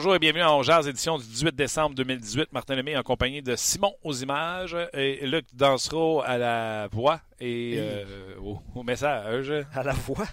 [0.00, 2.54] Bonjour et bienvenue à Ongears, édition du 18 décembre 2018.
[2.54, 7.74] Martin Lemay en compagnie de Simon aux images et Luc Dansereau à la voix et
[7.76, 8.06] euh,
[8.74, 9.52] au, message.
[9.74, 10.24] À la voix?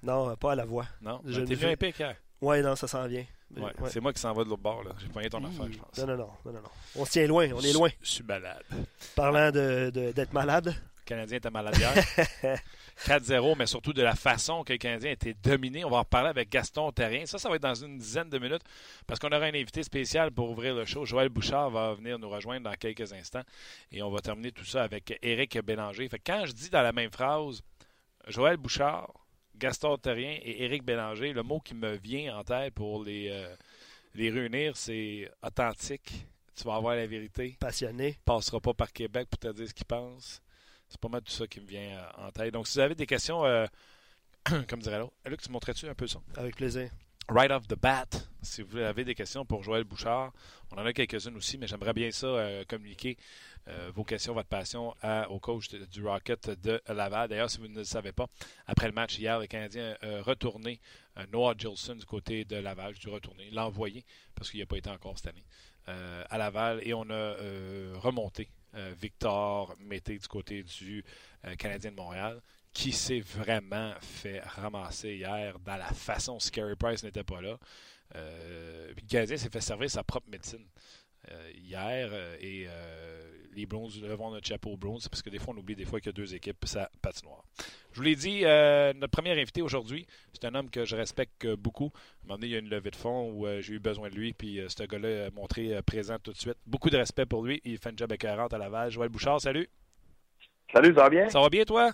[0.00, 0.86] Non, pas à la voix.
[1.02, 2.14] Non, je t'es vu épique hier.
[2.40, 3.24] Oui, non, ça s'en vient.
[3.56, 4.84] Ouais, C'est moi qui s'en va de l'autre bord.
[5.00, 5.98] J'ai poigné ton affaire, je pense.
[5.98, 6.68] Non, non, non, non, non.
[6.94, 7.90] On se tient loin, on est loin.
[8.00, 8.62] Je suis malade.
[9.16, 10.66] Parlant d'être de, malade.
[10.66, 11.94] Le Canadien était malade hier.
[13.04, 15.84] 4-0, mais surtout de la façon que le Canadien a été dominé.
[15.84, 17.26] On va en reparler avec Gaston Terrien.
[17.26, 18.62] Ça, ça va être dans une dizaine de minutes
[19.06, 21.04] parce qu'on aura un invité spécial pour ouvrir le show.
[21.04, 23.42] Joël Bouchard va venir nous rejoindre dans quelques instants
[23.92, 26.08] et on va terminer tout ça avec Éric Bélanger.
[26.08, 27.62] Fait quand je dis dans la même phrase
[28.28, 29.12] Joël Bouchard,
[29.56, 33.54] Gaston Terrien et Éric Bélanger, le mot qui me vient en tête pour les, euh,
[34.14, 36.26] les réunir, c'est authentique.
[36.56, 37.56] Tu vas avoir la vérité.
[37.60, 38.16] Passionné.
[38.24, 40.40] Passera pas par Québec pour te dire ce qu'il pense.
[40.88, 42.52] C'est pas mal tout ça qui me vient euh, en tête.
[42.52, 43.66] Donc, si vous avez des questions, euh,
[44.68, 46.20] comme dirait l'autre, Luc, tu montrais-tu un peu ça?
[46.36, 46.90] Avec plaisir.
[47.28, 48.06] Right off the bat,
[48.40, 50.32] si vous avez des questions pour Joël Bouchard,
[50.70, 53.16] on en a quelques-unes aussi, mais j'aimerais bien ça euh, communiquer
[53.96, 54.94] vos questions, votre passion
[55.28, 57.28] au coach du Rocket de Laval.
[57.28, 58.28] D'ailleurs, si vous ne le savez pas,
[58.68, 60.80] après le match hier, le Canadien a retourné
[61.32, 62.94] Noah Gilson du côté de Laval.
[62.94, 64.04] Je dis retourné, l'a envoyé
[64.36, 65.44] parce qu'il n'a pas été encore cette année
[65.86, 67.34] à Laval et on a
[67.98, 68.48] remonté
[69.00, 71.04] Victor Mété du côté du
[71.44, 72.40] euh, Canadien de Montréal,
[72.72, 77.58] qui s'est vraiment fait ramasser hier dans la façon Scary Price n'était pas là.
[78.14, 80.66] Euh, s'est fait servir sa propre médecine.
[81.56, 82.66] Hier et
[83.56, 85.98] les Browns revendent notre chapeau aux Browns, parce que des fois, on oublie des fois
[85.98, 87.42] qu'il y a deux équipes, ça patinoire.
[87.92, 91.46] Je vous l'ai dit, euh, notre premier invité aujourd'hui, c'est un homme que je respecte
[91.54, 91.90] beaucoup.
[91.94, 93.78] À un moment donné, il y a une levée de fond où euh, j'ai eu
[93.78, 96.58] besoin de lui, puis euh, ce gars-là a montré présent tout de suite.
[96.66, 97.62] Beaucoup de respect pour lui.
[97.64, 98.90] Il fait un job écœurant à Laval.
[98.90, 99.68] Joël Bouchard, salut.
[100.70, 101.30] Salut, ça va bien?
[101.30, 101.92] Ça va bien, toi?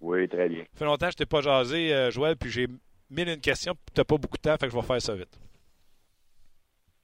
[0.00, 0.62] Oui, très bien.
[0.72, 2.66] Ça fait longtemps que je t'ai pas jasé, Joël, puis j'ai
[3.10, 5.14] mille une question, puis t'as pas beaucoup de temps, fait que je vais faire ça
[5.14, 5.38] vite.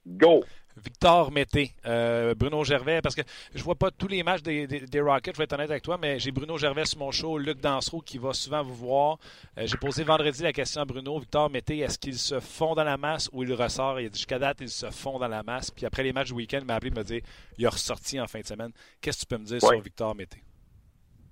[0.07, 0.43] Go!
[0.83, 3.21] Victor Mété, euh, Bruno Gervais, parce que
[3.53, 6.19] je vois pas tous les matchs des, Rockets, je vais être honnête avec toi, mais
[6.19, 9.17] j'ai Bruno Gervais sur mon show, Luc Dansereau qui va souvent vous voir.
[9.57, 12.83] Euh, j'ai posé vendredi la question à Bruno, Victor Mété, est-ce qu'il se fond dans
[12.83, 13.99] la masse ou il ressort?
[13.99, 15.71] Il a dit jusqu'à date, il se fond dans la masse.
[15.71, 17.21] Puis après les matchs du week-end, il m'a appelé, il m'a dit,
[17.57, 18.71] il a ressorti en fin de semaine.
[19.01, 20.43] Qu'est-ce que tu peux me dire sur Victor Mété?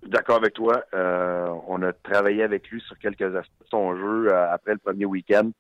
[0.06, 0.84] D'accord avec toi.
[0.94, 5.06] Euh, on a travaillé avec lui sur quelques aspects de son jeu après le premier
[5.06, 5.52] week-end.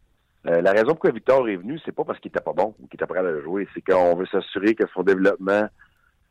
[0.47, 2.87] Euh, la raison pourquoi Victor est venu, c'est pas parce qu'il était pas bon ou
[2.87, 5.67] qu'il était prêt à le jouer, c'est qu'on veut s'assurer que son développement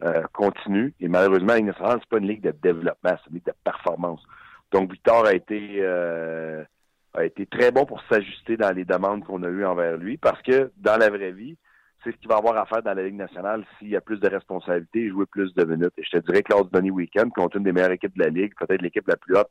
[0.02, 0.94] euh, continue.
[1.00, 3.52] Et malheureusement, la Ligue nationale, c'est pas une ligue de développement, c'est une ligue de
[3.62, 4.22] performance.
[4.72, 6.64] Donc Victor a été euh,
[7.14, 10.40] a été très bon pour s'ajuster dans les demandes qu'on a eues envers lui, parce
[10.42, 11.56] que dans la vraie vie,
[12.02, 14.20] c'est ce qu'il va avoir à faire dans la Ligue nationale s'il y a plus
[14.20, 15.94] de responsabilités et jouer plus de minutes.
[15.98, 18.24] Et je te dirais que lors du dernier week-end, contre une des meilleures équipes de
[18.24, 19.50] la Ligue, peut-être l'équipe la plus haute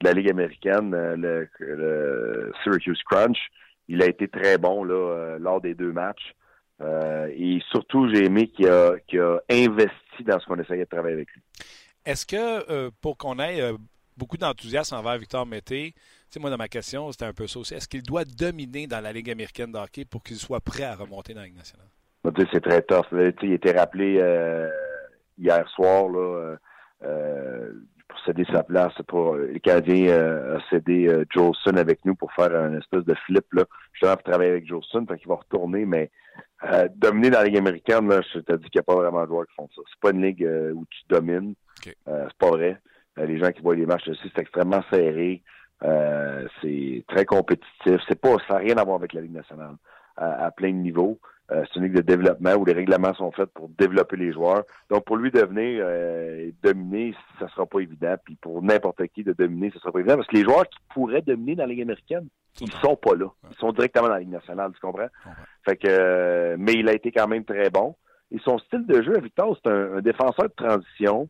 [0.00, 3.38] de la Ligue américaine, le, le Syracuse Crunch,
[3.90, 6.34] il a été très bon là, euh, lors des deux matchs.
[6.80, 8.94] Euh, et surtout, j'ai aimé qu'il a,
[9.50, 11.42] investi dans ce qu'on essayait de travailler avec lui.
[12.06, 13.72] Est-ce que euh, pour qu'on ait
[14.16, 17.58] beaucoup d'enthousiasme envers Victor Mété, tu sais, moi, dans ma question, c'était un peu ça
[17.58, 17.74] aussi.
[17.74, 20.94] Est-ce qu'il doit dominer dans la Ligue américaine de hockey pour qu'il soit prêt à
[20.94, 21.88] remonter dans la Ligue nationale?
[22.52, 23.06] C'est très tough.
[23.42, 24.14] Il était rappelé
[25.36, 26.56] hier soir là,
[28.10, 28.92] pour céder sa place.
[29.06, 33.04] Pour, euh, le Canadien euh, a cédé euh, Jolson avec nous pour faire un espèce
[33.04, 36.10] de flip, là, justement pour travailler avec Jolson, fait qu'il va retourner, mais
[36.96, 39.28] dominer dans la Ligue américaine, là, je te dis qu'il n'y a pas vraiment de
[39.28, 39.80] joueurs qui font ça.
[39.88, 41.54] C'est pas une ligue où tu domines.
[41.82, 41.94] c'est
[42.38, 42.78] pas vrai.
[43.16, 45.42] les gens qui voient les matchs aussi, c'est extrêmement serré.
[46.60, 48.02] c'est très compétitif.
[48.06, 49.76] C'est pas, ça n'a rien à voir avec la Ligue nationale
[50.16, 51.18] à plein de niveaux.
[51.52, 54.62] Euh, c'est une ligue de développement où les règlements sont faits pour développer les joueurs.
[54.88, 58.14] Donc, pour lui devenir euh, dominer, ça sera pas évident.
[58.24, 60.16] Puis pour n'importe qui de dominer, ça sera pas évident.
[60.16, 62.28] Parce que les joueurs qui pourraient dominer dans la Ligue américaine,
[62.60, 63.26] ils sont pas là.
[63.50, 65.08] Ils sont directement dans la Ligue nationale, tu comprends?
[65.64, 67.96] Fait que euh, mais il a été quand même très bon.
[68.30, 71.28] Et son style de jeu, Victor, c'est un, défenseur de transition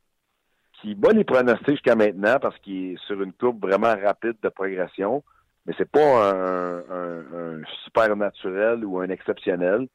[0.80, 4.48] qui bat les pronostics jusqu'à maintenant parce qu'il est sur une courbe vraiment rapide de
[4.50, 5.22] progression.
[5.64, 9.88] Mais c'est pas un, un super naturel ou un exceptionnel.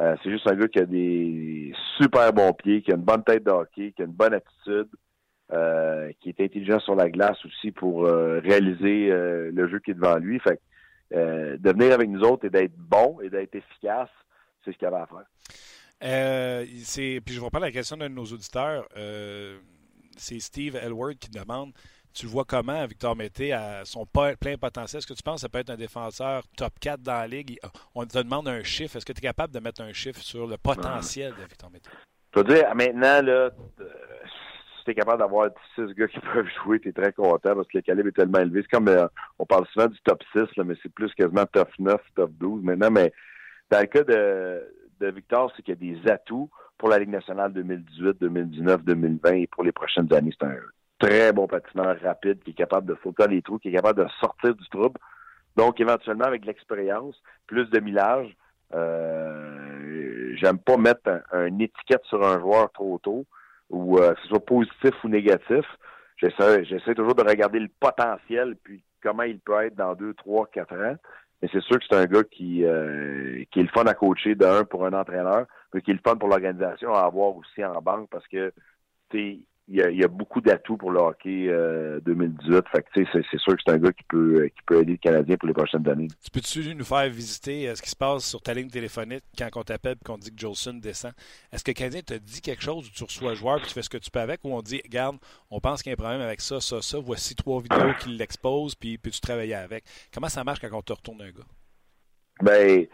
[0.00, 3.24] Euh, c'est juste un gars qui a des super bons pieds, qui a une bonne
[3.24, 4.88] tête de hockey, qui a une bonne attitude,
[5.52, 9.94] euh, qui est intelligent sur la glace aussi pour euh, réaliser le jeu qui est
[9.94, 10.38] devant lui.
[10.40, 10.60] Fait
[11.10, 14.10] de venir avec nous autres et d'être bon et d'être efficace,
[14.64, 15.24] c'est ce qu'il avait à faire.
[17.24, 18.86] puis je vais pas la question d'un de nos auditeurs.
[20.16, 21.72] c'est Steve Elward qui demande
[22.14, 24.98] tu le vois comment, Victor Mété, à son plein potentiel?
[24.98, 27.58] Est-ce que tu penses que ça peut être un défenseur top 4 dans la Ligue?
[27.94, 28.96] On te demande un chiffre.
[28.96, 31.90] Est-ce que tu es capable de mettre un chiffre sur le potentiel de Victor Mété?
[32.34, 36.80] Je veux dire, maintenant, là, si tu es capable d'avoir 6 gars qui peuvent jouer,
[36.80, 38.62] tu es très content parce que le calibre est tellement élevé.
[38.62, 39.06] C'est comme, euh,
[39.38, 42.62] on parle souvent du top 6, là, mais c'est plus quasiment top 9, top 12
[42.62, 43.12] maintenant, mais
[43.70, 47.10] Dans le cas de, de Victor, c'est qu'il y a des atouts pour la Ligue
[47.10, 50.34] nationale 2018, 2019, 2020 et pour les prochaines années.
[50.38, 50.56] C'est un
[50.98, 54.08] très bon patineur rapide qui est capable de sauter les trous, qui est capable de
[54.20, 54.98] sortir du trouble.
[55.56, 58.36] Donc, éventuellement, avec l'expérience, plus de millage,
[58.74, 63.26] euh, j'aime pas mettre une étiquette sur un joueur trop tôt,
[63.70, 65.64] ou euh, que ce soit positif ou négatif.
[66.16, 70.74] J'essaie, toujours de regarder le potentiel, puis comment il peut être dans deux, trois, quatre
[70.74, 70.96] ans.
[71.40, 74.34] Mais c'est sûr que c'est un gars qui, euh, qui est le fun à coacher
[74.34, 77.80] d'un pour un entraîneur, mais qui est le fun pour l'organisation à avoir aussi en
[77.80, 78.52] banque parce que
[79.68, 82.64] il y a, y a, beaucoup d'atouts pour le hockey euh, 2018.
[82.72, 85.36] Fait que c'est sûr que c'est un gars qui peut qui peut aider le Canadien
[85.36, 86.08] pour les prochaines années.
[86.22, 89.48] Tu peux-tu nous faire visiter euh, ce qui se passe sur ta ligne téléphonique quand
[89.56, 91.12] on t'appelle et qu'on dit que Jolson descend?
[91.52, 93.74] Est-ce que le Canadien te dit quelque chose ou tu reçois le joueur et tu
[93.74, 95.18] fais ce que tu peux avec ou on dit regarde,
[95.50, 98.10] on pense qu'il y a un problème avec ça, ça, ça, voici trois vidéos qui
[98.10, 99.84] l'exposent puis peux-tu travailler avec?
[100.14, 101.46] Comment ça marche quand on te retourne un gars?
[102.40, 102.86] Ben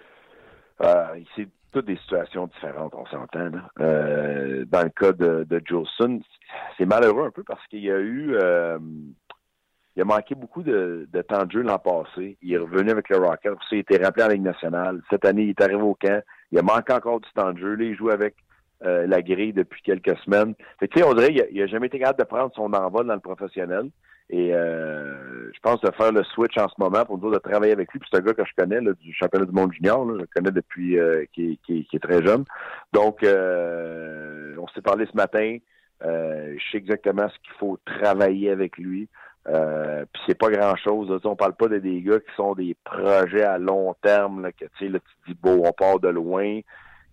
[0.80, 3.50] euh, c'est toutes des situations différentes, on s'entend.
[3.80, 6.20] Euh, dans le cas de, de Jolson,
[6.78, 8.78] c'est malheureux un peu parce qu'il y a eu euh,
[9.96, 12.36] il a manqué beaucoup de, de temps de jeu l'an passé.
[12.42, 13.54] Il est revenu avec le Rocket.
[13.72, 15.00] Il a été rappelé en Ligue nationale.
[15.10, 16.22] Cette année, il est arrivé au camp.
[16.52, 17.74] Il a manqué encore du temps de jeu.
[17.74, 18.34] Là, il joue avec
[18.84, 20.54] euh, la grille depuis quelques semaines.
[20.80, 23.90] Fait on dirait qu'il n'a jamais été capable de prendre son envol dans le professionnel.
[24.30, 27.72] Et euh, je pense de faire le switch en ce moment pour nous de travailler
[27.72, 28.00] avec lui.
[28.10, 30.04] c'est un gars que je connais là, du championnat du monde junior.
[30.04, 32.44] Là, je le connais depuis euh, qui, qui, qui, est très jeune.
[32.92, 35.58] Donc, euh, on s'est parlé ce matin.
[36.04, 39.08] Euh, je sais exactement ce qu'il faut travailler avec lui.
[39.46, 41.10] Euh, puis c'est pas grand chose.
[41.10, 41.18] Là.
[41.24, 44.64] On parle pas de des gars qui sont des projets à long terme, là, que
[44.78, 46.60] tu sais, tu dis bon, on part de loin.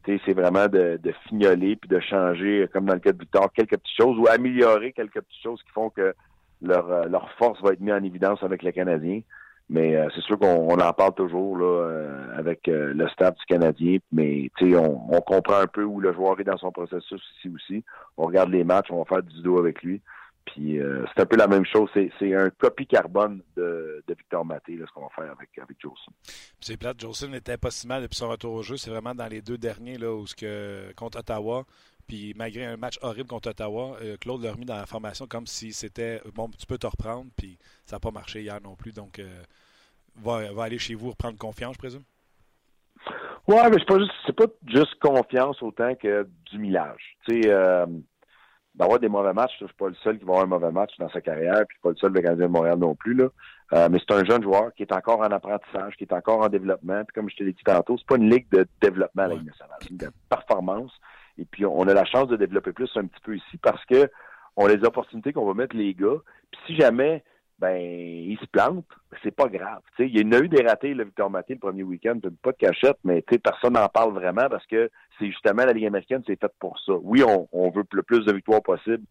[0.05, 3.77] C'est vraiment de, de fignoler puis de changer, comme dans le cas de Victor, quelques
[3.77, 6.15] petites choses ou améliorer quelques petites choses qui font que
[6.61, 9.21] leur, euh, leur force va être mise en évidence avec les Canadiens.
[9.69, 13.99] Mais euh, c'est sûr qu'on en parle toujours là, euh, avec le staff du Canadien.
[14.11, 17.83] Mais on, on comprend un peu où le joueur est dans son processus ici aussi.
[18.17, 20.01] On regarde les matchs, on va faire du judo avec lui.
[20.43, 20.79] Puis
[21.13, 21.89] c'est un peu la même chose.
[21.93, 25.77] C'est un copie carbone de, de Victor Maté, là, ce qu'on va faire avec, avec
[25.79, 26.11] Jolson.
[26.59, 26.99] C'est plate.
[26.99, 28.75] Jolson n'était pas si mal depuis son retour au jeu.
[28.75, 31.63] C'est vraiment dans les deux derniers là, où ce que, contre Ottawa,
[32.11, 35.47] puis malgré un match horrible contre Ottawa, euh, Claude l'a remis dans la formation comme
[35.47, 38.91] si c'était bon, tu peux te reprendre, puis ça n'a pas marché hier non plus.
[38.91, 39.43] Donc, euh,
[40.17, 42.03] va, va, aller chez vous reprendre confiance, je présume?
[43.47, 47.15] Ouais, mais c'est pas juste c'est pas juste confiance autant que du millage.
[47.25, 47.85] Tu sais, euh,
[48.75, 50.91] d'avoir des mauvais matchs, je suis pas le seul qui va avoir un mauvais match
[50.99, 53.29] dans sa carrière, puis pas le seul de Canadien de Montréal non plus là.
[53.71, 56.49] Euh, mais c'est un jeune joueur qui est encore en apprentissage, qui est encore en
[56.49, 57.05] développement.
[57.05, 59.35] Puis comme je te l'ai dit tantôt, c'est pas une ligue de développement à la
[59.35, 60.91] Ligue nationale, c'est une ligue de performance.
[61.37, 64.09] Et puis, on a la chance de développer plus un petit peu ici parce que
[64.57, 66.17] on a les opportunités qu'on va mettre les gars.
[66.51, 67.23] Puis si jamais
[67.61, 68.83] ben ils se plantent,
[69.21, 69.81] c'est pas grave.
[69.99, 72.57] il y en a eu des ratés, le Victor Maté, le premier week-end, pas de
[72.57, 74.89] cachette, mais personne n'en parle vraiment parce que
[75.19, 76.93] c'est justement la Ligue américaine, c'est fait pour ça.
[77.03, 79.03] Oui, on, on veut le plus de victoires possible.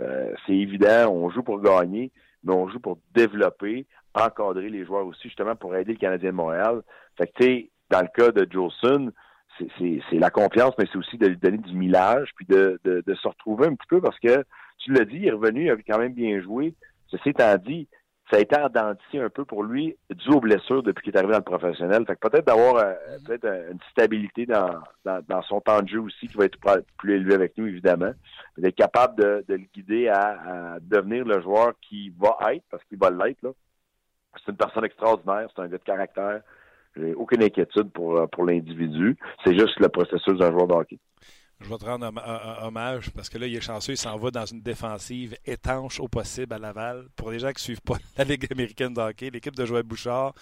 [0.00, 2.10] Euh, c'est évident, on joue pour gagner,
[2.42, 6.36] mais on joue pour développer, encadrer les joueurs aussi, justement pour aider le Canadien de
[6.36, 6.82] Montréal.
[7.16, 9.12] Fait que tu sais, dans le cas de Jolson,
[9.58, 13.14] c'est la confiance, mais c'est aussi de lui donner du millage, puis de, de, de,
[13.14, 14.44] se retrouver un petit peu parce que,
[14.78, 16.74] tu l'as dit, il est revenu, il avait quand même bien joué.
[17.08, 17.86] Ceci étant dit,
[18.30, 21.32] ça a été endentié un peu pour lui, dû aux blessures depuis qu'il est arrivé
[21.32, 22.04] dans le professionnel.
[22.06, 23.24] Fait que peut-être d'avoir euh, mm-hmm.
[23.24, 26.58] peut-être une stabilité dans, dans, dans, son temps de jeu aussi, qui va être
[26.96, 28.12] plus élevé avec nous, évidemment.
[28.56, 32.82] D'être capable de, de, le guider à, à, devenir le joueur qui va être, parce
[32.84, 33.50] qu'il va l'être, là.
[34.38, 36.40] C'est une personne extraordinaire, c'est un gars de caractère.
[36.96, 39.16] J'ai aucune inquiétude pour, euh, pour l'individu.
[39.44, 40.98] C'est juste le processus d'un joueur de hockey.
[41.60, 42.10] Je vais te rendre
[42.62, 46.08] hommage parce que là, il est chanceux, il s'en va dans une défensive étanche au
[46.08, 47.06] possible à Laval.
[47.14, 49.84] Pour les gens qui ne suivent pas la Ligue américaine de hockey, l'équipe de Joël
[49.84, 50.34] Bouchard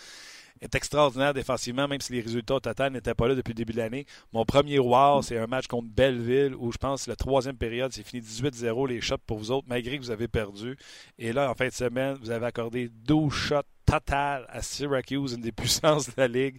[0.60, 3.72] est extraordinaire défensivement, même si les résultats au total n'étaient pas là depuis le début
[3.72, 4.06] de l'année.
[4.32, 7.92] Mon premier wow, c'est un match contre Belleville où je pense que la troisième période,
[7.92, 10.76] c'est fini 18-0 les shots pour vous autres, malgré que vous avez perdu.
[11.18, 15.42] Et là, en fin de semaine, vous avez accordé 12 shots total à Syracuse, une
[15.42, 16.58] des puissances de la Ligue.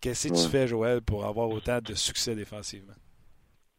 [0.00, 2.92] Qu'est-ce que tu fais, Joël, pour avoir autant de succès défensivement?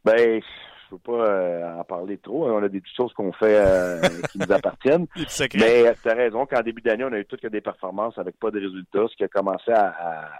[0.03, 2.49] Ben, je ne peux pas euh, en parler trop.
[2.49, 4.01] On a des choses qu'on fait euh,
[4.31, 5.07] qui nous appartiennent.
[5.55, 8.51] Mais tu as raison qu'en début d'année, on a eu toutes des performances avec pas
[8.51, 10.31] de résultats, ce qui a commencé à,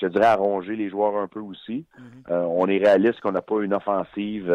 [0.00, 1.84] je te dirais, à ronger les joueurs un peu aussi.
[1.98, 2.32] Mm-hmm.
[2.32, 4.52] Euh, on est réaliste qu'on n'a pas une offensive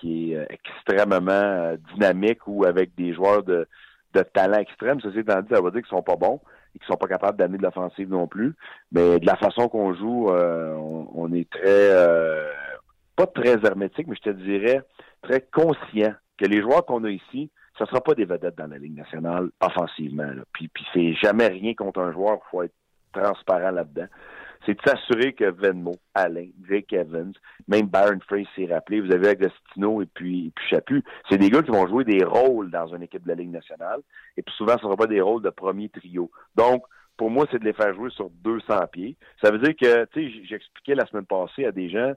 [0.00, 3.66] qui est extrêmement dynamique ou avec des joueurs de,
[4.14, 5.00] de talent extrême.
[5.00, 6.40] Ceci étant dit, ça veut dire qu'ils sont pas bons
[6.74, 8.54] et qu'ils sont pas capables d'amener de l'offensive non plus.
[8.92, 10.74] Mais de la façon qu'on joue, euh,
[11.14, 12.50] on, est très euh,
[13.16, 14.82] pas très hermétique, mais je te dirais
[15.22, 18.66] très conscient que les joueurs qu'on a ici, ce ne sera pas des vedettes dans
[18.66, 20.30] la Ligue nationale offensivement.
[20.52, 22.74] Puis, puis c'est jamais rien contre un joueur, il faut être
[23.12, 24.06] transparent là-dedans.
[24.66, 27.32] C'est de s'assurer que Venmo, Alain, Jake Evans,
[27.68, 31.50] même Baron Frey s'est rappelé, vous avez Agostino et puis, et puis Chaput, c'est des
[31.50, 34.00] gars qui vont jouer des rôles dans une équipe de la Ligue nationale,
[34.36, 36.30] et puis souvent, ce ne sera pas des rôles de premier trio.
[36.54, 36.84] Donc,
[37.16, 39.16] pour moi, c'est de les faire jouer sur 200 pieds.
[39.42, 42.12] Ça veut dire que, tu sais, j'expliquais la semaine passée à des gens,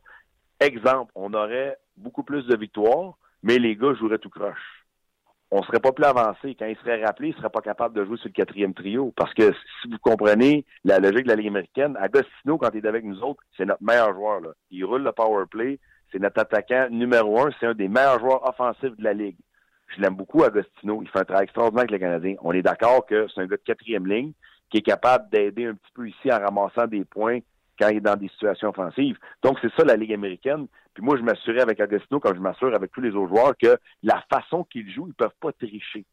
[0.60, 4.83] exemple, on aurait beaucoup plus de victoires, mais les gars joueraient tout croche
[5.54, 6.56] on serait pas plus avancé.
[6.58, 9.14] Quand il serait rappelé, il serait pas capable de jouer sur le quatrième trio.
[9.16, 12.90] Parce que si vous comprenez la logique de la Ligue américaine, Agostino, quand il est
[12.90, 14.42] avec nous autres, c'est notre meilleur joueur.
[14.42, 14.50] Là.
[14.72, 15.80] Il roule le power play.
[16.12, 17.52] C'est notre attaquant numéro un.
[17.60, 19.38] C'est un des meilleurs joueurs offensifs de la Ligue.
[19.96, 21.04] Je l'aime beaucoup, Agostino.
[21.04, 22.36] Il fait un travail extraordinaire avec les Canadiens.
[22.42, 24.32] On est d'accord que c'est un gars de quatrième ligne
[24.72, 27.40] qui est capable d'aider un petit peu ici en ramassant des points
[27.80, 29.18] quand il est dans des situations offensives.
[29.44, 30.66] Donc, c'est ça la Ligue américaine.
[30.94, 33.78] Puis moi, je m'assurais avec Agostino, comme je m'assure avec tous les autres joueurs, que
[34.04, 36.06] la façon qu'ils jouent, ils ne peuvent pas tricher.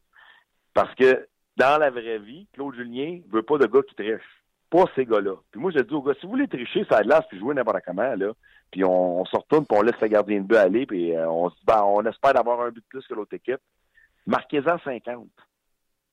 [0.73, 4.43] Parce que dans la vraie vie, Claude Julien veut pas de gars qui trichent.
[4.69, 5.35] Pas ces gars-là.
[5.51, 7.83] Puis moi, je dis aux gars, si vous voulez tricher, ça glace, puis jouer n'importe
[7.85, 8.31] comment, là,
[8.71, 11.29] puis on, on se retourne, puis on laisse le gardien de but aller, puis euh,
[11.29, 13.59] on, ben, on espère d'avoir un but de plus que l'autre équipe.
[14.25, 15.27] Marquez-en 50.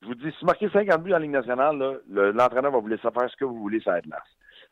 [0.02, 3.02] Je vous dis, si vous marquez 50 buts en Ligue nationale, l'entraîneur va vous laisser
[3.02, 4.22] faire ce que vous voulez, ça glace.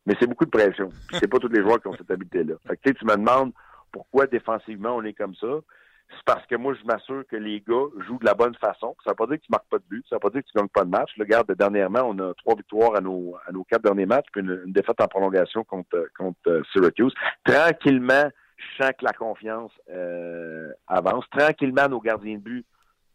[0.04, 0.88] Mais c'est beaucoup de pression.
[1.12, 2.54] C'est pas tous les joueurs qui ont cette habileté-là.
[2.66, 3.52] Fait que tu me demandes
[3.92, 5.60] pourquoi défensivement on est comme ça.
[6.08, 8.94] C'est parce que moi, je m'assure que les gars jouent de la bonne façon.
[9.04, 10.30] Ça ne veut pas dire que tu marques pas de but, ça ne veut pas
[10.30, 11.10] dire que tu gagnes pas de match.
[11.16, 14.40] Le garde, dernièrement, on a trois victoires à nos, à nos quatre derniers matchs, puis
[14.40, 17.12] une, défaite en prolongation contre, contre euh, Syracuse.
[17.44, 21.24] Tranquillement, je sens que la confiance euh, avance.
[21.30, 22.66] Tranquillement, nos gardiens de but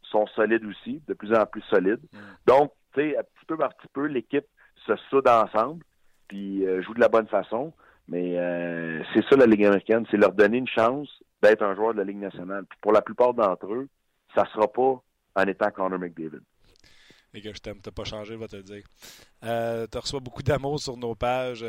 [0.03, 2.03] sont solides aussi, de plus en plus solides.
[2.11, 2.17] Mm.
[2.47, 4.45] Donc, tu sais, petit peu par petit peu, l'équipe
[4.85, 5.81] se soude ensemble
[6.31, 7.73] puis euh, joue de la bonne façon.
[8.07, 11.07] Mais euh, c'est ça la Ligue américaine, c'est leur donner une chance
[11.41, 12.65] d'être un joueur de la Ligue nationale.
[12.69, 13.87] Puis pour la plupart d'entre eux,
[14.35, 15.01] ça sera pas
[15.35, 16.41] en étant Connor McDavid.
[17.33, 18.83] Les gars, je t'aime, t'as pas changé, je vais te le dire.
[19.45, 21.65] Euh, tu reçois beaucoup d'amour sur nos pages.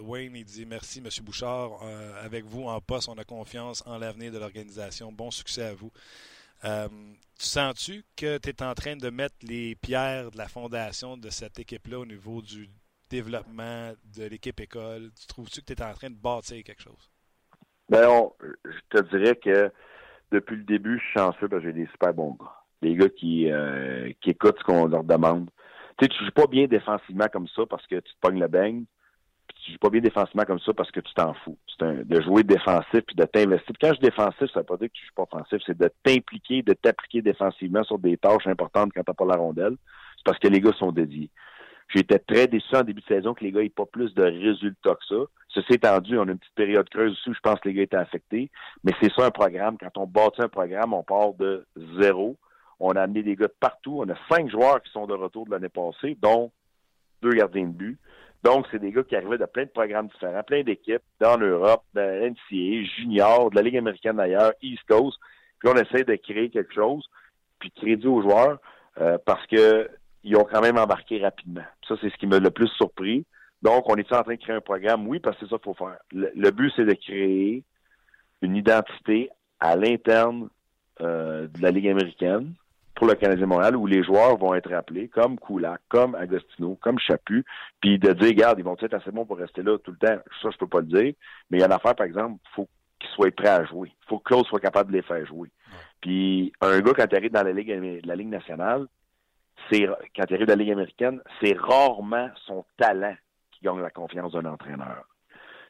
[0.00, 1.08] Wayne, il dit merci, M.
[1.22, 1.80] Bouchard.
[2.24, 5.12] avec vous en poste, on a confiance en l'avenir de l'organisation.
[5.12, 5.92] Bon succès à vous.
[6.64, 11.30] tu sens-tu que tu es en train de mettre les pierres de la fondation de
[11.30, 12.68] cette équipe-là au niveau du
[13.12, 15.10] développement de l'équipe école?
[15.20, 17.10] Tu trouves-tu que tu es en train de bâtir quelque chose?
[17.90, 18.08] Ben,
[18.64, 19.70] je te dirais que
[20.30, 22.56] depuis le début, je suis chanceux parce que j'ai des super bons gars.
[22.80, 25.50] Des gars qui, euh, qui écoutent ce qu'on leur demande.
[25.98, 28.48] Tu sais, tu joues pas bien défensivement comme ça parce que tu te pognes le
[28.48, 28.84] beigne.
[29.46, 31.58] Puis tu joues pas bien défensivement comme ça parce que tu t'en fous.
[31.78, 33.74] C'est de jouer défensif puis de t'investir.
[33.78, 35.58] quand je dis défensif, ça veut pas dire que tu joues pas offensif.
[35.66, 39.76] C'est de t'impliquer, de t'appliquer défensivement sur des tâches importantes quand t'as pas la rondelle.
[40.16, 41.30] C'est parce que les gars sont dédiés.
[41.94, 44.94] J'étais très déçu en début de saison que les gars n'aient pas plus de résultats
[44.94, 45.24] que ça.
[45.48, 47.74] Ceci étant dit, on a une petite période creuse aussi où je pense que les
[47.74, 48.50] gars étaient affectés.
[48.82, 49.76] Mais c'est ça un programme.
[49.78, 51.66] Quand on bâtit un programme, on part de
[52.00, 52.36] zéro.
[52.80, 54.02] On a amené des gars de partout.
[54.02, 56.50] On a cinq joueurs qui sont de retour de l'année passée, dont
[57.20, 57.98] deux gardiens de but.
[58.42, 61.84] Donc, c'est des gars qui arrivaient de plein de programmes différents, plein d'équipes, dans l'Europe,
[61.94, 65.18] de l'NCA, Junior, de la Ligue américaine d'ailleurs, East Coast.
[65.60, 67.08] Puis on essaie de créer quelque chose,
[67.60, 68.58] puis crédit aux joueurs,
[69.00, 69.88] euh, parce que
[70.24, 71.64] ils ont quand même embarqué rapidement.
[71.86, 73.24] Ça, c'est ce qui m'a le plus surpris.
[73.62, 75.06] Donc, on est en train de créer un programme?
[75.06, 75.98] Oui, parce que c'est ça qu'il faut faire.
[76.12, 77.64] Le, but, c'est de créer
[78.40, 80.48] une identité à l'interne
[81.00, 82.54] euh, de la Ligue américaine
[82.94, 86.98] pour le Canadien Montréal où les joueurs vont être appelés comme Kulak, comme Agostino, comme
[86.98, 87.44] Chaput,
[87.80, 90.20] puis de dire, regarde, ils vont être assez bons pour rester là tout le temps.
[90.42, 91.14] Ça, je peux pas le dire.
[91.50, 93.92] Mais il y a une affaire, par exemple, il faut qu'ils soient prêts à jouer.
[94.02, 95.50] Il faut que Claude soit capable de les faire jouer.
[96.00, 98.86] Puis un gars, quand il arrive dans la Ligue, la Ligue nationale,
[99.70, 103.14] c'est quand il arrive de la Ligue américaine, c'est rarement son talent
[103.52, 105.04] qui gagne la confiance d'un entraîneur.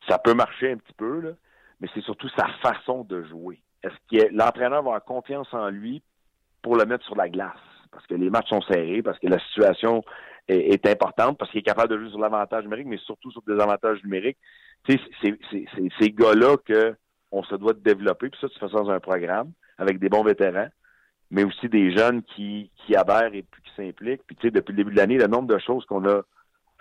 [0.09, 1.35] Ça peut marcher un petit peu,
[1.81, 3.61] mais c'est surtout sa façon de jouer.
[3.83, 6.03] Est-ce que l'entraîneur va avoir confiance en lui
[6.62, 7.57] pour le mettre sur la glace?
[7.91, 10.03] Parce que les matchs sont serrés, parce que la situation
[10.49, 13.61] est, importante, parce qu'il est capable de jouer sur l'avantage numérique, mais surtout sur des
[13.61, 14.39] avantages numériques.
[14.89, 15.05] c'est
[16.01, 19.53] ces gars-là qu'on se doit de développer, puis ça, tu fais ça dans un programme
[19.79, 20.69] avec des bons vétérans
[21.33, 24.23] mais aussi des jeunes qui, qui adhèrent et qui s'impliquent.
[24.27, 26.21] Puis tu sais, depuis le début de l'année, le nombre de choses qu'on a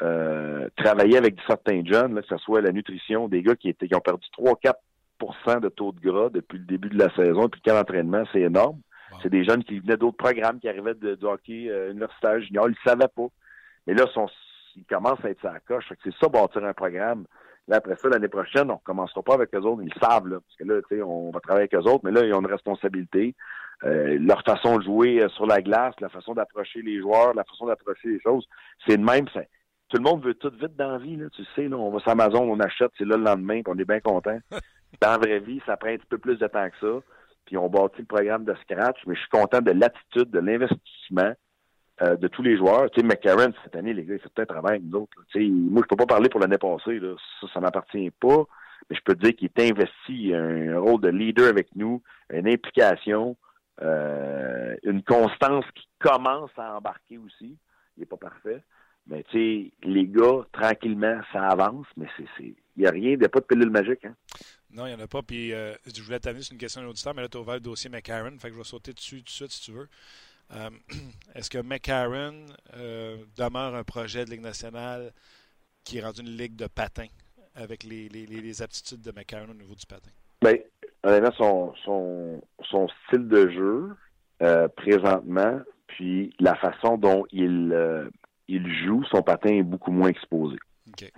[0.01, 3.87] euh, travaillé avec certains jeunes, là, que ce soit la nutrition, des gars qui étaient
[3.87, 7.61] qui ont perdu 3-4% de taux de gras depuis le début de la saison, puis
[7.63, 8.79] quel entraînement, c'est énorme.
[9.23, 12.71] C'est des jeunes qui venaient d'autres programmes, qui arrivaient de, hockey euh, universitaire junior, ils
[12.71, 13.27] ne savaient pas.
[13.87, 14.05] Mais là,
[14.75, 15.85] ils commencent à être sa coche.
[16.03, 17.25] C'est ça, bâtir un programme.
[17.71, 19.81] Là, après ça, l'année prochaine, on ne recommencera pas avec eux autres.
[19.81, 22.11] Ils savent, là, parce que là, tu sais, on va travailler avec eux autres, mais
[22.11, 23.33] là, ils ont une responsabilité.
[23.85, 27.45] Euh, leur façon de jouer euh, sur la glace, la façon d'approcher les joueurs, la
[27.45, 28.45] façon d'approcher les choses,
[28.85, 29.25] c'est le même.
[29.25, 31.69] Tout le monde veut tout vite dans la vie, là, tu sais.
[31.69, 34.01] Là, on va sur Amazon, on achète, c'est là le lendemain, puis on est bien
[34.01, 34.37] content.
[35.01, 37.05] dans la vraie vie, ça prend un petit peu plus de temps que ça.
[37.45, 41.31] Puis on bâtit le programme de scratch, mais je suis content de l'attitude, de l'investissement.
[42.01, 42.89] Euh, de tous les joueurs.
[42.91, 45.23] Tu sais, McCarron, cette année, les gars, il fait peut-être avec nous autres.
[45.31, 46.99] Tu sais, moi, je peux pas parler pour l'année passée.
[46.99, 47.15] Là.
[47.39, 48.45] Ça, ça m'appartient pas.
[48.89, 52.47] Mais je peux te dire qu'il est investi un rôle de leader avec nous, une
[52.47, 53.37] implication,
[53.81, 57.57] euh, une constance qui commence à embarquer aussi.
[57.97, 58.63] Il n'est pas parfait.
[59.07, 62.53] Mais tu sais, les gars, tranquillement, ça avance, mais c'est.
[62.77, 64.05] Il n'y a rien, il n'y a pas de pilule magique.
[64.05, 64.15] Hein?
[64.71, 65.21] Non, il n'y en a pas.
[65.21, 67.55] Puis euh, je voulais t'amener sur une question d'un auditeur, mais là, tu as ouvert
[67.55, 68.37] le dossier McCarron.
[68.39, 69.89] Fait que je vais sauter dessus tout de suite si tu veux.
[70.55, 70.69] Euh,
[71.35, 72.45] Est-ce que McCarron
[72.77, 75.11] euh, demeure un projet de Ligue nationale
[75.83, 77.07] qui est rendu une ligue de patin
[77.55, 80.11] avec les, les, aptitudes de McCarron au niveau du patin?
[80.41, 80.55] Bien,
[81.03, 83.95] honnêtement, son, son, son style de jeu,
[84.41, 87.75] euh, présentement, puis la façon dont il,
[88.47, 90.57] il joue, son patin est beaucoup moins exposé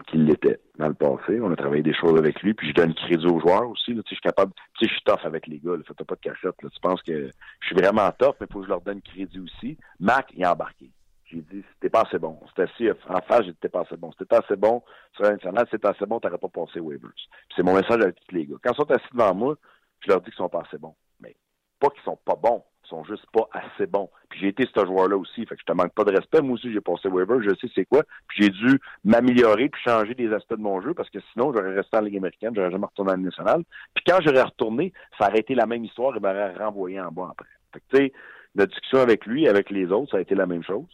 [0.07, 1.39] qu'il l'était dans le passé.
[1.41, 3.93] On a travaillé des choses avec lui, puis je donne crédit aux joueurs aussi.
[3.93, 5.73] Là, je suis capable, tu sais, je suis tough avec les gars.
[5.87, 6.61] Fais pas de cachette.
[6.61, 6.69] Là.
[6.69, 9.39] Tu penses que je suis vraiment tough, mais il faut que je leur donne crédit
[9.39, 9.77] aussi.
[9.99, 10.91] Mac, il a embarqué.
[11.25, 12.39] J'ai dit, c'était pas assez bon.
[12.49, 14.11] C'était assis en face, j'étais pas assez bon.
[14.17, 14.83] C'était assez bon
[15.15, 17.09] sur l'internet, c'était assez bon, t'aurais pas passé waivers.
[17.55, 18.55] C'est mon message avec tous les gars.
[18.63, 19.55] Quand ils sont assis devant moi,
[19.99, 20.95] je leur dis qu'ils sont pas assez bons.
[21.19, 21.35] Mais
[21.79, 22.63] pas qu'ils sont pas bons.
[22.89, 24.09] Sont juste pas assez bons.
[24.29, 25.45] Puis j'ai été ce joueur-là aussi.
[25.45, 26.41] Fait que je te manque pas de respect.
[26.41, 27.37] Moi aussi, j'ai passé waiver.
[27.41, 28.03] Je sais c'est quoi.
[28.27, 31.73] Puis j'ai dû m'améliorer puis changer des aspects de mon jeu parce que sinon, j'aurais
[31.73, 32.53] resté en Ligue américaine.
[32.55, 33.63] J'aurais jamais retourné en Ligue nationale.
[33.93, 37.29] Puis quand j'aurais retourné, ça aurait été la même histoire et m'aurait renvoyé en bas
[37.31, 37.49] après.
[37.73, 38.13] Fait que tu sais,
[38.55, 40.85] la discussion avec lui, avec les autres, ça a été la même chose.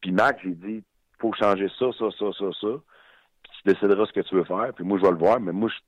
[0.00, 0.84] Puis Mac, j'ai dit,
[1.18, 2.68] faut changer ça, ça, ça, ça, ça.
[3.42, 4.72] Puis tu décideras ce que tu veux faire.
[4.74, 5.80] Puis moi, je vais le voir, mais moi, je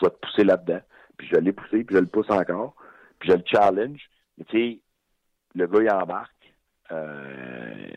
[0.00, 0.80] dois te pousser là-dedans.
[1.16, 2.74] Puis je l'ai poussé, puis je le pousse encore.
[3.18, 4.08] Puis je le challenge.
[4.38, 4.80] Tu sais,
[5.54, 6.32] le gars, il embarque.
[6.92, 7.88] Euh,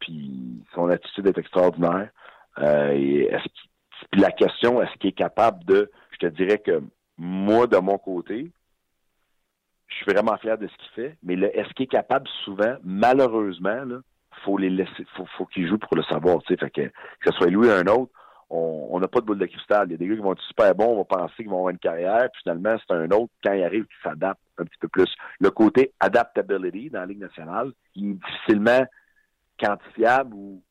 [0.00, 2.10] puis son attitude est extraordinaire.
[2.58, 3.38] Euh,
[4.14, 5.90] la question, est-ce qu'il est capable de...
[6.12, 6.82] Je te dirais que
[7.16, 8.50] moi, de mon côté,
[9.88, 13.84] je suis vraiment fier de ce qu'il fait, mais est-ce qu'il est capable souvent, malheureusement,
[13.84, 14.00] là,
[14.44, 16.92] faut les laisser, faut, faut qu'ils jouent pour le savoir, tu sais, fait que, que
[17.26, 18.12] ce soit lui ou un autre,
[18.50, 19.88] on n'a pas de boule de cristal.
[19.88, 21.56] Il y a des gars qui vont être super bons, on va penser qu'ils vont
[21.58, 24.78] avoir une carrière, puis finalement, c'est un autre, quand il arrive, qui s'adapte un petit
[24.78, 25.12] peu plus.
[25.40, 28.86] Le côté adaptability dans la Ligue nationale, il est difficilement
[29.58, 30.62] quantifiable ou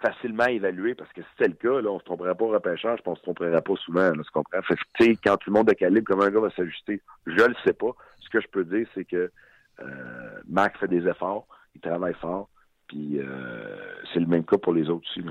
[0.00, 3.00] facilement évalué, parce que si c'était le cas, là, on se tromperait pas au repêchage,
[3.04, 4.22] on se tromperait pas souvent, là?
[4.62, 7.72] Fait quand tout le monde de calibre, comment un gars va s'ajuster, je le sais
[7.72, 7.90] pas.
[8.20, 9.30] Ce que je peux dire, c'est que
[9.80, 12.48] euh, Mac fait des efforts, il travaille fort,
[12.86, 13.76] puis euh,
[14.12, 15.24] c'est le même cas pour les autres aussi.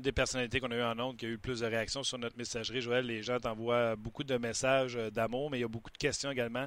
[0.00, 2.18] Euh, des personnalités qu'on a eu en ondes qui a eu plus de réactions sur
[2.18, 5.90] notre messagerie, Joël, les gens t'envoient beaucoup de messages d'amour, mais il y a beaucoup
[5.90, 6.66] de questions également.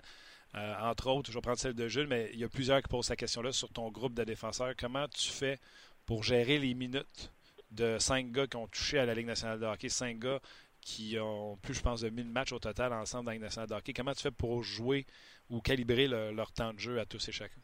[0.55, 2.87] Euh, entre autres, je vais prendre celle de Jules, mais il y a plusieurs qui
[2.87, 4.73] posent cette question-là sur ton groupe de défenseurs.
[4.77, 5.59] Comment tu fais
[6.05, 7.31] pour gérer les minutes
[7.71, 10.39] de cinq gars qui ont touché à la Ligue nationale de hockey, cinq gars
[10.81, 13.69] qui ont plus, je pense, de 1000 matchs au total ensemble dans la Ligue nationale
[13.69, 13.93] de hockey?
[13.93, 15.07] Comment tu fais pour jouer
[15.49, 17.61] ou calibrer le, leur temps de jeu à tous et chacun?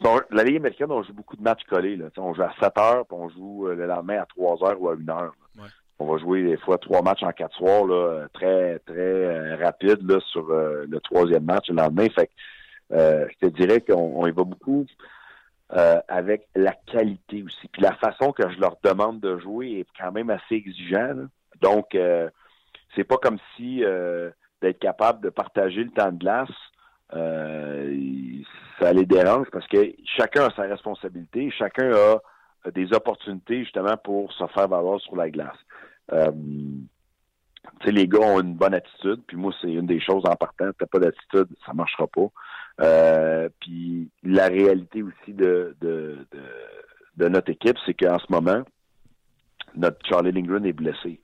[0.00, 1.96] Bon, la Ligue américaine, on joue beaucoup de matchs collés.
[1.96, 2.06] Là.
[2.18, 4.94] On joue à 7 heures, puis on joue le lendemain à 3 heures ou à
[4.94, 5.34] 1 heure.
[5.56, 5.68] Ouais.
[5.98, 10.02] On va jouer des fois trois matchs en quatre soirs, là, très, très euh, rapide
[10.08, 12.08] là, sur euh, le troisième match le lendemain.
[12.08, 12.32] Fait que,
[12.92, 14.86] euh, je te dirais qu'on on y va beaucoup
[16.08, 17.66] avec la qualité aussi.
[17.68, 21.14] Puis la façon que je leur demande de jouer est quand même assez exigeant.
[21.14, 21.24] Là.
[21.60, 21.98] Donc,
[22.94, 23.82] c'est pas comme si
[24.62, 26.73] d'être capable de partager le temps de glace euh,
[27.10, 34.32] ça les dérange parce que chacun a sa responsabilité, chacun a des opportunités justement pour
[34.32, 35.56] se faire valoir sur la glace.
[36.12, 36.30] Euh,
[37.86, 40.70] les gars ont une bonne attitude, puis moi, c'est une des choses en partant.
[40.78, 42.28] T'as pas d'attitude, ça marchera pas.
[42.80, 48.62] Euh, puis la réalité aussi de, de notre équipe, c'est qu'en ce moment,
[49.76, 51.20] notre Charlie Lindgren est blessé.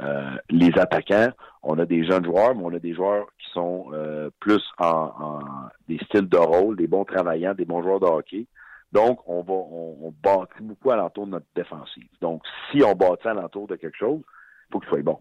[0.00, 1.30] Euh, les attaquants,
[1.62, 4.86] on a des jeunes joueurs, mais on a des joueurs qui sont euh, plus en,
[4.86, 5.40] en,
[5.88, 8.46] des styles de rôle, des bons travaillants, des bons joueurs de hockey.
[8.92, 12.08] Donc, on va on, on bâtit beaucoup alentour de notre défensive.
[12.20, 15.18] Donc, si on bâtit alentour de quelque chose, il faut qu'il soit bon.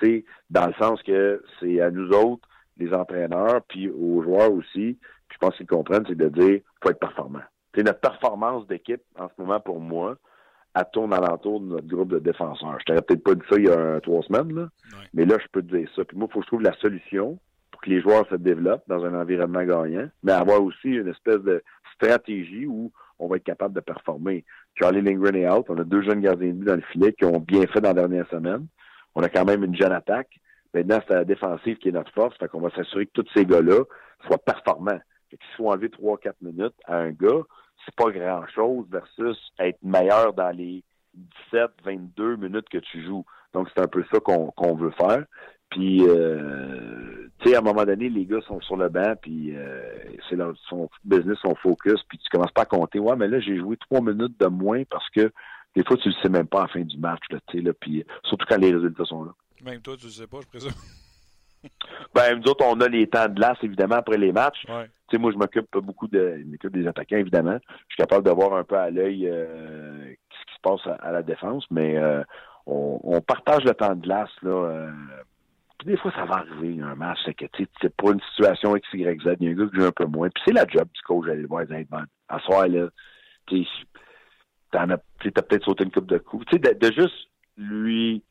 [0.00, 2.46] Fait dans le sens que c'est à nous autres,
[2.78, 6.90] les entraîneurs, puis aux joueurs aussi, puis je pense qu'ils comprennent, c'est de dire faut
[6.90, 7.42] être performant.
[7.74, 10.16] C'est notre performance d'équipe en ce moment pour moi,
[10.76, 12.76] elle tourne alentour de notre groupe de défenseurs.
[12.80, 15.04] Je t'aurais peut-être pas dit ça il y a trois semaines, là, Ouais.
[15.14, 16.04] mais là, je peux te dire ça.
[16.04, 17.38] Puis moi, il faut que je trouve la solution
[17.70, 21.40] pour que les joueurs se développent dans un environnement gagnant, mais avoir aussi une espèce
[21.42, 21.62] de
[21.94, 24.44] stratégie où on va être capable de performer.
[24.74, 25.66] Charlie Lindgren est out.
[25.68, 27.88] On a deux jeunes gardiens de but dans le filet qui ont bien fait dans
[27.88, 28.66] la dernière semaine.
[29.16, 30.38] On a quand même une jeune attaque.
[30.72, 32.36] Maintenant, c'est la défensive qui est notre force.
[32.38, 33.82] Fait qu'on va s'assurer que tous ces gars-là
[34.26, 35.00] soient performants.
[35.30, 37.42] Fait qu'il faut enlever 3-4 minutes à un gars,
[37.84, 40.82] c'est pas grand-chose versus être meilleur dans les
[41.52, 43.24] 17, 22 minutes que tu joues.
[43.52, 45.24] Donc, c'est un peu ça qu'on veut faire.
[45.70, 49.54] Puis, euh, tu sais, à un moment donné, les gars sont sur le banc, puis
[49.54, 49.82] euh,
[50.28, 52.98] c'est leur son business, son focus, puis tu commences pas à compter.
[52.98, 55.30] Ouais, mais là, j'ai joué trois minutes de moins parce que
[55.74, 57.62] des fois, tu le sais même pas à la fin du match, là, tu sais,
[57.62, 59.32] là, puis surtout quand les résultats sont là.
[59.62, 60.72] Même toi, tu le sais pas, je présume.
[62.14, 64.64] Ben, nous autres, on a les temps de glace, évidemment, après les matchs.
[64.68, 64.88] Ouais.
[65.08, 67.58] Tu sais, moi, je m'occupe beaucoup de, m'occupe des attaquants, évidemment.
[67.88, 71.12] Je suis capable de voir un peu à l'œil euh, ce qui se passe à,
[71.12, 72.22] la défense, mais euh,
[72.66, 74.50] on, partage le temps de glace, là.
[74.50, 74.92] euh,
[75.84, 78.88] des fois, ça va arriver, un match, c'est que, tu sais, pas une situation X,
[78.92, 79.36] Y, Z.
[79.40, 80.28] Il y a un gars qui joue un peu moins.
[80.28, 81.64] Puis c'est la job du coach d'aller le voir,
[82.28, 82.88] à soir, là,
[83.46, 83.64] tu
[84.72, 86.44] as, t'as peut-être sauté une coupe de coups.
[86.46, 88.22] Tu sais, de, de juste lui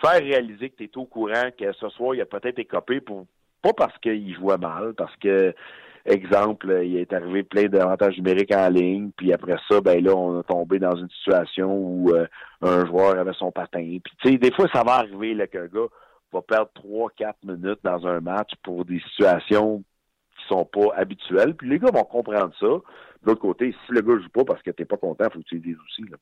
[0.00, 3.26] faire réaliser que tu es au courant que ce soir, il a peut-être écopé pour
[3.62, 5.54] pas parce qu'il jouait mal, parce que
[6.04, 10.40] exemple, il est arrivé plein d'avantages numériques en ligne, puis après ça, ben là, on
[10.40, 12.26] a tombé dans une situation où euh,
[12.60, 13.98] un joueur avait son patin.
[14.02, 15.86] Puis tu sais, des fois, ça va arriver là, qu'un gars
[16.32, 19.84] va perdre 3-4 minutes dans un match pour des situations
[20.38, 21.54] qui sont pas habituelles.
[21.54, 22.66] Puis les gars vont comprendre ça.
[22.66, 25.44] De l'autre côté, si le gars joue pas parce que t'es pas content, faut que
[25.44, 26.02] tu le dises aussi.
[26.10, 26.16] Là.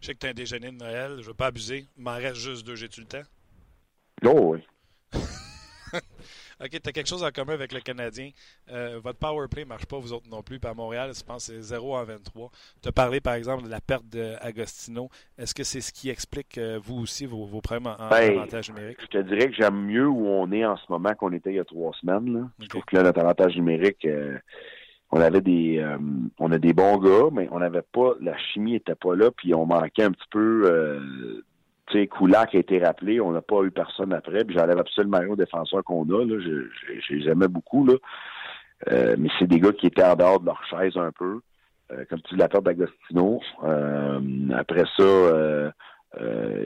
[0.00, 1.86] Je sais que tu as un déjeuner de Noël, je veux pas abuser.
[1.96, 3.22] Il m'en reste juste deux, j'ai-tu le temps?
[4.24, 4.60] Oh oui.
[6.60, 8.30] OK, tu as quelque chose en commun avec le Canadien.
[8.70, 10.58] Euh, votre power play ne marche pas, vous autres non plus.
[10.58, 12.50] Puis à Montréal, je pense que c'est 0 en 23.
[12.82, 15.08] Tu as parlé, par exemple, de la perte d'Agostino.
[15.38, 18.38] Est-ce que c'est ce qui explique, euh, vous aussi, vos, vos problèmes en, en Ben,
[18.38, 18.98] avantage numérique?
[19.02, 21.56] Je te dirais que j'aime mieux où on est en ce moment qu'on était il
[21.56, 22.32] y a trois semaines.
[22.32, 22.48] Là.
[22.60, 24.38] Je trouve que là, notre avantage numérique, euh,
[25.10, 25.98] on avait des euh,
[26.38, 29.54] on a des bons gars, mais on n'avait pas la chimie était pas là, puis
[29.54, 31.44] on manquait un petit peu euh,
[31.86, 35.18] tu sais, Koulak a été rappelé, on n'a pas eu personne après, puis j'enlève absolument
[35.18, 36.38] rien aux défenseurs qu'on a, là.
[36.40, 37.94] Je, je, je les aimais beaucoup, là.
[38.88, 41.40] Euh, mais c'est des gars qui étaient en dehors de leur chaise un peu.
[41.92, 43.40] Euh, comme tu dis, la perte d'Agostino.
[43.64, 44.20] Euh,
[44.54, 45.72] après ça,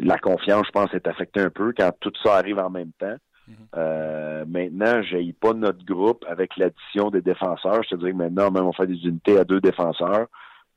[0.03, 3.17] la confiance, je pense, est affectée un peu quand tout ça arrive en même temps.
[3.49, 4.45] Mhm.
[4.47, 7.83] Maintenant, je pas notre groupe avec l'addition des défenseurs.
[7.83, 10.27] Je te dirais que maintenant, même on fait des unités à deux défenseurs.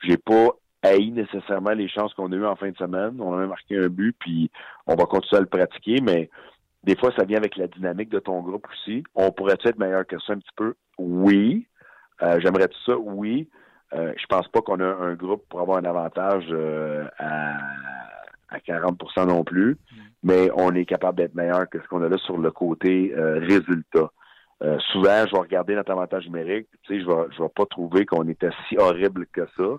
[0.02, 0.50] J'ai pas
[0.84, 3.20] haï nécessairement les chances qu'on a eues en fin de semaine.
[3.20, 4.52] On a même marqué un but, puis
[4.86, 6.30] on va continuer à le pratiquer, mais
[6.84, 9.04] des fois, ça vient avec la dynamique de ton groupe aussi.
[9.16, 10.76] On pourrait être meilleur que ça un petit peu?
[10.98, 11.66] Oui.
[12.22, 12.98] Euh, J'aimerais tout ça?
[12.98, 13.50] Oui.
[13.94, 17.58] Euh, je pense pas qu'on a un groupe pour avoir un avantage euh, à,
[18.50, 19.78] à 40% non plus,
[20.24, 23.40] mais on est capable d'être meilleur que ce qu'on a là sur le côté euh,
[23.40, 24.12] résultat.
[24.64, 27.66] Euh, souvent, je vais regarder notre avantage numérique, tu sais, je vais, je vais pas
[27.66, 29.78] trouver qu'on était si horrible que ça,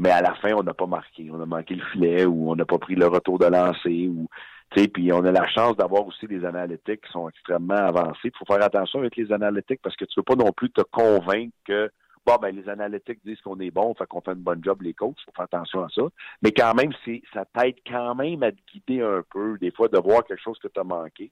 [0.00, 2.56] mais à la fin, on n'a pas marqué, on a manqué le filet ou on
[2.56, 4.28] n'a pas pris le retour de lancer ou
[4.70, 8.18] puis on a la chance d'avoir aussi des analytiques qui sont extrêmement avancés.
[8.24, 10.70] Il faut faire attention avec les analytiques parce que tu ne peux pas non plus
[10.70, 11.90] te convaincre que
[12.24, 14.94] bon ben les analytiques disent qu'on est bon, fait qu'on fait une bonne job les
[14.94, 16.02] coachs, faut faire attention à ça.
[16.40, 16.92] Mais quand même,
[17.34, 20.58] ça t'aide quand même à te guider un peu, des fois, de voir quelque chose
[20.60, 21.30] que tu as manqué.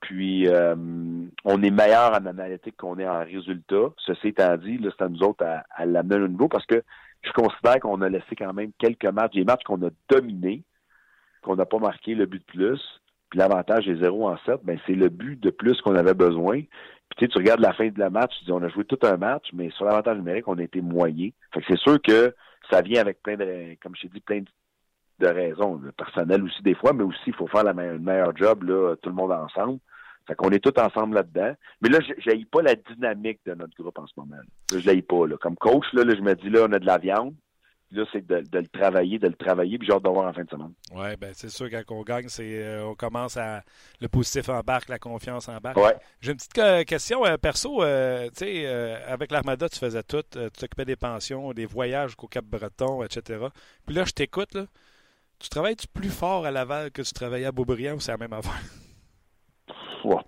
[0.00, 0.74] Puis euh,
[1.44, 3.90] on est meilleur en analytique qu'on est en résultat.
[3.98, 6.82] Ceci étant dit, là, c'est à nous autres à, l'amener un niveau parce que
[7.22, 10.62] je considère qu'on a laissé quand même quelques matchs, des matchs qu'on a dominés,
[11.42, 12.80] qu'on n'a pas marqué le but de plus.
[13.30, 16.60] Puis l'avantage est 0 en 7, ben c'est le but de plus qu'on avait besoin.
[17.10, 18.84] Puis tu sais, tu regardes la fin de la match, tu dis on a joué
[18.84, 21.30] tout un match, mais sur l'avantage numérique, on a été moyen.
[21.52, 22.34] Fait que c'est sûr que
[22.70, 26.62] ça vient avec plein de, comme je t'ai dit, plein de, raisons, le personnel aussi
[26.62, 29.32] des fois, mais aussi il faut faire la le meilleur job là, tout le monde
[29.32, 29.78] ensemble.
[30.26, 31.54] Fait qu'on est tous ensemble là-dedans.
[31.80, 34.36] Mais là, je pas la dynamique de notre groupe en ce moment.
[34.36, 35.26] Là, je l'aille pas.
[35.26, 35.36] Là.
[35.40, 37.34] Comme coach, là, là, je me dis là, on a de la viande.
[37.88, 40.28] Puis là, c'est de, de le travailler, de le travailler, puis j'ai hâte de voir
[40.28, 40.72] en fin de semaine.
[40.94, 43.62] Oui, ben c'est sûr, quand on gagne, c'est euh, on commence à.
[44.00, 45.76] Le positif embarque, la confiance embarque.
[45.76, 45.96] Ouais.
[46.20, 47.82] J'ai une petite question euh, perso.
[47.82, 48.66] euh, tu sais,
[49.08, 50.22] avec l'Armada, tu faisais tout.
[50.30, 53.46] tu t'occupais des pensions, des voyages jusqu'au Cap-Breton, etc.
[53.84, 54.54] Puis là, je t'écoute.
[54.54, 54.66] là.
[55.40, 58.32] Tu travailles-tu plus fort à Laval que tu travaillais à Beaubriand ou c'est la même
[58.34, 58.60] affaire?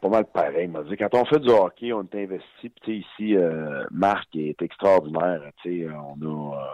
[0.00, 0.70] Pas mal pareil.
[0.98, 2.70] Quand on fait du hockey, on est investi.
[2.82, 5.40] Puis, ici, euh, Marc est extraordinaire.
[5.62, 6.66] Sais, on a, euh,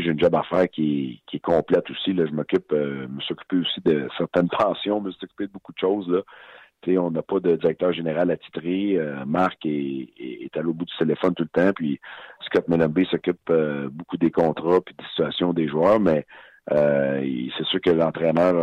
[0.00, 2.12] j'ai une job à faire qui qui est complète aussi.
[2.12, 5.52] Là, je m'occupe, euh, me suis occupé aussi de certaines pensions, me suis occupé de
[5.52, 6.08] beaucoup de choses.
[6.08, 6.22] Là.
[6.82, 8.96] Tu sais, on n'a pas de directeur général attitré.
[8.96, 11.72] Euh, Marc est, est, à l'au bout du téléphone tout le temps.
[11.74, 12.00] Puis
[12.44, 16.26] Scott Mellenby s'occupe euh, beaucoup des contrats puis des situations des joueurs, mais
[16.72, 18.54] euh, c'est sûr que l'entraîneur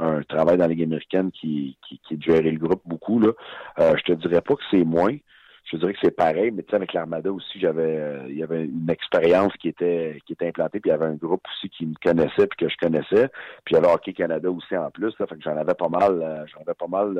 [0.00, 3.18] a un, travail dans la Ligue américaine qui, qui, qui est le groupe beaucoup.
[3.18, 3.32] Là.
[3.80, 5.16] Euh, je te dirais pas que c'est moins.
[5.64, 8.38] Je te dirais que c'est pareil, mais tu sais, avec l'Armada aussi, j'avais euh, il
[8.38, 11.42] y avait une expérience qui était qui était implantée, puis il y avait un groupe
[11.50, 13.28] aussi qui me connaissait puis que je connaissais.
[13.64, 15.12] Puis il y avait Hockey Canada aussi en plus.
[15.18, 17.18] Là, fait que j'en avais pas mal, euh, j'en avais pas mal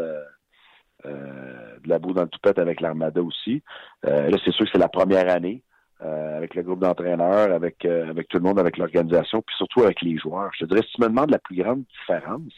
[1.05, 3.63] euh, de la boue dans le toupette avec l'Armada aussi.
[4.05, 5.63] Là, c'est sûr que c'est la première année.
[6.03, 9.83] Euh, avec le groupe d'entraîneurs, avec euh, avec tout le monde, avec l'organisation, puis surtout
[9.83, 10.51] avec les joueurs.
[10.53, 12.53] Je te dirais, si tu me demandes la plus grande différence,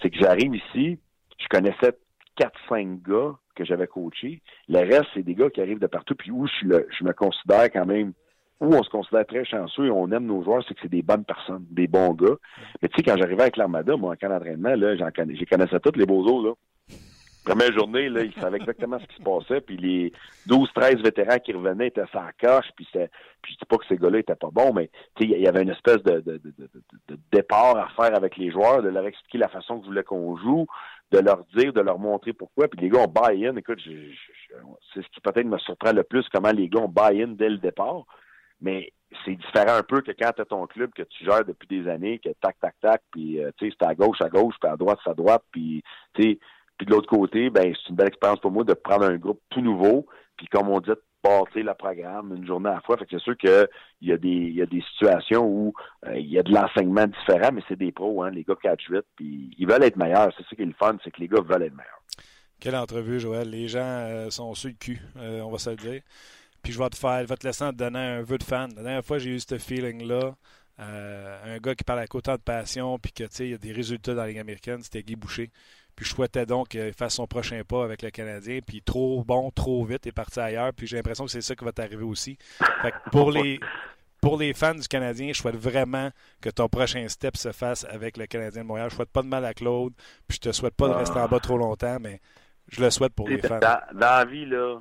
[0.00, 0.98] c'est que j'arrive ici,
[1.38, 1.96] je connaissais
[2.40, 4.42] 4-5 gars que j'avais coaché.
[4.68, 7.86] Le reste, c'est des gars qui arrivent de partout, puis où je, me considère quand
[7.86, 8.12] même,
[8.60, 11.02] où on se considère très chanceux et on aime nos joueurs, c'est que c'est des
[11.02, 12.36] bonnes personnes, des bons gars.
[12.80, 15.98] Mais tu sais, quand j'arrivais avec l'Armada, moi, en camp d'entraînement, là, j'en connaissais tous
[15.98, 16.52] les beaux-os, là.
[17.44, 20.12] Première journée, là, ils savaient exactement ce qui se passait, puis les
[20.46, 23.10] 12-13 vétérans qui revenaient étaient sans coche, puis c'est,
[23.42, 25.70] puis je dis pas que ces gars-là étaient pas bons, mais il y avait une
[25.70, 26.52] espèce de, de, de,
[27.08, 30.04] de, départ à faire avec les joueurs, de leur expliquer la façon que vous voulez
[30.04, 30.66] qu'on joue,
[31.10, 33.56] de leur dire, de leur montrer pourquoi, puis les gars ont buy-in.
[33.56, 34.54] Écoute, je, je,
[34.94, 37.58] c'est ce qui peut-être me surprend le plus, comment les gars ont buy-in dès le
[37.58, 38.04] départ,
[38.60, 38.92] mais
[39.24, 42.18] c'est différent un peu que quand tu ton club que tu gères depuis des années,
[42.18, 44.76] que tac, tac, tac, puis euh, tu sais, c'est à gauche, à gauche, puis à
[44.76, 45.82] droite, c'est à droite, puis
[46.14, 46.38] tu sais,
[46.78, 49.40] puis de l'autre côté, ben c'est une belle expérience pour moi de prendre un groupe
[49.50, 50.06] tout nouveau,
[50.36, 50.90] puis comme on dit,
[51.22, 52.96] bâtir le programme une journée à la fois.
[52.96, 53.68] Fait que c'est sûr qu'il
[54.02, 55.72] y a des y a des situations où
[56.06, 59.02] euh, il y a de l'enseignement différent, mais c'est des pros, hein, les gars 4-8,
[59.16, 60.32] puis ils veulent être meilleurs.
[60.36, 62.02] C'est ça qui est le fun, c'est que les gars veulent être meilleurs.
[62.60, 63.50] Quelle entrevue, Joël.
[63.50, 66.02] Les gens euh, sont sur le cul, euh, on va se le dire.
[66.62, 68.70] Puis je vais te faire, te laisser en te donner un vœu de fan.
[68.76, 70.36] La dernière fois, j'ai eu ce feeling-là.
[70.78, 73.58] un gars qui parle avec autant de passion, puis que, tu sais, il y a
[73.58, 75.50] des résultats dans la Ligue américaine, c'était Guy Boucher.
[76.02, 78.60] Je souhaitais donc qu'il fasse son prochain pas avec le Canadien.
[78.66, 80.72] Puis trop bon, trop vite, est parti ailleurs.
[80.72, 82.36] Puis j'ai l'impression que c'est ça qui va t'arriver aussi.
[82.82, 83.60] Fait que pour les.
[84.20, 86.10] Pour les fans du Canadien, je souhaite vraiment
[86.40, 88.88] que ton prochain step se fasse avec le Canadien de Montréal.
[88.88, 89.92] Je souhaite pas de mal à Claude,
[90.28, 92.20] puis je te souhaite pas de rester en bas trop longtemps, mais
[92.68, 93.58] je le souhaite pour les fans.
[93.58, 94.78] Dans, dans la vie, là,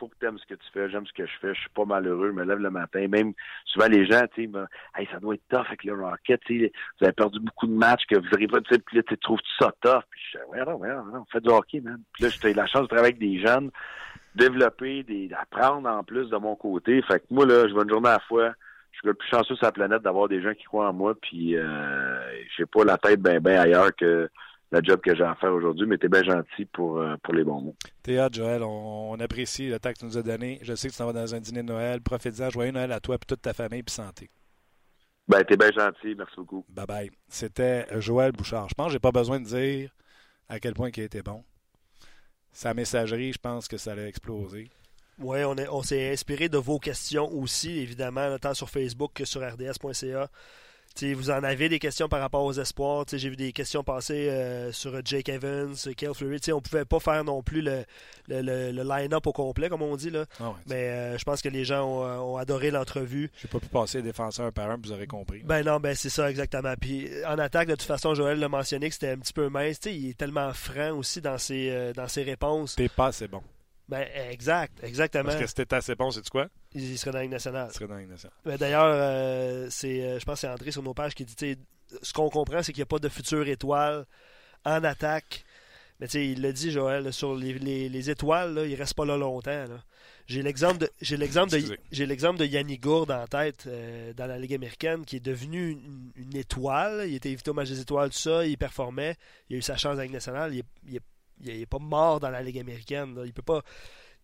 [0.00, 0.88] faut que tu aimes ce que tu fais.
[0.90, 1.54] J'aime ce que je fais.
[1.54, 2.28] Je suis pas malheureux.
[2.28, 3.06] Je me lève le matin.
[3.06, 3.34] Même
[3.66, 4.50] souvent, les gens, tu sais,
[4.96, 6.40] hey, ça doit être tough avec le Rocket.
[6.48, 9.72] Vous avez perdu beaucoup de matchs que vous n'arrivez pas, puis là, tu trouves ça
[9.82, 10.02] tough.
[10.10, 12.00] Puis je dis, ouais, non, ouais, non, on fait du hockey, man.
[12.14, 13.70] Puis là, j'ai eu la chance de travailler avec des jeunes,
[14.34, 17.02] développer, des, apprendre en plus de mon côté.
[17.02, 18.52] Fait que moi, là, je vais une journée à la fois.
[18.92, 21.14] Je suis le plus chanceux sur la planète d'avoir des gens qui croient en moi,
[21.20, 22.20] puis euh,
[22.56, 24.28] j'ai pas la tête bien ben ailleurs que
[24.72, 27.42] le job que j'ai à faire aujourd'hui, mais t'es bien gentil pour, euh, pour les
[27.42, 27.76] bons mots.
[28.08, 28.62] Hâte, Joël.
[28.62, 30.58] On, apprécie le temps que tu nous as donné.
[30.62, 32.00] Je sais que tu t'en vas dans un dîner de Noël.
[32.00, 32.50] Profite-en.
[32.50, 34.30] Joyeux Noël à toi et toute ta famille puis santé.
[35.26, 36.14] Ben, t'es bien gentil.
[36.16, 36.64] Merci beaucoup.
[36.68, 37.10] Bye bye.
[37.28, 38.68] C'était Joël Bouchard.
[38.68, 39.90] Je pense que j'ai pas besoin de dire
[40.48, 41.44] à quel point il a été bon.
[42.52, 44.70] Sa messagerie, je pense que ça allait exploser.
[45.18, 49.42] Oui, on, on s'est inspiré de vos questions aussi, évidemment, tant sur Facebook que sur
[49.42, 50.28] rds.ca
[51.14, 53.04] vous en avez des questions par rapport aux espoirs.
[53.12, 56.40] J'ai vu des questions passer euh, sur Jake Evans, Kale Fleury.
[56.52, 57.84] On pouvait pas faire non plus le,
[58.28, 60.10] le, le, line-up au complet, comme on dit.
[60.10, 60.24] Là.
[60.40, 63.30] Ah Mais euh, je pense que les gens ont, adoré l'entrevue.
[63.40, 65.42] J'ai pas pu passer défenseur un par un, vous aurez compris.
[65.44, 66.74] Ben non, ben c'est ça, exactement.
[66.80, 69.78] Puis en attaque, de toute façon, Joël l'a mentionné que c'était un petit peu mince.
[69.86, 72.76] il est tellement franc aussi dans ses, euh, dans ses réponses.
[72.76, 73.42] T'es pas assez bon.
[73.90, 75.24] Ben, exact, exactement.
[75.24, 76.46] Parce que c'était assez bon, c'est quoi?
[76.74, 77.68] Il serait dans la Ligue nationale.
[77.72, 78.36] Il serait dans la Ligue nationale.
[78.44, 81.56] Ben, D'ailleurs, euh, c'est, euh, je pense que c'est André sur nos pages qui dit
[82.00, 84.06] ce qu'on comprend, c'est qu'il n'y a pas de future étoile
[84.64, 85.44] en attaque.
[85.98, 88.94] Mais tu sais, il l'a dit, Joël, sur les, les, étoiles, là, il ne reste
[88.94, 89.64] pas là longtemps.
[90.28, 94.26] J'ai l'exemple de j'ai l'exemple de j'ai l'exemple de Yannick Gourde en tête euh, dans
[94.26, 95.76] la Ligue américaine qui est devenu
[96.14, 97.06] une, étoile.
[97.08, 99.16] Il était invité au match des étoiles, tout ça, il performait,
[99.48, 101.00] il a eu sa chance dans la Ligue nationale, il il
[101.44, 103.18] il n'est pas mort dans la Ligue américaine.
[103.24, 103.62] Il peut pas.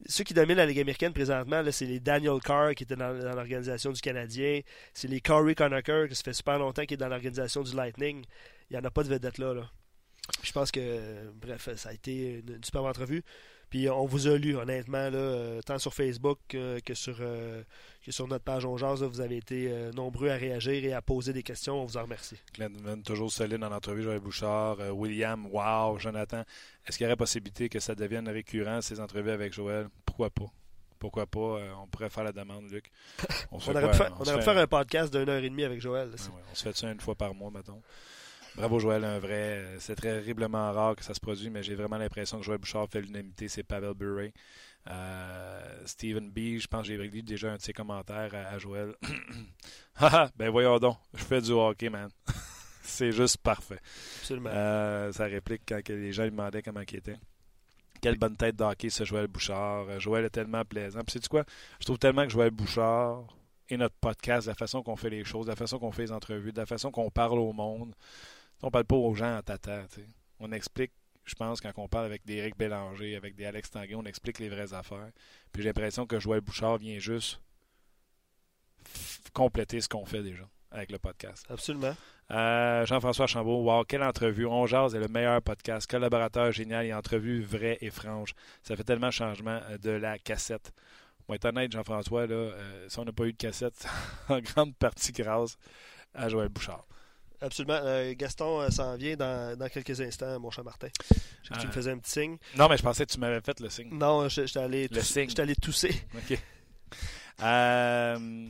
[0.06, 3.92] Ceux qui dominent la Ligue américaine présentement, c'est les Daniel Carr qui étaient dans, l'organisation
[3.92, 4.60] du Canadien.
[4.92, 8.24] C'est les Corey Conacher qui se fait super longtemps qui est dans l'organisation du Lightning.
[8.70, 9.54] Il n'y en a pas de vedette là.
[9.54, 9.70] là.
[10.42, 13.22] Je pense que, bref, ça a été une, une superbe entrevue.
[13.70, 17.62] Puis on vous a lu, honnêtement, là, euh, tant sur Facebook que, sur, euh,
[18.04, 21.32] que sur notre page On vous avez été euh, nombreux à réagir et à poser
[21.32, 21.82] des questions.
[21.82, 22.36] On vous en remercie.
[22.54, 24.78] Glenn, toujours solide dans l'entrevue, Joël Bouchard.
[24.92, 26.44] William, wow, Jonathan.
[26.86, 29.88] Est-ce qu'il y aurait possibilité que ça devienne récurrent, ces entrevues avec Joël?
[30.04, 30.46] Pourquoi pas?
[30.98, 31.58] Pourquoi pas?
[31.82, 32.90] on pourrait faire la demande, Luc.
[33.50, 36.08] On, aurait pu faire, un podcast d'une heure et demie avec Joël.
[36.50, 37.82] on se fait ça une fois par mois, mettons.
[38.56, 39.76] Bravo Joël, un vrai.
[39.80, 43.02] C'est terriblement rare que ça se produise, mais j'ai vraiment l'impression que Joël Bouchard fait
[43.02, 44.30] l'unanimité, c'est Pavel Bure.
[44.88, 48.94] Euh, Stephen B, je pense que j'ai lu déjà un de ses commentaires à, Joël.
[50.36, 52.08] ben voyons donc, je fais du hockey, man.
[52.82, 53.80] c'est juste parfait.
[54.20, 54.50] Absolument.
[54.52, 57.18] Euh, sa réplique quand les gens lui demandaient comment il était.
[58.00, 59.86] Quelle bonne tête de hockey, ce Joël Bouchard.
[59.88, 61.00] Euh, Joël est tellement plaisant.
[61.00, 61.44] Puis, sais-tu quoi?
[61.80, 63.26] Je trouve tellement que Joël Bouchard
[63.68, 66.52] et notre podcast, la façon qu'on fait les choses, la façon qu'on fait les entrevues,
[66.54, 67.94] la façon qu'on parle au monde,
[68.62, 69.84] on parle pas aux gens en tata.
[70.38, 70.92] On explique,
[71.24, 74.38] je pense, quand on parle avec des Eric Bélanger, avec des Alex Tanguay, on explique
[74.38, 75.10] les vraies affaires.
[75.52, 77.40] Puis j'ai l'impression que Joël Bouchard vient juste
[79.32, 81.46] compléter ce qu'on fait déjà avec le podcast.
[81.48, 81.94] Absolument.
[82.30, 84.46] Euh, Jean-François Chambault, wow, quelle entrevue.
[84.46, 85.88] On jase est le meilleur podcast.
[85.88, 88.34] Collaborateur génial et entrevue vraie et franche.
[88.62, 90.72] Ça fait tellement changement euh, de la cassette.
[91.24, 93.86] Pour être honnête, Jean-François, là, euh, si on n'a pas eu de cassette,
[94.28, 95.56] en grande partie grâce
[96.14, 96.86] à Joël Bouchard.
[97.40, 97.78] Absolument.
[97.82, 100.88] Euh, Gaston euh, s'en vient dans, dans, quelques instants, mon cher Martin.
[101.42, 102.36] Je que tu me faisais un petit signe.
[102.56, 103.90] Non, mais je pensais que tu m'avais fait le signe.
[103.92, 104.88] Non, j'étais allé,
[105.38, 105.94] allé tousser.
[106.14, 106.38] OK.
[107.42, 108.48] Euh,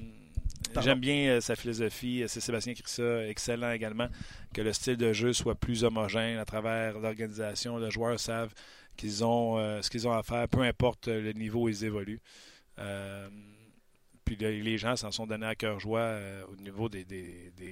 [0.81, 2.25] j'aime bien sa philosophie.
[2.29, 3.27] C'est Sébastien qui ça.
[3.27, 4.09] Excellent également.
[4.55, 7.79] Que le style de jeu soit plus homogène à travers l'organisation.
[7.79, 8.55] Les joueurs savent
[8.96, 12.20] qu'ils ont ce qu'ils ont à faire, peu importe le niveau où ils évoluent.
[14.27, 17.07] Puis les gens s'en sont donnés à cœur joie euh, au niveau des,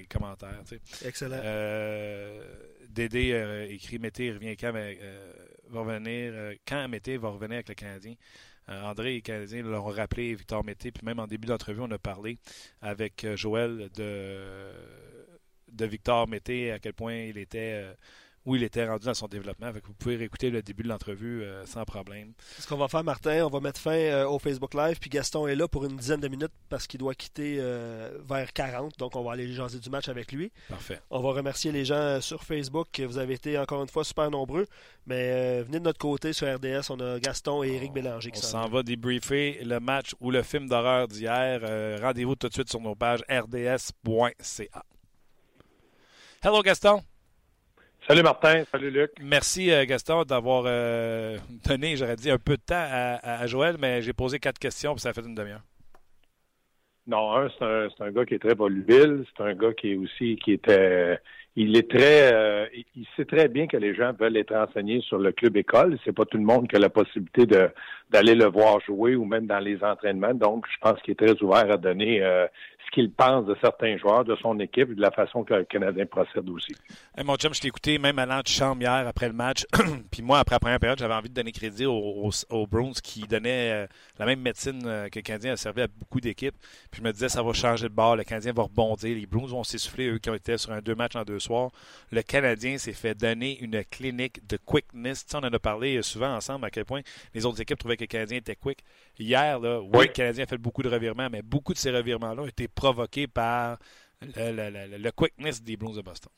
[0.09, 0.63] commentaires.
[1.03, 1.37] Excellent.
[1.43, 2.41] Euh,
[2.89, 6.33] Dédé euh, écrit Mété revient quand va revenir
[6.65, 8.15] quand Mété va revenir avec le Canadien?
[8.67, 11.99] André et le Canadien l'ont rappelé, Victor Mété, puis même en début d'entrevue, on a
[11.99, 12.39] parlé
[12.81, 14.71] avec Joël de,
[15.71, 17.85] de Victor Mété, à quel point il était
[18.45, 19.71] où il était rendu dans son développement.
[19.71, 22.33] vous pouvez réécouter le début de l'entrevue euh, sans problème.
[22.59, 25.47] Ce qu'on va faire, Martin, on va mettre fin euh, au Facebook Live, puis Gaston
[25.47, 29.15] est là pour une dizaine de minutes parce qu'il doit quitter euh, vers 40, donc
[29.15, 30.51] on va aller jaser du match avec lui.
[30.69, 31.01] Parfait.
[31.09, 32.87] On va remercier les gens sur Facebook.
[32.99, 34.67] Vous avez été encore une fois super nombreux,
[35.07, 38.43] mais venez de notre côté sur RDS, on a Gaston et Éric Bélanger qui On
[38.43, 41.61] s'en va débriefer le match ou le film d'horreur d'hier.
[42.01, 44.85] Rendez-vous tout de suite sur nos pages rds.ca.
[46.43, 47.01] Hello Gaston.
[48.07, 49.13] Salut Martin, salut Luc.
[49.19, 51.37] Merci euh, Gaston d'avoir euh,
[51.67, 54.99] donné, j'aurais dit, un peu de temps à, Joël, mais j'ai posé quatre questions et
[54.99, 55.63] ça a fait une demi-heure.
[57.07, 59.95] Non, un, c'est un, un, gars qui est très volubile, c'est un gars qui est
[59.95, 61.19] aussi qui était
[61.55, 65.17] il est très euh, il sait très bien que les gens veulent être enseignés sur
[65.17, 65.97] le club école.
[66.03, 67.69] C'est pas tout le monde qui a la possibilité de
[68.11, 70.33] d'aller le voir jouer ou même dans les entraînements.
[70.33, 72.21] Donc, je pense qu'il est très ouvert à donner
[72.85, 76.05] ce qu'il pense de certains joueurs, de son équipe de la façon que le Canadien
[76.05, 76.73] procède aussi.
[77.23, 79.65] mon chum, je t'ai écouté même à l'antichambre hier après le match.
[80.11, 83.21] puis moi, après la première période, j'avais envie de donner crédit aux, aux, Browns qui
[83.21, 83.87] donnaient euh,
[84.19, 86.55] la même médecine euh, que le Canadien a servi à beaucoup d'équipes.
[86.91, 88.15] Puis je me disais, ça va changer de bord.
[88.15, 89.15] Le Canadien va rebondir.
[89.15, 91.71] Les Browns vont s'essouffler, eux qui ont été sur un deux matchs en deux soirs.
[92.11, 95.25] Le Canadien s'est fait donner une clinique de quickness.
[95.33, 97.01] on en a parlé souvent ensemble à quel point
[97.33, 98.79] les autres équipes trouvaient que le Canadien était quick.
[99.17, 102.43] Hier, là, oui, le Canadien a fait beaucoup de revirements, mais beaucoup de ces revirements-là
[102.43, 103.77] ont été provoqué par
[104.21, 106.31] le, quickness des Bruins de Boston.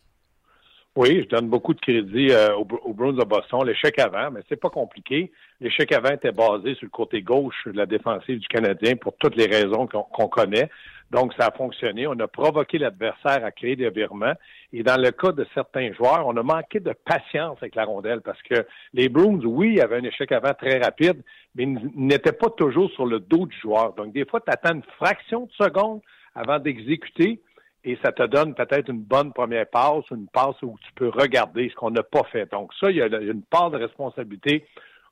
[0.96, 3.64] Oui, je donne beaucoup de crédit euh, aux, Bruins de Boston.
[3.66, 5.32] L'échec avant, mais c'est pas compliqué.
[5.62, 9.36] L'échec avant était basé sur le côté gauche de la défensive du Canadien pour toutes
[9.36, 10.70] les raisons qu'on connaît.
[11.12, 12.06] Donc, ça a fonctionné.
[12.08, 14.34] On a provoqué l'adversaire à créer des virements.
[14.74, 18.22] Et dans le cas de certains joueurs, on a manqué de patience avec la rondelle
[18.22, 21.24] parce que les Bruins, oui, avait un échec avant très rapide,
[21.56, 21.66] mais
[21.96, 23.94] n'étaient pas toujours sur le dos du joueur.
[23.94, 26.02] Donc, des fois, tu attends une fraction de seconde
[26.36, 27.40] avant d'exécuter
[27.86, 31.70] et ça te donne peut-être une bonne première passe, une passe où tu peux regarder
[31.70, 32.52] ce qu'on n'a pas fait.
[32.52, 34.66] Donc, ça, il y a une part de responsabilité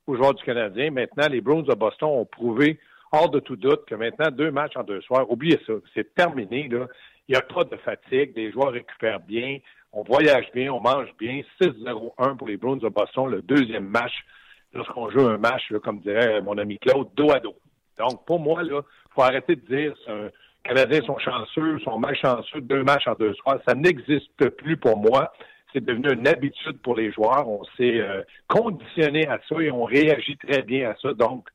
[0.06, 0.90] aux joueurs du Canadien.
[0.90, 2.78] Maintenant, les Bruins de Boston ont prouvé
[3.16, 6.68] hors de tout doute que maintenant, deux matchs en deux soirs, oubliez ça, c'est terminé.
[6.68, 6.86] Là.
[7.28, 9.58] Il n'y a pas de fatigue, les joueurs récupèrent bien,
[9.92, 11.40] on voyage bien, on mange bien.
[11.60, 14.12] 6-0-1 pour les Bruins de Boston, le deuxième match,
[14.72, 17.56] lorsqu'on joue un match, comme dirait mon ami Claude, dos à dos.
[17.98, 18.70] Donc, pour moi, il
[19.14, 20.30] faut arrêter de dire que les
[20.64, 23.58] Canadiens sont chanceux, sont malchanceux, deux matchs en deux soirs.
[23.66, 25.32] Ça n'existe plus pour moi.
[25.72, 27.48] C'est devenu une habitude pour les joueurs.
[27.48, 31.12] On s'est euh, conditionné à ça et on réagit très bien à ça.
[31.14, 31.48] Donc,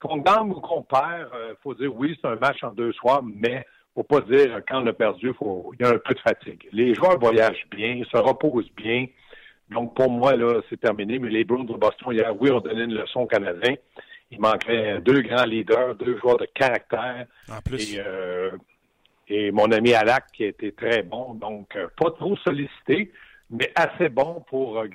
[0.00, 2.92] qu'on gagne ou qu'on perd, il euh, faut dire oui, c'est un match en deux
[2.92, 6.14] soirs, mais faut pas dire quand on a perdu, faut, il y a un peu
[6.14, 6.68] de fatigue.
[6.72, 9.06] Les joueurs voyagent bien, se reposent bien.
[9.70, 11.18] Donc, pour moi, là, c'est terminé.
[11.18, 13.74] Mais les Bruins de Boston, hier, oui, ont donné une leçon au Canadien.
[14.30, 17.26] Il manquait deux grands leaders, deux joueurs de caractère.
[17.50, 17.94] En plus.
[17.94, 18.50] Et, euh,
[19.28, 21.34] et mon ami Alak, qui été très bon.
[21.34, 23.10] Donc, euh, pas trop sollicité,
[23.50, 24.86] mais assez bon pour euh,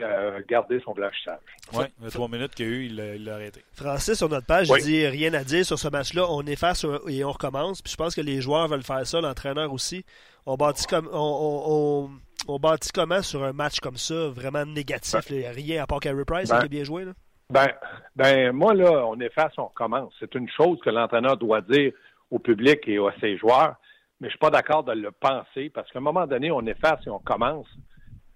[0.48, 1.40] garder son blanchissage.
[1.74, 3.64] Oui, les trois minutes qu'il a eu, il l'a arrêté.
[3.74, 6.26] Francis, sur notre page, il dit rien à dire sur ce match-là.
[6.30, 7.82] On efface et on recommence.
[7.82, 10.06] Puis je pense que les joueurs veulent faire ça, l'entraîneur aussi.
[10.46, 12.10] On bâtit comme on,
[12.48, 15.32] on, bâtit comment sur un match comme ça, vraiment négatif.
[15.32, 17.06] Ben, rien à part Carey Price ben, qui a bien joué.
[17.06, 17.14] Là.
[17.50, 17.70] Ben,
[18.16, 20.14] ben, moi, là, on efface, on recommence.
[20.20, 21.92] C'est une chose que l'entraîneur doit dire
[22.30, 23.76] au public et à ses joueurs,
[24.20, 27.00] mais je suis pas d'accord de le penser parce qu'à un moment donné, on efface
[27.08, 27.68] et on commence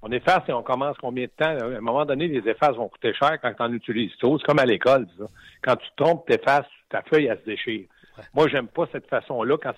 [0.08, 1.58] on efface et on commence combien de temps?
[1.58, 4.38] À un moment donné, les effaces vont coûter cher quand tu en utilises trop.
[4.38, 5.26] C'est comme à l'école, ça.
[5.62, 7.86] Quand tu tombes, tu effaces, ta feuille, elle se déchire.
[8.34, 9.74] Moi, j'aime pas cette façon-là quand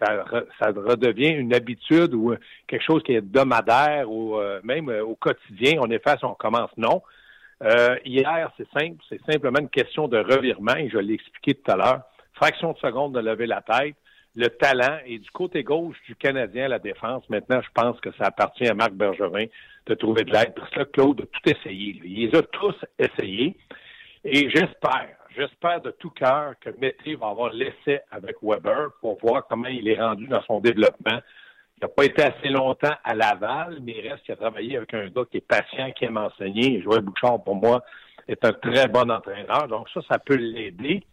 [0.00, 2.34] ça, redevient une habitude ou
[2.66, 6.70] quelque chose qui est domadaire ou euh, même euh, au quotidien, on efface, on commence.
[6.76, 7.02] Non.
[7.64, 11.72] Euh, hier, c'est simple, c'est simplement une question de revirement, et je l'ai expliqué tout
[11.72, 12.02] à l'heure.
[12.34, 13.96] Fraction de seconde de lever la tête,
[14.38, 14.98] le talent.
[15.04, 18.68] Et du côté gauche du Canadien à la défense, maintenant, je pense que ça appartient
[18.68, 19.46] à Marc Bergerin
[19.86, 20.54] de trouver de l'aide.
[20.54, 22.00] Parce que Claude a tout essayé.
[22.04, 23.56] Il les a tous essayés.
[24.24, 29.46] Et j'espère, j'espère de tout cœur que Mété va avoir l'essai avec Weber pour voir
[29.48, 31.20] comment il est rendu dans son développement.
[31.76, 34.92] Il n'a pas été assez longtemps à Laval, mais il reste qu'il a travaillé avec
[34.94, 36.82] un gars qui est patient, qui aime enseigner.
[36.82, 37.84] Joël Bouchard, pour moi,
[38.26, 39.68] est un très bon entraîneur.
[39.68, 41.04] Donc ça, ça peut l'aider.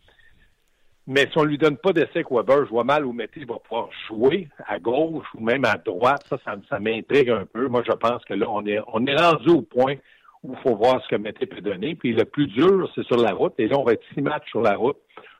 [1.07, 3.59] Mais si on lui donne pas d'essai avec Weber, je vois mal où Métis va
[3.59, 6.25] pouvoir jouer à gauche ou même à droite.
[6.29, 7.67] Ça, ça, m'intrigue un peu.
[7.67, 9.95] Moi, je pense que là, on est, on est rendu au point
[10.43, 11.93] où il faut voir ce que Métis peut donner.
[11.93, 13.53] Puis le plus dur, c'est sur la route.
[13.59, 14.97] Et là, on va être six matchs sur la route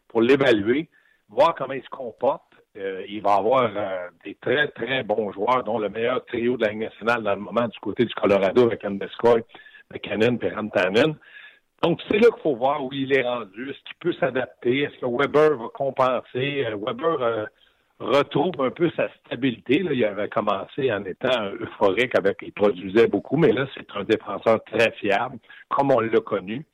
[0.08, 0.88] pour l'évaluer,
[1.30, 2.44] voir comment il se comporte.
[2.78, 6.66] Euh, il va avoir euh, des très, très bons joueurs, dont le meilleur trio de
[6.66, 9.44] la Ligue nationale dans le moment du côté du Colorado avec Andescoy,
[9.92, 11.16] McKinnon et Rantanen.
[11.84, 13.70] Donc, c'est là qu'il faut voir où il est rendu.
[13.70, 14.84] Est-ce qu'il peut s'adapter?
[14.84, 16.66] Est-ce que Weber va compenser?
[16.66, 17.46] Euh, Weber euh,
[18.00, 19.84] retrouve un peu sa stabilité.
[19.84, 24.04] Là, il avait commencé en étant euphorique avec, il produisait beaucoup, mais là, c'est un
[24.04, 25.38] défenseur très fiable,
[25.70, 26.66] comme on l'a connu.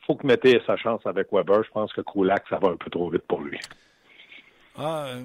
[0.00, 1.62] Il faut que ait sa chance avec Weber.
[1.64, 3.58] Je pense que Koulak, ça va un peu trop vite pour lui.
[4.76, 5.22] Ah, euh,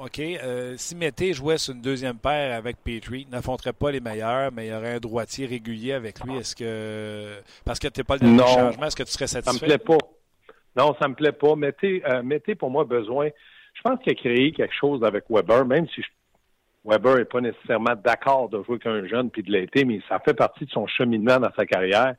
[0.00, 0.18] OK.
[0.18, 4.66] Euh, si Mété jouait sur une deuxième paire avec Petrie, n'affronterait pas les meilleurs, mais
[4.66, 6.36] il y aurait un droitier régulier avec lui.
[6.36, 7.40] Est-ce que.
[7.64, 9.58] Parce que tu n'es pas le dernier changement, est-ce que tu serais satisfait?
[9.58, 9.98] Ça me plaît pas.
[10.76, 11.54] Non, ça me plaît pas.
[11.54, 13.28] Mété, euh, Mété pour moi, besoin.
[13.74, 16.02] Je pense qu'il a créé quelque chose avec Weber, même si
[16.84, 20.34] Weber n'est pas nécessairement d'accord de jouer qu'un jeune puis de l'été, mais ça fait
[20.34, 22.14] partie de son cheminement dans sa carrière.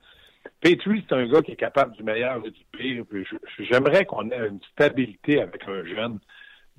[0.60, 3.04] Petrie, c'est un gars qui est capable du meilleur et du pire.
[3.60, 6.20] J'aimerais qu'on ait une stabilité avec un jeune.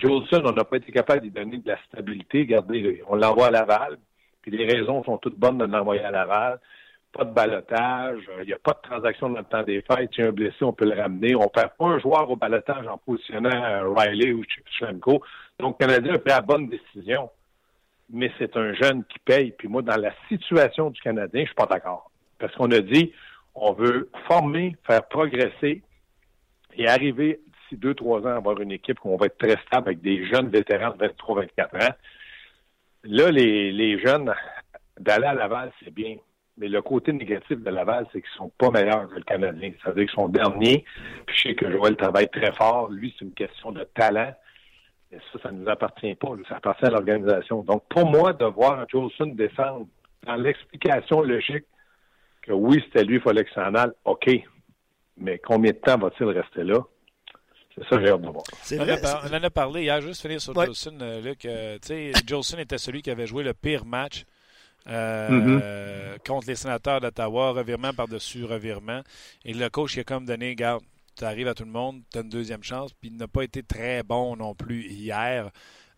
[0.02, 2.40] Jolson, on n'a pas été capable de lui donner de la stabilité.
[2.40, 3.98] Regardez, on l'envoie à Laval,
[4.40, 6.58] puis les raisons sont toutes bonnes de l'envoyer à Laval.
[7.12, 10.10] Pas de balotage, il n'y a pas de transaction dans le temps des fêtes.
[10.14, 11.34] Si un blessé, on peut le ramener.
[11.34, 14.42] On ne perd pas un joueur au balotage en positionnant Riley ou
[14.78, 15.22] Schlemko.
[15.58, 17.28] Donc, le Canadien a pris la bonne décision.
[18.08, 19.52] Mais c'est un jeune qui paye.
[19.52, 22.10] Puis moi, dans la situation du Canadien, je ne suis pas d'accord.
[22.38, 23.12] Parce qu'on a dit,
[23.54, 25.82] on veut former, faire progresser
[26.78, 27.40] et arriver
[27.76, 30.48] deux, trois ans, avoir une équipe où on va être très stable avec des jeunes
[30.48, 31.94] vétérans de 23, 24 ans.
[33.04, 34.32] Là, les, jeunes,
[34.98, 36.16] d'aller à Laval, c'est bien.
[36.58, 39.72] Mais le côté négatif de Laval, c'est qu'ils sont pas meilleurs que le Canadien.
[39.82, 40.84] Ça veut dire qu'ils sont derniers.
[41.26, 42.90] Puis je sais que Joël travaille très fort.
[42.90, 44.32] Lui, c'est une question de talent.
[45.10, 46.28] Et ça, ça ne nous appartient pas.
[46.48, 47.62] Ça appartient à l'organisation.
[47.62, 49.86] Donc, pour moi, de voir Jolson descendre
[50.24, 51.64] dans l'explication logique
[52.42, 54.30] que oui, c'était lui, il fallait que ça en aille, OK.
[55.16, 56.80] Mais combien de temps va-t-il rester là?
[57.74, 58.44] C'est ça que j'ai hâte de voir.
[59.24, 61.44] On, en a parlé hier, juste finir sur Jolson, euh, Luc.
[61.44, 61.78] Euh,
[62.26, 64.24] Jolson était celui qui avait joué le pire match
[64.88, 65.28] euh,
[66.18, 66.26] mm-hmm.
[66.26, 69.02] contre les sénateurs d'Ottawa, revirement par-dessus revirement.
[69.44, 70.82] Et le coach, il a comme donné, garde,
[71.16, 73.42] tu arrives à tout le monde, tu as une deuxième chance, puis il n'a pas
[73.42, 75.50] été très bon non plus hier.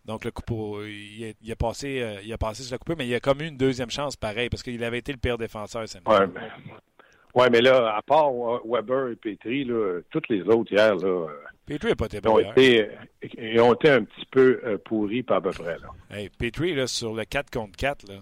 [0.05, 3.19] Donc, le coup, il, a, passé, il a passé sur le coupé, mais il a
[3.19, 6.07] comme eu une deuxième chance pareil, parce qu'il avait été le pire défenseur samedi.
[6.07, 6.41] Ouais, mais,
[7.35, 8.31] ouais, mais là, à part
[8.65, 11.27] Weber et Petri, là, toutes les autres hier, là,
[11.65, 12.39] Petrie n'a pas été bon.
[12.39, 12.89] Ils ont, été,
[13.37, 15.77] ils ont été un petit peu euh, pourris, pas à peu près.
[15.79, 15.87] Là.
[16.11, 18.15] Hey, Petrie, là, sur le 4 contre 4, là,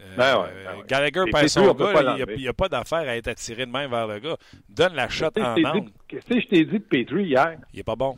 [0.00, 3.28] euh, ben ouais, ben Gallagher perd son gars, il n'y a, pas d'affaire à être
[3.28, 4.36] attiré de main vers le gars.
[4.68, 5.90] Donne la shot en angle.
[6.06, 7.58] Qu'est-ce que je t'ai dit de Petrie hier?
[7.72, 8.16] Il n'est pas bon.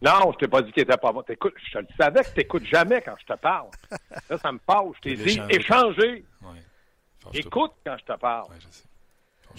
[0.00, 1.22] Non, je t'ai pas dit qu'il était pas bon.
[1.28, 3.68] Écoute, je te savais que tu n'écoutes jamais quand je te parle.
[4.30, 4.96] Là, ça me fâche.
[4.96, 6.24] Je t'ai dit échanger.
[6.42, 7.34] Ouais.
[7.34, 8.50] Écoute quand je te parle.
[8.50, 8.84] Ouais, je sais.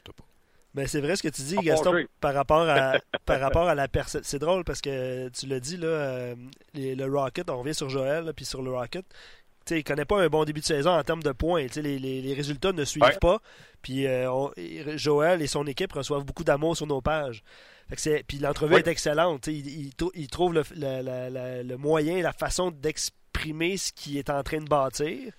[0.01, 0.23] Pas.
[0.75, 3.87] Mais c'est vrai ce que tu dis, Gaston, par rapport à par rapport à la
[3.87, 4.23] personne.
[4.23, 6.35] C'est drôle parce que tu l'as dit, là, euh,
[6.73, 9.05] le Rocket, on revient sur Joël, puis sur le Rocket.
[9.69, 11.67] il ne connaît pas un bon début de saison en termes de points.
[11.75, 13.39] Les, les, les, résultats ne suivent pas.
[13.83, 14.27] Puis euh,
[14.97, 17.43] Joël et son équipe reçoivent beaucoup d'amour sur nos pages.
[18.27, 19.45] puis l'entrevue est excellente.
[19.47, 24.67] Il, il, trouve le, le, moyen, la façon d'exprimer ce qu'il est en train de
[24.69, 25.33] bâtir.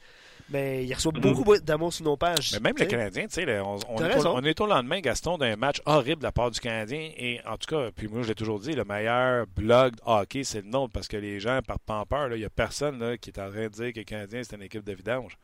[0.55, 1.21] Mais il reçoit mm.
[1.21, 2.53] beaucoup d'amour sur nos pages.
[2.53, 6.23] Mais même le Canadien, tu sais, on, est au, lendemain, Gaston, d'un match horrible de
[6.23, 7.11] la part du Canadien.
[7.17, 10.63] Et en tout cas, puis moi, je l'ai toujours dit, le meilleur blog hockey, c'est
[10.63, 12.33] le nôtre parce que les gens partent pas en peur.
[12.33, 14.55] Il n'y a personne là, qui est en train de dire que le Canadien, c'est
[14.55, 15.37] une équipe de vidange.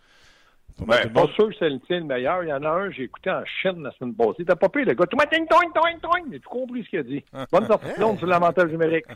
[0.78, 2.42] Ben, pas sûr que c'est le meilleur.
[2.42, 4.44] Il y en a un, j'ai écouté en chaîne la semaine passée.
[4.46, 5.06] T'as pas payé le gars.
[5.06, 6.24] Tout ting, toing, toing, toing.
[6.28, 7.24] Mais tu compris ce qu'il a dit.
[7.52, 9.06] Bonne sortie sur l'avantage numérique.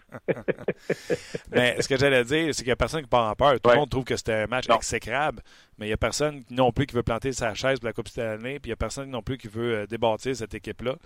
[1.51, 3.61] mais ce que j'allais dire, c'est qu'il n'y a personne qui part en peur.
[3.61, 5.41] Tout le monde trouve que c'était un match exécrable.
[5.79, 8.09] Mais il n'y a personne non plus qui veut planter sa chaise pour la Coupe
[8.09, 8.59] Stanley.
[8.61, 10.97] Puis il n'y a personne non plus qui veut euh, débâtir cette équipe-là.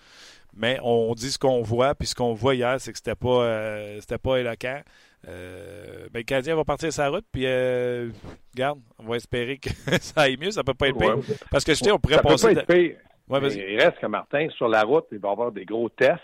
[0.55, 1.95] Mais on dit ce qu'on voit.
[1.95, 4.83] Puis ce qu'on voit hier, c'est que c'était pas, euh, c'était pas éloquent.
[5.27, 8.11] Euh, ben, le Canadien va partir sa route, puis euh,
[8.55, 10.51] regarde, on va espérer que ça aille mieux.
[10.51, 11.17] Ça peut pas être pire.
[11.51, 12.49] Parce que je sais, on pourrait ça passer.
[12.49, 13.63] Peut pas être pire.
[13.65, 16.21] il reste que Martin, sur la route, il va avoir des gros tests,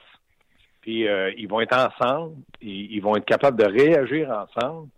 [0.80, 4.88] puis euh, ils vont être ensemble, ils, vont être capables de réagir ensemble.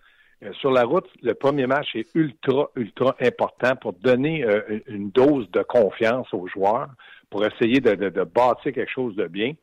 [0.45, 4.45] Euh, sur la route, le premier match est ultra, ultra important pour donner
[4.87, 6.91] une dose de confiance aux joueurs,
[7.31, 9.55] pour essayer de, de, de bâtir quelque chose de bien.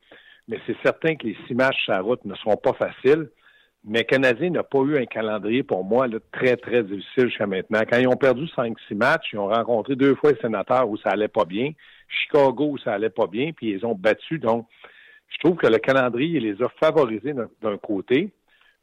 [0.47, 3.29] Mais c'est certain que les six matchs sur la route ne seront pas faciles.
[3.85, 7.81] Mais Canadien n'a pas eu un calendrier pour moi là, très, très difficile jusqu'à maintenant.
[7.89, 11.09] Quand ils ont perdu 5-6 matchs, ils ont rencontré deux fois les sénateurs où ça
[11.09, 11.71] allait pas bien,
[12.07, 14.39] Chicago où ça allait pas bien, puis ils ont battu.
[14.39, 14.67] Donc,
[15.29, 18.31] je trouve que le calendrier les a favorisés d'un côté,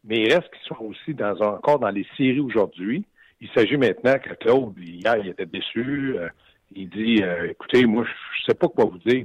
[0.04, 3.04] mais il reste qu'ils sont aussi encore dans les séries aujourd'hui.
[3.40, 6.16] Il s'agit maintenant que Claude, hier, il était déçu.
[6.18, 6.28] Euh,
[6.72, 9.24] il dit euh, écoutez, moi, je sais pas quoi vous dire.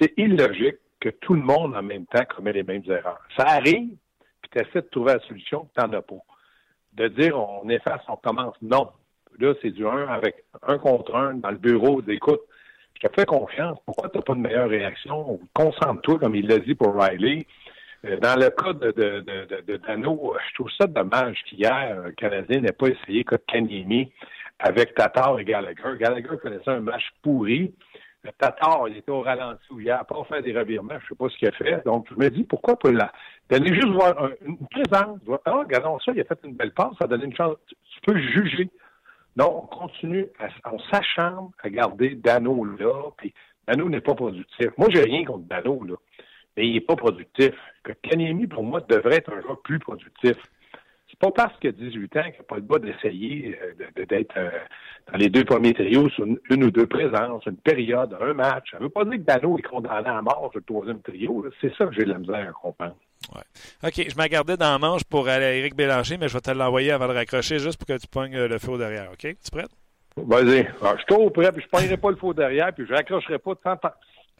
[0.00, 3.20] C'est illogique que tout le monde en même temps commet les mêmes erreurs.
[3.36, 3.90] Ça arrive,
[4.50, 6.16] tu essaies de trouver la solution, tu n'en as pas.
[6.94, 8.90] De dire on efface, on commence, non.
[9.38, 12.02] Là, c'est du un avec un contre un dans le bureau.
[12.08, 12.40] Écoute,
[13.00, 13.78] je te fais confiance.
[13.86, 15.40] Pourquoi tu n'as pas de meilleure réaction?
[15.54, 17.46] Concentre-toi, comme il l'a dit pour Riley.
[18.04, 22.72] Euh, dans le cas de, de, de, je trouve ça dommage qu'hier, le Canadien n'ait
[22.72, 24.10] pas essayé de Kanyemi
[24.58, 25.96] avec Tatar et Gallagher.
[25.98, 27.74] Gallagher connaissait un match pourri.
[28.38, 31.38] Tatar, il était au ralenti hier, pas faire des revirements, je ne sais pas ce
[31.38, 31.84] qu'il a fait.
[31.84, 33.12] Donc, je me dis, pourquoi pas là?
[33.48, 35.18] D'aller juste voir une présence.
[35.44, 37.56] Ah, regardons ça, il a fait une belle passe, ça a donné une chance.
[37.68, 38.70] Tu peux juger.
[39.36, 40.26] Non, on continue,
[40.70, 43.32] on s'acharne à garder Dano là, puis
[43.66, 44.68] Dano n'est pas productif.
[44.76, 45.94] Moi, j'ai rien contre Dano, là,
[46.56, 47.54] mais il n'est pas productif.
[47.82, 50.36] Que Kanyemi, pour moi, devrait être un joueur plus productif
[51.20, 54.50] pas parce qu'il a 18 ans qu'il n'a pas le droit d'essayer euh, d'être euh,
[55.12, 58.70] dans les deux premiers trios sur une, ou deux présences, une période, un match.
[58.70, 61.44] Ça ne veut pas dire que Dano est condamné à mort sur le troisième trio.
[61.60, 62.96] C'est ça que j'ai de la misère à comprendre.
[63.34, 63.42] Ouais.
[63.88, 66.50] OK, je m'aggardais dans la manche pour aller à Éric Bélanger, mais je vais te
[66.50, 69.10] l'envoyer avant de raccrocher juste pour que tu pognes le feu derrière.
[69.12, 69.18] OK?
[69.18, 69.66] Tu es prêt?
[70.16, 70.68] Vas-y.
[70.82, 72.96] je suis trop prêt, puis je ne pognerai pas le feu derrière, puis je ne
[72.96, 73.76] raccrocherai pas tant,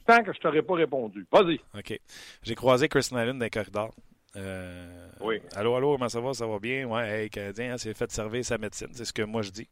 [0.07, 1.27] tant que je ne t'aurai pas répondu.
[1.31, 1.61] Vas-y.
[1.79, 2.01] OK.
[2.43, 3.93] J'ai croisé Chris Nyland dans les corridors.
[4.37, 5.41] Euh, oui.
[5.55, 6.35] Allô, allô, comment ça va?
[6.35, 6.87] Ça va bien?
[6.87, 8.89] Ouais, hey, Canadien, c'est fait servir sa médecine.
[8.93, 9.69] C'est ce que moi je dis.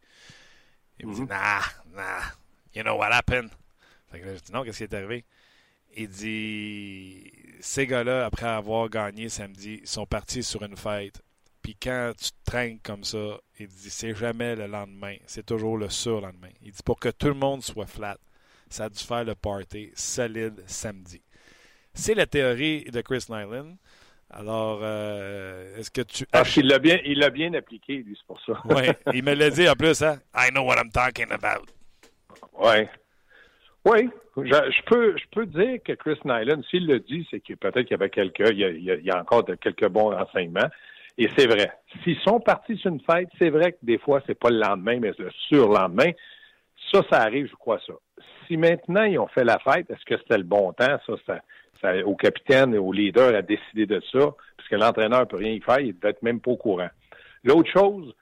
[1.00, 1.28] Il me dit, mm-hmm.
[1.28, 1.60] nah,
[1.94, 2.22] nah,
[2.74, 3.50] you know what happened?
[4.10, 5.24] Fait que là, je dis, non, qu'est-ce qui est arrivé?
[5.96, 11.22] Il dit, ces gars-là, après avoir gagné samedi, sont partis sur une fête.
[11.62, 15.76] Puis quand tu te traînes comme ça, il dit, c'est jamais le lendemain, c'est toujours
[15.76, 16.50] le surlendemain.
[16.62, 18.18] Il dit, pour que tout le monde soit flat,
[18.70, 21.22] ça a dû faire le party solide samedi.
[21.94, 23.76] C'est la théorie de Chris Nyland.
[24.30, 26.26] Alors, euh, est-ce que tu.
[26.32, 28.60] Ah, il l'a bien, il l'a bien appliqué, lui, c'est pour ça.
[28.64, 30.18] oui, il me l'a dit en plus, hein?
[30.34, 31.66] I know what I'm talking about.
[32.58, 32.86] Oui.
[33.84, 37.82] Oui, je, peux, je peux dire que Chris Nyland, s'il le dit, c'est que peut-être
[37.86, 40.68] qu'il y avait quelques, il y, a, encore quelques bons renseignements.
[41.16, 41.72] Et c'est vrai.
[42.02, 44.98] S'ils sont partis sur une fête, c'est vrai que des fois, c'est pas le lendemain,
[45.00, 46.10] mais le surlendemain.
[46.92, 47.94] Ça, ça arrive, je crois ça.
[48.46, 50.98] Si maintenant ils ont fait la fête, est-ce que c'était le bon temps?
[51.06, 51.40] Ça, ça
[52.04, 55.60] au capitaine et au leader à décider de ça, puisque l'entraîneur ne peut rien y
[55.60, 56.88] faire, il ne doit être même pas au courant.
[57.44, 58.14] L'autre chose,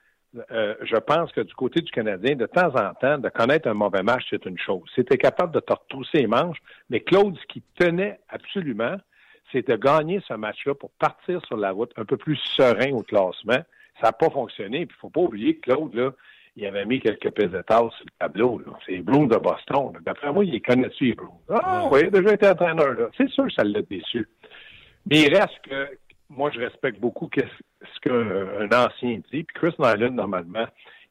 [0.51, 3.73] euh, je pense que du côté du Canadien, de temps en temps, de connaître un
[3.73, 4.83] mauvais match, c'est une chose.
[4.95, 8.97] C'était capable de te retrousser les manches, mais Claude, ce qui tenait absolument,
[9.51, 13.01] c'est de gagner ce match-là pour partir sur la route un peu plus serein au
[13.01, 13.63] classement.
[14.01, 14.85] Ça n'a pas fonctionné.
[14.85, 16.11] Puis il ne faut pas oublier que Claude, là,
[16.57, 18.59] il avait mis quelques pesetas sur le tableau.
[18.85, 19.93] C'est Bloom de Boston.
[20.03, 21.29] D'après moi, il connaît dessus, Bloom.
[21.49, 22.93] Ah oui, il a déjà été entraîneur.
[22.95, 23.09] là.
[23.15, 24.27] C'est sûr que ça l'a déçu.
[25.09, 25.87] Mais il reste que
[26.29, 29.43] moi, je respecte beaucoup ce qu'un ancien dit.
[29.43, 30.65] Puis Chris Nyland, normalement,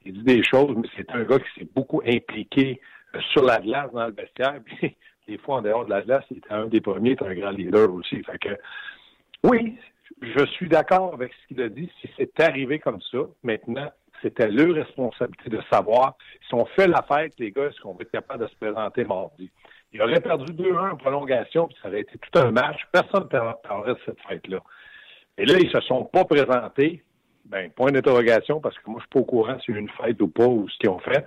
[0.05, 2.81] il dit des choses, mais c'est un gars qui s'est beaucoup impliqué
[3.15, 4.61] euh, sur la glace dans le vestiaire.
[4.65, 4.97] Puis,
[5.29, 7.51] des fois, en dehors de la glace, il était un des premiers, il un grand
[7.51, 8.21] leader aussi.
[8.25, 8.57] Fait que,
[9.45, 9.77] oui,
[10.23, 11.91] je suis d'accord avec ce qu'il a dit.
[12.01, 13.91] Si c'est arrivé comme ça, maintenant,
[14.27, 16.17] c'était leur responsabilité de savoir
[16.49, 19.05] si on fait la fête, les gars, est-ce qu'on va être capable de se présenter
[19.05, 19.51] mardi?
[19.93, 22.81] Il aurait perdu 2-1 en prolongation, puis ça aurait été tout un match.
[22.91, 24.59] Personne ne parlerait de cette fête-là.
[25.39, 27.03] Et là, ils se sont pas présentés.
[27.45, 29.91] Ben, point d'interrogation, parce que moi, je suis pas au courant s'il y a une
[29.91, 31.25] fête ou pas, ou ce qu'ils ont fait.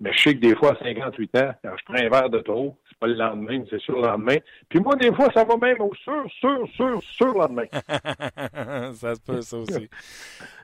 [0.00, 2.38] Mais je sais que des fois, à 58 ans, quand je prends un verre de
[2.38, 4.36] trop, c'est pas le lendemain, c'est sur le lendemain.
[4.70, 7.66] Puis moi, des fois, ça va même au sur, sur, sur, sur lendemain.
[8.94, 9.90] ça se peut, ça aussi.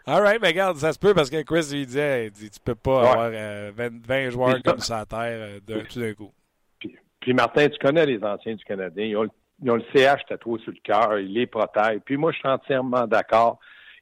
[0.06, 2.60] All right, mais regarde, ça se peut parce que Chris lui disait, il dit, tu
[2.60, 6.32] peux pas avoir 20, euh, joueurs comme ça à terre euh, tout d'un coup.
[7.20, 9.04] Puis, Martin, tu connais les anciens du Canadien.
[9.04, 9.30] Ils ont, le,
[9.62, 12.00] ils ont le CH tatoué sur le cœur, ils les protègent.
[12.06, 13.58] Puis moi, je suis entièrement d'accord.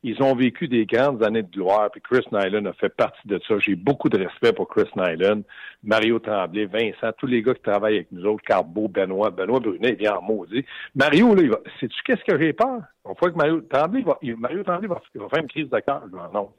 [0.07, 3.41] Ils ont vécu des grandes années de gloire, puis Chris Nyland a fait partie de
[3.49, 3.59] ça.
[3.59, 5.41] J'ai beaucoup de respect pour Chris Nyland,
[5.83, 9.93] Mario Tremblay, Vincent, tous les gars qui travaillent avec nous autres, Carbo, Benoît, Benoît Brunet,
[9.93, 10.63] il vient en maudit.
[10.95, 12.83] Mario, là, il va, sais-tu qu'est-ce que j'ai peur?
[13.03, 15.01] On voit que Mario Tremblay va, Mario Tremblay va,
[15.31, 16.03] faire une crise de cœur,
[16.35, 16.53] non.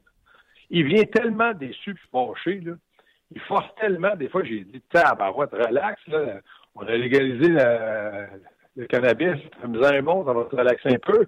[0.68, 2.72] Il vient tellement déçu et fâché, là.
[3.32, 6.40] Il force tellement, des fois, j'ai dit, barouette, relax, là.
[6.74, 11.26] On a légalisé le cannabis, ça me un bon, ça va te relaxer un peu.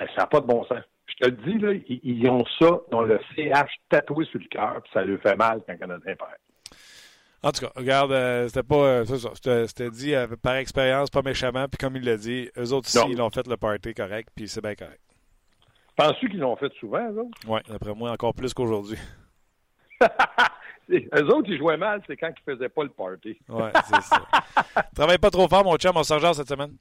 [0.00, 0.82] Ça n'a pas de bon sens
[1.22, 4.90] te le dis, là, ils, ont ça dans le CH tatoué sur le cœur, puis
[4.92, 6.30] ça lui fait mal quand le Canadien perd.
[7.44, 8.76] En tout cas, regarde, euh, c'était pas.
[8.76, 12.72] Euh, ça, c'était dit euh, par expérience, pas méchamment, puis comme il l'a dit, eux
[12.72, 15.00] autres ici, ils ont fait le party correct, puis c'est bien correct.
[15.96, 17.38] Penses-tu qu'ils l'ont fait souvent, eux autres?
[17.46, 18.98] Oui, d'après moi, encore plus qu'aujourd'hui.
[20.90, 23.36] eux autres, ils jouaient mal, c'est quand ils faisaient pas le party.
[23.48, 24.22] Oui, c'est ça.
[24.94, 26.76] Travaille pas trop fort, mon chum, on se cette semaine.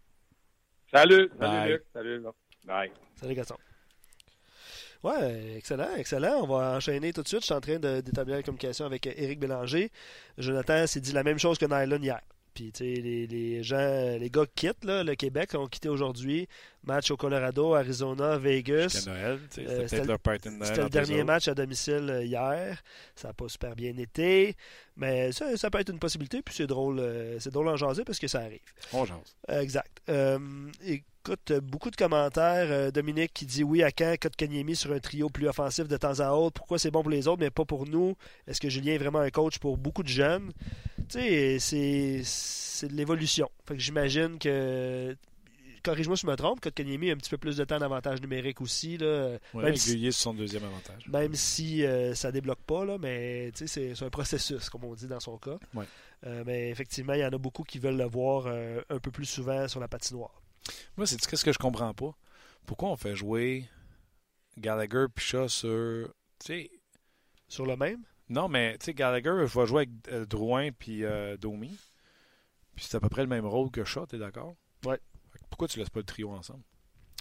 [0.94, 1.70] Salut, salut Bye.
[1.72, 2.24] Luc, salut.
[2.66, 2.92] Bye.
[3.16, 3.56] Salut, Gaston.
[5.04, 6.44] Ouais, excellent, excellent.
[6.44, 7.42] On va enchaîner tout de suite.
[7.42, 9.92] Je suis en train d'établir la communication avec Éric Bélanger.
[10.38, 12.22] Jonathan s'est dit la même chose que Nylon hier.
[12.54, 15.90] Puis, tu sais, les, les gens, les gars qui quittent, là, le Québec, ont quitté
[15.90, 16.48] aujourd'hui.
[16.84, 18.90] Match au Colorado, Arizona, Vegas.
[18.90, 20.08] Jusqu'à Noël, tu sais, Euh, c'était le-
[20.58, 20.68] Noël.
[20.68, 22.82] C'était le dernier match à domicile euh, hier.
[23.16, 24.56] Ça n'a pas super bien été.
[24.98, 26.42] Mais ça, ça peut être une possibilité.
[26.42, 28.60] Puis c'est drôle, euh, c'est drôle en jaser parce que ça arrive.
[28.94, 29.36] On jase.
[29.48, 30.02] Exact.
[30.84, 32.92] Écoute, beaucoup de commentaires.
[32.92, 36.32] Dominique qui dit oui à quand Kotkaniemi sur un trio plus offensif de temps à
[36.32, 36.54] autre?
[36.56, 38.16] Pourquoi c'est bon pour les autres, mais pas pour nous?
[38.48, 40.52] Est-ce que Julien est vraiment un coach pour beaucoup de jeunes?
[41.10, 43.50] Tu sais, c'est, c'est de l'évolution.
[43.68, 45.16] Fait que j'imagine que.
[45.84, 48.62] Corrige-moi si je me trompe, Kotkaniemi a un petit peu plus de temps d'avantage numérique
[48.62, 48.98] aussi.
[48.98, 51.08] Là, Ouais, même si, son deuxième avantage.
[51.08, 55.20] même si euh, ça débloque pas, là, mais c'est, un processus, comme on dit dans
[55.20, 55.58] son cas.
[55.74, 55.86] Ouais.
[56.26, 59.10] Euh, mais effectivement, il y en a beaucoup qui veulent le voir euh, un peu
[59.12, 60.42] plus souvent sur la patinoire.
[60.98, 62.16] Moi, c'est qu'est-ce que je comprends pas?
[62.66, 63.66] Pourquoi on fait jouer
[64.58, 66.10] Gallagher puis Shaw sur.
[66.40, 66.72] Tu sais,
[67.48, 68.04] Sur le même?
[68.30, 71.04] non, mais tu sais, Gallagher, vais jouer avec euh, Drouin puis
[71.40, 71.78] Domi.
[72.76, 74.56] Puis c'est à peu près le même rôle que Shaw, t'es d'accord?
[74.86, 75.00] Ouais.
[75.52, 76.64] Pourquoi tu laisses pas le trio ensemble?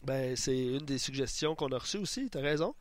[0.04, 2.74] Ben, c'est une des suggestions qu'on a reçues aussi, t'as raison.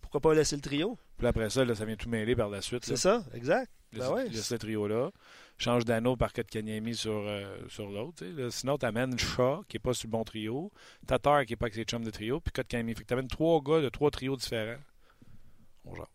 [0.00, 0.98] Pourquoi pas laisser le trio?
[1.18, 2.84] Puis après ça, là, ça vient tout mêler par la suite.
[2.84, 3.70] C'est ça, exact.
[3.92, 4.28] Laisse, Ben ouais.
[4.28, 5.12] laisse le trio-là.
[5.56, 8.24] Change d'anneau par Kotkaniemi sur, euh, sur l'autre.
[8.50, 10.72] Sinon, tu amènes Shaw, qui n'est pas sur le bon trio.
[11.06, 12.40] Tatar, qui n'est pas avec ses chums de trio.
[12.40, 12.94] Puis Kotkaniemi.
[12.96, 14.80] Fait que tu amènes trois gars de trois trios différents.
[15.84, 16.06] On jase.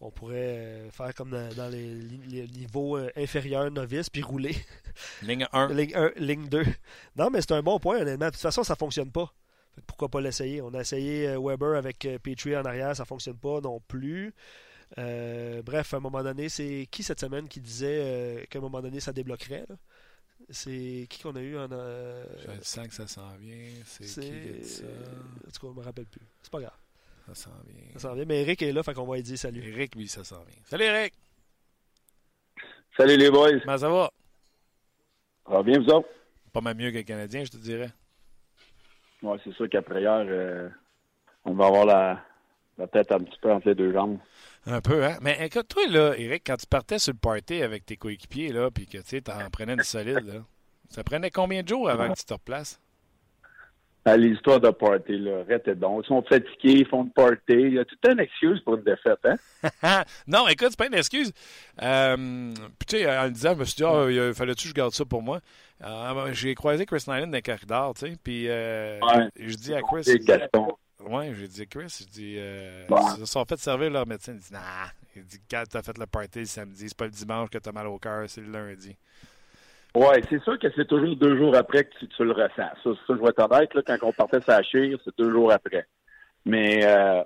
[0.00, 4.54] On pourrait euh, faire comme dans, dans les, les niveaux euh, inférieurs novices, puis rouler.
[5.22, 5.72] Ligne 1.
[5.72, 6.64] ligne 1, ligne 2.
[7.16, 8.26] Non, mais c'est un bon point, honnêtement.
[8.26, 9.32] De toute façon, ça fonctionne pas.
[9.74, 10.60] Fait que pourquoi pas l'essayer?
[10.62, 14.34] On a essayé euh, Weber avec Petrie en arrière, ça fonctionne pas non plus.
[14.98, 18.62] Euh, bref, à un moment donné, c'est qui cette semaine qui disait euh, qu'à un
[18.62, 19.64] moment donné, ça débloquerait?
[19.68, 19.76] là?
[20.50, 21.68] C'est qui qu'on a eu en...
[21.72, 22.24] euh,
[22.60, 23.56] Je sens que ça s'en vient.
[23.86, 24.20] C'est qui c'est...
[24.20, 24.84] qui a dit ça?
[24.84, 26.20] En tout cas, je me rappelle plus.
[26.42, 26.76] C'est pas grave.
[27.26, 27.84] Ça s'en vient.
[27.94, 28.24] Ça s'en vient.
[28.24, 29.62] Mais Eric est là, fait qu'on va lui dire salut.
[29.68, 30.60] Eric, lui, ça s'en vient.
[30.64, 31.12] Salut, Eric!
[32.96, 33.60] Salut les boys.
[33.60, 34.10] Comment ça va?
[35.46, 36.08] Ça va bien, vous autres?
[36.52, 37.90] Pas mal mieux que le Canadien, je te dirais.
[39.22, 40.68] Ouais, c'est sûr qu'après hier, euh,
[41.44, 42.24] on va avoir la,
[42.78, 44.18] la tête un petit peu entre les deux jambes.
[44.64, 45.18] Un peu, hein?
[45.20, 48.70] Mais écoute, toi, là, Eric, quand tu partais sur le party avec tes coéquipiers, là,
[48.70, 50.44] puis que, tu sais, t'en prenais une solide, là,
[50.88, 52.80] ça prenait combien de jours avant que tu te replaces?
[54.08, 56.04] Ah, les histoires de party, là, arrêtez donc.
[56.04, 57.40] Ils sont fatigués, ils font de party.
[57.48, 60.04] Il y a toute une excuse pour une défaite, hein?
[60.28, 61.32] non, écoute, c'est pas une excuse.
[61.82, 64.68] Euh, puis, tu sais, en le disant, je me suis dit, ah, il fallait-tu que
[64.68, 65.40] je garde ça pour moi?
[65.84, 69.28] Euh, J'ai croisé Chris Nyland dans le corridor, tu sais, puis euh, Ouais.
[69.38, 70.68] je dis à Chris, Gaston.
[71.00, 72.96] ouais, j'ai dit, Chris, je dis, euh, Bon.
[73.16, 74.34] ils se sont fait servir leur médecin.
[74.34, 74.60] Il dit, nah,
[75.16, 77.72] il dit, quand t'as fait le party le samedi, c'est pas le dimanche que t'as
[77.72, 78.96] mal au cœur, c'est le lundi.
[79.96, 82.50] Ouais, c'est sûr que c'est toujours deux jours après que tu, le ressens.
[82.56, 85.86] Ça, ça, je vais honnête, là, quand on partait sa chire, c'est deux jours après.
[86.44, 87.22] Mais, euh,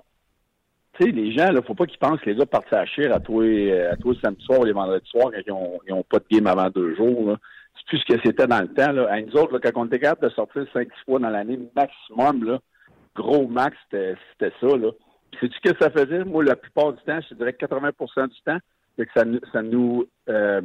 [0.93, 3.13] tu sais, les gens, là, faut pas qu'ils pensent que les gars partent sa chire
[3.13, 3.43] à toi,
[3.91, 6.19] à toi le samedi soir ou les vendredis soirs quand ils ont, ils ont pas
[6.19, 7.35] de game avant deux jours.
[7.75, 9.11] C'est plus ce que c'était dans le temps, là.
[9.11, 12.45] À nous autres, quand on était capable de sortir cinq, six fois dans l'année maximum,
[12.45, 12.59] là,
[13.17, 14.91] gros max, c'était ça, là.
[15.41, 16.23] Sais-tu ce que ça faisait?
[16.23, 18.59] Moi, la plupart du temps, je dirais que 80% du temps,
[18.97, 20.61] c'est ça, ça nous, euh,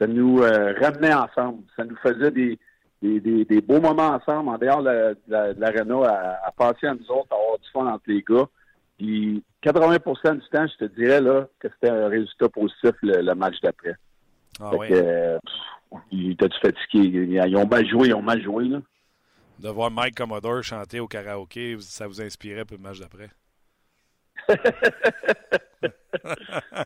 [0.00, 1.62] ça nous euh, ramenait ensemble.
[1.76, 2.58] Ça nous faisait des,
[3.02, 6.86] des, des, des beaux moments ensemble en dehors de la- de l'aréna à, à passer
[6.86, 8.46] à nous autres, à avoir du fun entre les gars.
[8.98, 13.34] Puis 80% du temps, je te dirais là que c'était un résultat positif le, le
[13.34, 13.94] match d'après.
[14.60, 14.88] Ah ouais.
[14.88, 17.26] que, euh, pff, ils étaient fatigués?
[17.46, 18.64] Ils ont mal joué, ils ont mal joué.
[18.64, 18.80] Là.
[19.58, 23.28] De voir Mike Commodore chanter au karaoké, ça vous inspirait pour le match d'après?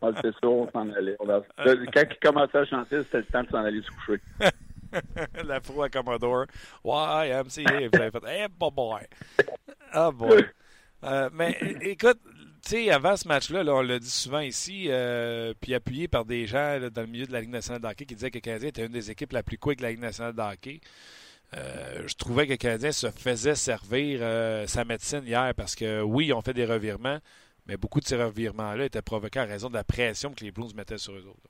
[0.01, 1.15] On le fait ça, on s'en allait.
[1.19, 1.41] On a-
[1.93, 4.21] Quand ils commençaient à chanter, c'était le temps de s'en aller se coucher.
[5.45, 6.45] L'afro à Commodore.
[6.83, 7.41] YMCA.
[7.43, 9.01] Vous avez fait, hey, boy.
[9.91, 10.45] Ah, boy.
[11.03, 12.19] Euh, mais écoute,
[12.65, 16.25] tu sais, avant ce match-là, là, on l'a dit souvent ici, euh, puis appuyé par
[16.25, 18.37] des gens là, dans le milieu de la Ligue nationale de hockey qui disaient que
[18.37, 20.79] le Canadien était une des équipes la plus quick de la Ligue nationale de hockey.
[21.55, 24.21] Euh, je trouvais que le Canadien se faisait servir
[24.67, 27.19] sa médecine hier parce que oui, ils ont fait des revirements,
[27.67, 30.73] mais beaucoup de ces revirements-là étaient provoqués à raison de la pression que les Blues
[30.75, 31.49] mettaient sur eux autres.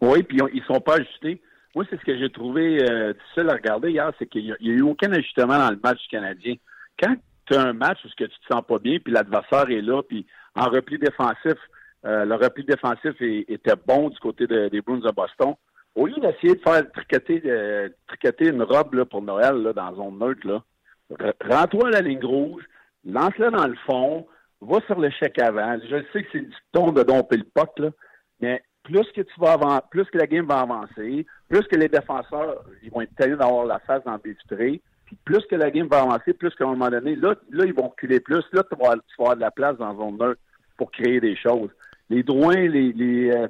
[0.00, 1.40] Oui, puis ils ils sont pas ajustés.
[1.74, 4.56] Moi, c'est ce que j'ai trouvé euh, difficile à regarder hier, c'est qu'il n'y a,
[4.60, 6.54] eu aucun ajustement dans le match du Canadien.
[7.00, 7.14] Quand
[7.46, 10.02] tu as un match où que tu te sens pas bien, puis l'adversaire est là,
[10.02, 10.26] puis
[10.56, 11.54] en repli défensif,
[12.06, 15.54] euh, le repli défensif était bon du côté de- des Bruins de Boston.
[15.94, 17.88] Au lieu d'essayer de faire tricoter, euh,
[18.40, 20.62] une robe là, pour Noël là, dans la zone neutre, là,
[21.12, 22.64] re- rends-toi à la ligne rouge,
[23.04, 24.26] lance-le dans le fond,
[24.60, 25.78] va sur le chèque avant.
[25.88, 27.90] Je sais que c'est du ton de domper le puck, là,
[28.40, 31.88] mais plus que tu vas avancer, plus que la game va avancer, plus que les
[31.88, 34.80] défenseurs ils vont être tannés d'avoir la face dans le
[35.10, 37.74] puis plus que la game va avancer, plus qu'à un moment donné, là, là, ils
[37.74, 38.44] vont reculer plus.
[38.52, 40.40] Là, tu vas, avoir de la place dans zone neutre
[40.76, 41.70] pour créer des choses.
[42.10, 43.48] Les droits, les, les, euh,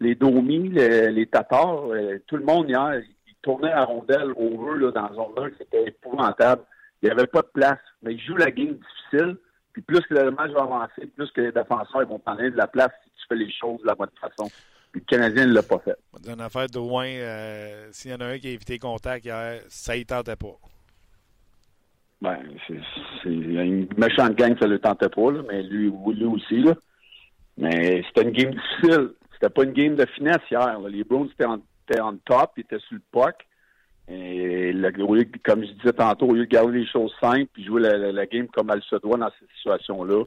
[0.00, 4.78] les domis, les, tatars, euh, tout le monde hier, ils tournaient à rondelle au vœu
[4.78, 6.62] là, dans zone neutre, c'était épouvantable.
[7.02, 7.80] Il n'y avait pas de place.
[8.02, 9.36] Mais ils jouent la game difficile.
[9.74, 12.68] Puis plus que le match va avancer, plus que les défenseurs vont prendre de la
[12.68, 14.50] place si tu fais les choses de la bonne façon.
[14.92, 15.96] Puis le Canadien ne l'a pas fait.
[16.24, 19.60] Dans affaire de loin, euh, s'il y en a un qui a évité contact hier,
[19.68, 20.56] ça y tentait pas.
[22.22, 26.60] Ben, c'est une méchante gang, ça ne le tentait pas, là, mais lui, lui aussi.
[26.62, 26.74] Là.
[27.58, 29.10] Mais c'était une game difficile.
[29.32, 30.78] C'était pas une game de finesse hier.
[30.88, 33.34] Les Browns étaient en, top, ils étaient sur le puck.
[34.08, 34.72] Et
[35.42, 38.48] comme je disais tantôt, au lieu de garder les choses simples et jouer la, game
[38.48, 40.24] comme elle se doit dans cette situation-là,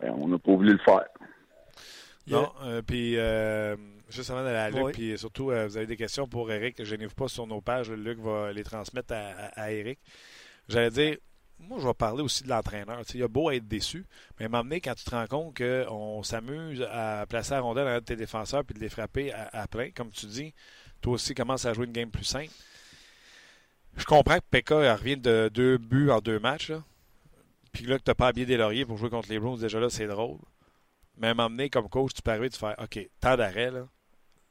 [0.00, 1.06] ben, on n'a pas voulu le faire.
[2.26, 3.76] Non, euh, puis euh,
[4.08, 6.96] juste avant d'aller à Luc, puis surtout, euh, vous avez des questions pour Eric, je
[6.96, 9.98] n'ai pas sur nos pages, Luc va les transmettre à, à, Eric.
[10.68, 11.16] J'allais dire,
[11.58, 13.02] moi, je vais parler aussi de l'entraîneur.
[13.14, 14.06] Il a beau être déçu,
[14.40, 18.16] mais m'amener quand tu te rends compte qu'on s'amuse à placer la rondelle dans tes
[18.16, 20.54] défenseurs puis de les frapper à, à plein, comme tu dis,
[21.00, 22.50] toi aussi commence à jouer une game plus simple.
[23.96, 26.72] Je comprends que Pekka revient de deux buts en deux matchs.
[27.72, 29.80] Puis là, que tu n'as pas habillé des lauriers pour jouer contre les Browns, déjà
[29.80, 30.38] là, c'est drôle.
[31.16, 33.88] Mais m'emmener comme coach, tu peux arriver tu fais OK, temps d'arrêt, là.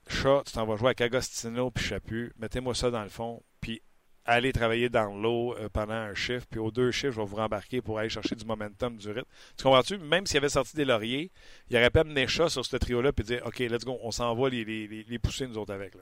[0.08, 2.34] Chat, tu t'en vas jouer avec Agostino puis Chapu.
[2.38, 3.42] Mettez-moi ça dans le fond.
[3.62, 3.82] Puis
[4.26, 6.46] allez travailler dans l'eau euh, pendant un chiffre.
[6.50, 9.30] Puis aux deux chiffres, je vais vous rembarquer pour aller chercher du momentum, du rythme.
[9.58, 9.98] Tu comprends-tu?
[9.98, 11.32] Même s'il avait sorti des lauriers,
[11.70, 14.50] il aurait pu amener chat sur ce trio-là puis dire OK, let's go, on s'envoie
[14.50, 15.96] les, les, les, pousser nous autres avec.
[15.96, 16.02] Là.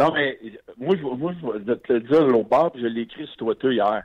[0.00, 0.38] Non, mais
[0.78, 3.36] moi, je, moi, je vais te le dire l'autre part, puis je l'ai écrit sur
[3.36, 4.02] Twitter hier.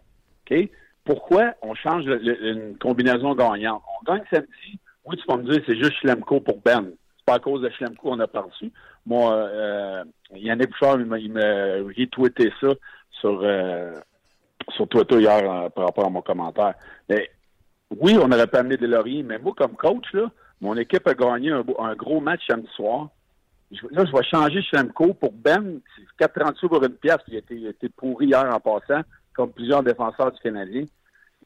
[1.05, 3.81] Pourquoi on change une combinaison gagnante?
[4.01, 4.79] On gagne samedi.
[5.05, 6.91] Oui, tu vas me dire, c'est juste Schlemko pour Ben.
[7.17, 8.73] C'est pas à cause de Schlemko qu'on a perdu.
[9.05, 12.73] Moi, euh, Yannick Bouchard, il m'a retweeté ça
[13.11, 13.93] sur, euh,
[14.75, 16.73] sur Twitter hier euh, par rapport à mon commentaire.
[17.07, 17.29] Mais
[18.01, 20.29] oui, on aurait pas amené des lauriers, mais moi, comme coach, là,
[20.59, 23.09] mon équipe a gagné un, un gros match samedi soir
[23.71, 25.79] là, je vais changer Schlemko pour Ben.
[26.19, 29.01] 4,30 sous pour une pièce qui a été, pourri hier en passant,
[29.33, 30.83] comme plusieurs défenseurs du Canadien.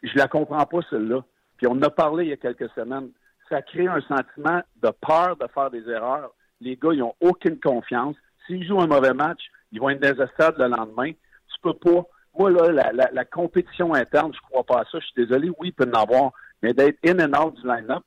[0.04, 1.24] Je la comprends pas, celle-là.
[1.58, 3.10] Puis on en a parlé il y a quelques semaines.
[3.50, 6.32] Ça crée un sentiment de peur de faire des erreurs.
[6.62, 8.16] Les gars, ils n'ont aucune confiance.
[8.46, 9.42] S'ils jouent un mauvais match,
[9.72, 11.12] ils vont être stade le lendemain.
[11.12, 12.06] Tu peux pas.
[12.38, 15.00] Moi, là, la, compétition interne, je crois pas à ça.
[15.00, 16.32] Je suis désolé, oui, il peut en avoir.
[16.62, 18.04] Mais d'être in and out du line-up,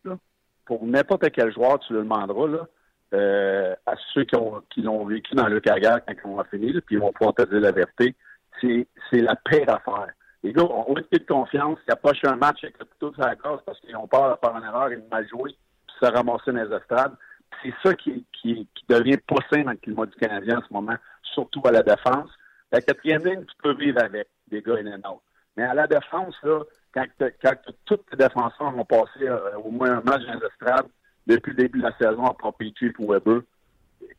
[0.64, 2.68] pour n'importe quel joueur, tu le demanderas, là,
[3.14, 4.36] euh, à ceux qui,
[4.70, 7.42] qui l'ont vécu dans le carrière quand ils vont finir, puis ils vont pouvoir te
[7.42, 8.14] dire la vérité,
[8.60, 10.08] c'est, la pire affaire.
[10.42, 13.36] Les gars ont été de confiance, ils approchent un match avec le couteau sur la
[13.36, 15.54] gorge parce qu'ils ont peur de faire une erreur et de mal jouer,
[15.86, 17.14] puis se ramasser dans les estrades.
[17.62, 20.96] C'est ça qui, qui, devient pas sain dans le climat du Canadien en ce moment,
[21.22, 22.30] surtout à la défense.
[22.72, 25.22] La quatrième ligne, tu peux vivre avec des gars et des autres.
[25.56, 26.60] Mais à la défense, là,
[26.94, 27.04] quand,
[27.42, 27.54] quand
[27.84, 30.88] tous les défenseurs vont passer euh, au moins un match dans les estrades,
[31.26, 33.42] depuis le début de la saison à Petrie pour Weber.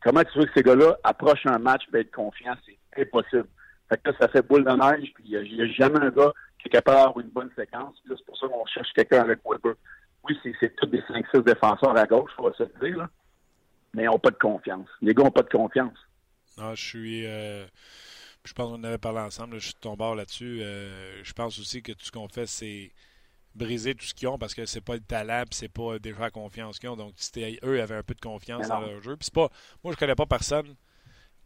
[0.04, 2.56] Comment tu veux que ces gars-là approchent un match et être confiants?
[2.66, 3.48] C'est impossible.
[3.90, 6.68] Fait que ça fait boule de neige, puis il n'y a, jamais un gars qui
[6.68, 7.96] est capable d'avoir une bonne séquence.
[8.08, 9.76] C'est pour ça qu'on cherche quelqu'un avec Weber.
[10.24, 13.10] Oui, c'est tous des 5-6 défenseurs à gauche, faut se dire, là.
[13.94, 14.88] mais ils n'ont pas de confiance.
[15.02, 15.98] Les gars n'ont pas de confiance.
[16.58, 17.26] Non, je suis.
[17.26, 17.66] Euh,
[18.46, 20.60] je pense qu'on avait parlé ensemble, je suis de ton bord là-dessus.
[20.62, 22.92] Euh, je pense aussi que tout ce qu'on fait, c'est
[23.56, 26.32] briser tout ce qu'ils ont parce que c'est pas le talent c'est pas déjà la
[26.32, 26.96] confiance qu'ils ont.
[26.96, 27.14] Donc,
[27.64, 29.16] eux avaient un peu de confiance dans leur jeu.
[29.16, 29.50] Puis c'est pas.
[29.84, 30.76] Moi, je connais pas personne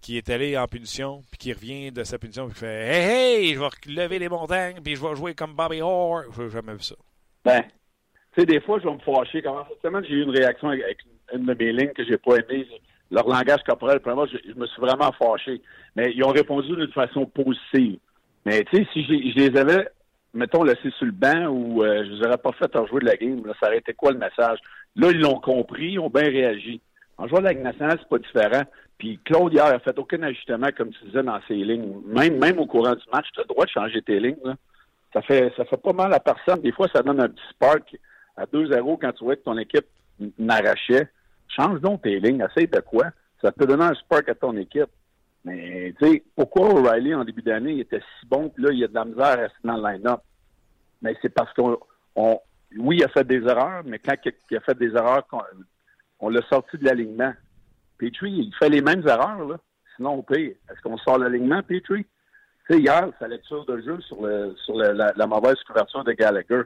[0.01, 3.47] qui est allé en punition puis qui revient de sa punition et qui fait Hey,
[3.47, 6.24] hey, je vais lever les montagnes puis je vais jouer comme Bobby Orr.
[6.36, 6.95] Je n'ai jamais vu ça.
[7.43, 7.64] Ben,
[8.34, 9.41] tu sais, des fois, je vais me fâcher.
[9.41, 10.99] Comment cette j'ai eu une réaction avec
[11.34, 12.68] une de mes lignes que j'ai pas aimé.
[13.10, 15.62] Leur langage corporel, pour moi, je, je, me suis vraiment fâché.
[15.95, 17.99] Mais ils ont répondu d'une façon positive.
[18.45, 19.88] Mais tu sais, si je, je les avais
[20.38, 23.05] mettons, laissé sur le banc ou euh, je ne vous aurais pas fait rejouer de
[23.05, 24.59] la game, ça aurait été quoi le message?
[24.95, 26.79] Là, ils l'ont compris, ils ont bien réagi.
[27.17, 28.63] En jouant de la nationale, c'est pas différent.
[28.97, 32.01] Puis Claude, hier, a fait aucun ajustement, comme tu disais, dans ses lignes.
[32.05, 34.55] Même, même au courant du match, tu as le droit de changer tes lignes.
[35.13, 36.61] Ça fait ça fait pas mal à personne.
[36.61, 37.95] Des fois, ça donne un petit spark
[38.35, 39.85] à 2-0 quand tu vois que ton équipe
[40.38, 41.09] n'arrachait.
[41.47, 42.45] Change donc tes lignes.
[42.49, 43.05] Essaye de quoi?
[43.41, 44.89] Ça peut donner un spark à ton équipe.
[45.45, 48.79] Mais, tu sais, pourquoi O'Reilly, en début d'année, il était si bon, puis là, il
[48.79, 50.19] y a de la misère à rester dans le line-up?
[51.01, 51.77] Mais c'est parce qu'on,
[52.75, 55.25] oui, il a fait des erreurs, mais quand il a fait des erreurs,
[56.19, 57.33] on, l'a sorti de l'alignement.
[57.97, 59.57] Petrie, il fait les mêmes erreurs, là.
[59.95, 60.57] Sinon, on paye.
[60.69, 62.05] Est-ce qu'on sort l'alignement, Petrie?
[62.67, 66.03] Tu sais, hier, sa lecture de jeu sur, le, sur le, la, la, mauvaise couverture
[66.03, 66.63] de Gallagher,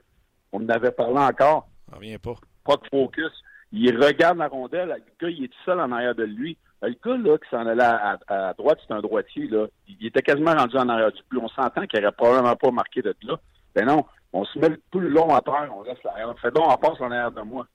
[0.51, 1.69] on en avait parlé encore.
[1.89, 2.35] Ça revient pas.
[2.65, 3.31] Pas de focus.
[3.71, 4.89] Il regarde la rondelle.
[4.89, 6.57] Le gars, il est tout seul en arrière de lui.
[6.81, 9.47] Le gars là, qui s'en allait à, à, droite, c'est un droitier.
[9.47, 9.67] Là.
[9.87, 11.39] Il était quasiment rendu en arrière du but.
[11.41, 13.39] On s'entend qu'il n'aurait probablement pas marqué de là.
[13.75, 16.13] Ben non, on se met tout le long à terre, on reste là.
[16.27, 17.67] On fait donc, on passe en arrière de moi.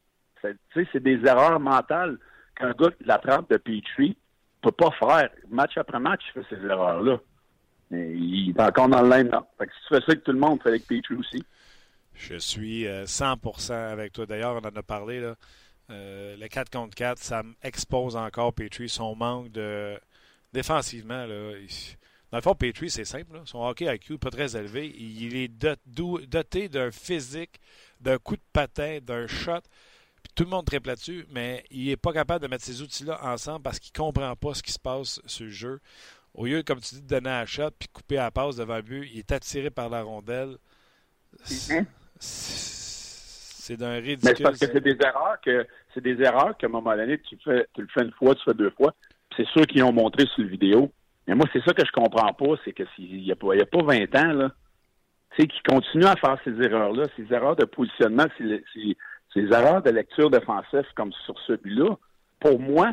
[0.74, 2.18] C'est des erreurs mentales
[2.56, 4.16] qu'un gars qui l'attrape de Petrie
[4.62, 5.30] peut pas faire.
[5.48, 7.18] Match après match, il fait ces erreurs-là.
[7.90, 9.46] Il est encore dans le là.
[9.58, 11.44] Fait que si tu fais ça avec tout le monde, fais avec Petrie aussi.
[12.14, 14.26] Je suis 100% euh, avec toi.
[14.26, 15.20] D'ailleurs, on en a parlé.
[15.20, 15.34] Là.
[15.90, 19.98] Euh, le 4 contre 4, ça expose encore Petrie, son manque de.
[20.52, 21.52] Défensivement, là,
[22.32, 23.40] dans le fond, Petrie, c'est simple.
[23.44, 24.88] Son hockey IQ n'est pas très élevé.
[24.96, 27.60] Il est doté d'un physique,
[28.00, 29.60] d'un coup de patin, d'un shot.
[30.34, 33.62] tout le monde triple là-dessus, mais il n'est pas capable de mettre ces outils-là ensemble
[33.62, 35.80] parce qu'il ne comprend pas ce qui se passe sur le jeu.
[36.34, 38.76] Au lieu, comme tu dis, de donner un shot puis couper à la passe devant
[38.76, 40.58] le but, il est attiré par la rondelle.
[43.66, 44.32] C'est d'un ridicule.
[44.38, 47.36] Mais parce que c'est des erreurs que c'est des erreurs qu'à un moment donné, tu,
[47.44, 48.94] fais, tu le fais une fois, tu le fais deux fois.
[49.36, 50.92] C'est ceux qui ont montré sur la vidéo.
[51.26, 53.66] Mais moi, c'est ça que je comprends pas, c'est que s'il n'y a, pas, a
[53.66, 54.52] pas 20 ans, là,
[55.30, 58.62] tu sais, qui continue à faire ces erreurs-là, ces erreurs de positionnement, ces,
[59.34, 61.96] ces, erreurs de lecture défensive comme sur celui-là,
[62.38, 62.92] pour moi,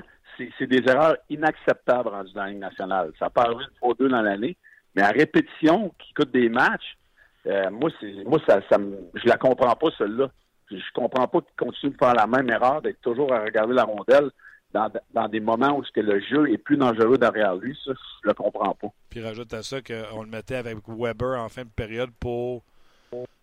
[0.57, 3.11] c'est des erreurs inacceptables rendues dans la Ligue nationale.
[3.19, 4.57] Ça part une fois deux dans l'année,
[4.95, 6.97] mais à répétition, qui coûte des matchs,
[7.45, 7.91] euh, moi,
[8.25, 8.77] moi ça, ça
[9.13, 10.31] je la comprends pas, celle-là.
[10.77, 13.83] Je, comprends pas qu'il continue de faire la même erreur, d'être toujours à regarder la
[13.83, 14.29] rondelle
[14.73, 17.91] dans, des moments où que le jeu est plus dangereux derrière lui, ça,
[18.23, 18.87] je le comprends pas.
[19.09, 22.63] Puis rajoute à ça qu'on le mettait avec Weber en fin de période pour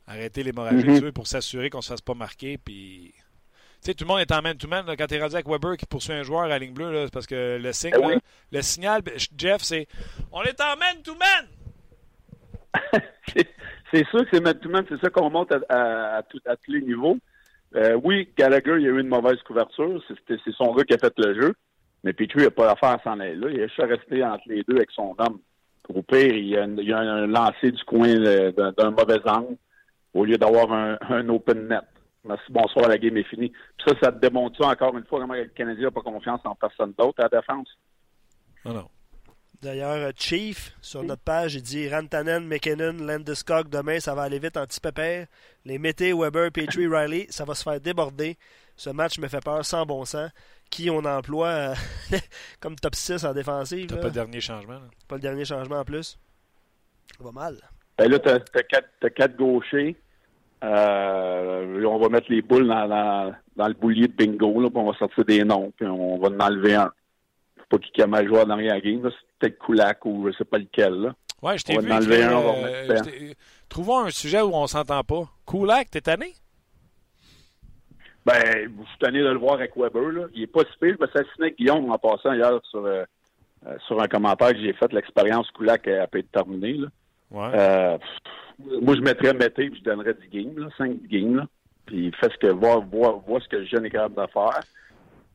[0.07, 1.13] arrêter l'hémorragie mm -hmm.
[1.13, 2.59] pour s'assurer qu'on ne se fasse pas marquer.
[2.59, 3.15] Puis.
[3.15, 4.85] Tu sais, tout le monde est en man-to-man.
[4.99, 7.27] Quand tu es rendu avec Weber qui poursuit un joueur à ligne bleue, c'est parce
[7.27, 8.19] que le, signe, ben oui.
[8.53, 9.01] le signal,
[9.39, 9.87] Jeff, c'est
[10.33, 11.47] On est en man-to-man!
[13.93, 14.43] c'est sûr que c'est
[14.89, 17.17] c'est ça qu'on monte à, tous les niveaux.
[17.77, 20.03] Euh, oui, Gallagher, il a eu une mauvaise couverture.
[20.29, 21.55] C'est son gars qui a fait le jeu.
[22.03, 23.49] Mais Petrie n'a pas l'affaire à s'en aller là.
[23.51, 25.39] Il est juste resté entre les deux avec son homme.
[25.89, 29.57] Au pire, il y a, a un lancé du coin d'un mauvais angle
[30.15, 31.85] au lieu d'avoir un, open net.
[32.25, 33.51] Merci, bonsoir, la game est finie.
[33.51, 36.93] Puis ça, ça démontre encore une fois comment le Canadien n'a pas confiance en personne
[36.99, 37.69] d'autre à la défense.
[38.65, 38.89] Non.
[39.63, 44.57] D'ailleurs, Chief, sur notre page, il dit Rantanen, McKinnon, Landeskog, demain, ça va aller vite
[44.57, 45.27] en petit pépère.
[45.67, 48.39] Les Mété, Weber, Petrie, Riley, ça va se faire déborder.
[48.77, 50.31] Ce match me fait peur sans bon sens.
[50.71, 51.75] Qui on emploie euh,
[52.61, 54.75] comme top 6 en défensive T'as pas le dernier changement.
[54.75, 54.89] Là?
[55.07, 56.19] Pas le dernier changement en plus.
[57.19, 57.57] Ça va mal.
[57.99, 59.95] Ben là, t'as as quatre, as quatre gauchers.
[60.65, 64.79] Euh, on va mettre les boules dans, dans, dans le boulier de bingo, là, puis
[64.79, 66.93] on va sortir des noms, puis on va en enlever un
[67.71, 69.03] pas qui a mal joué dans la game.
[69.03, 70.93] C'est peut-être Koulak ou je sais pas lequel.
[70.95, 71.15] Là.
[71.43, 71.91] Ouais, je t'ai vu.
[71.91, 73.33] Un, euh,
[73.69, 75.29] trouvons un sujet où on s'entend pas.
[75.47, 76.35] Koulak, t'es tanné?
[78.27, 80.13] Ben, je suis tanné de le voir avec Weber.
[80.13, 80.27] Là.
[80.35, 80.95] Il est pas si pire.
[80.99, 83.05] Je me suis assassiné Guillaume en passant hier sur, euh,
[83.67, 84.93] euh, sur un commentaire que j'ai fait.
[84.93, 86.75] L'expérience Koulak a, a pu être terminée.
[86.75, 86.89] Là.
[87.31, 87.51] Ouais.
[87.55, 87.99] Euh,
[88.83, 91.37] moi, je mettrais Mété et je donnerais 10 games, là, 5 games.
[91.37, 91.47] Là.
[91.87, 94.61] Puis fait ce que voir, voir, voir ce que le jeune est capable de faire.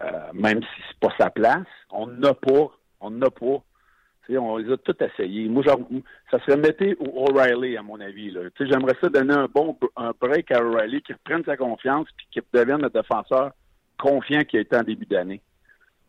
[0.03, 3.64] Euh, même si c'est pas sa place, on n'a pas, on n'a pas.
[4.30, 5.47] On les a tous essayés.
[5.47, 5.80] Moi, genre,
[6.32, 8.32] ça serait Mété ou O'Reilly, à mon avis.
[8.32, 8.41] Là.
[8.59, 12.41] J'aimerais ça donner un bon un break à O'Reilly, qui reprenne sa confiance puis qui
[12.53, 13.51] devienne le défenseur
[13.97, 15.41] confiant qu'il a été en début d'année.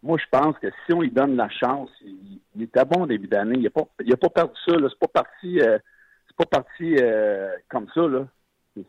[0.02, 3.06] Moi, je pense que si on lui donne la chance, il, il était bon en
[3.06, 3.56] début d'année.
[3.56, 4.74] Il n'a pas, a pas perdu ça.
[4.76, 5.78] C'est pas parti, euh,
[6.36, 8.06] pas parti euh, comme ça.
[8.06, 8.26] Là.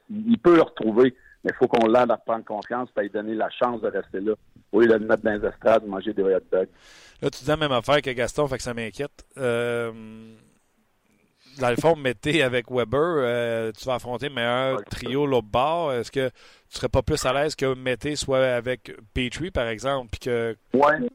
[0.10, 3.36] Il peut le retrouver, mais il faut qu'on l'aide à prendre confiance et lui donner
[3.36, 4.34] la chance de rester là.
[4.72, 6.68] Au lieu de le mettre dans les estrades, manger des hot dogs.
[7.22, 9.26] Là, tu dis la même affaire que Gaston, fait que ça m'inquiète.
[9.38, 9.92] Euh,
[11.60, 15.94] dans le fond, Mété avec Weber, euh, tu vas affronter le meilleur trio l'autre bord.
[15.94, 20.10] Est-ce que tu serais pas plus à l'aise que Mété soit avec Petrie, par exemple,
[20.12, 20.56] puis que...
[20.74, 21.08] Ouais.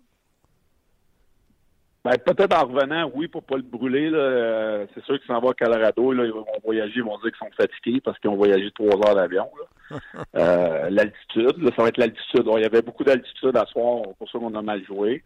[2.05, 4.11] Ben, peut-être en revenant, oui, pour pas le brûler.
[4.11, 6.13] Là, euh, c'est sûr qu'ils s'en vont à Colorado.
[6.13, 8.97] Là, ils vont voyager, ils vont dire qu'ils sont fatigués parce qu'ils ont voyagé trois
[9.07, 9.49] heures d'avion.
[10.37, 12.45] euh, l'altitude, là, ça va être l'altitude.
[12.57, 15.23] il y avait beaucoup d'altitude à soir, pour ça qu'on a mal joué.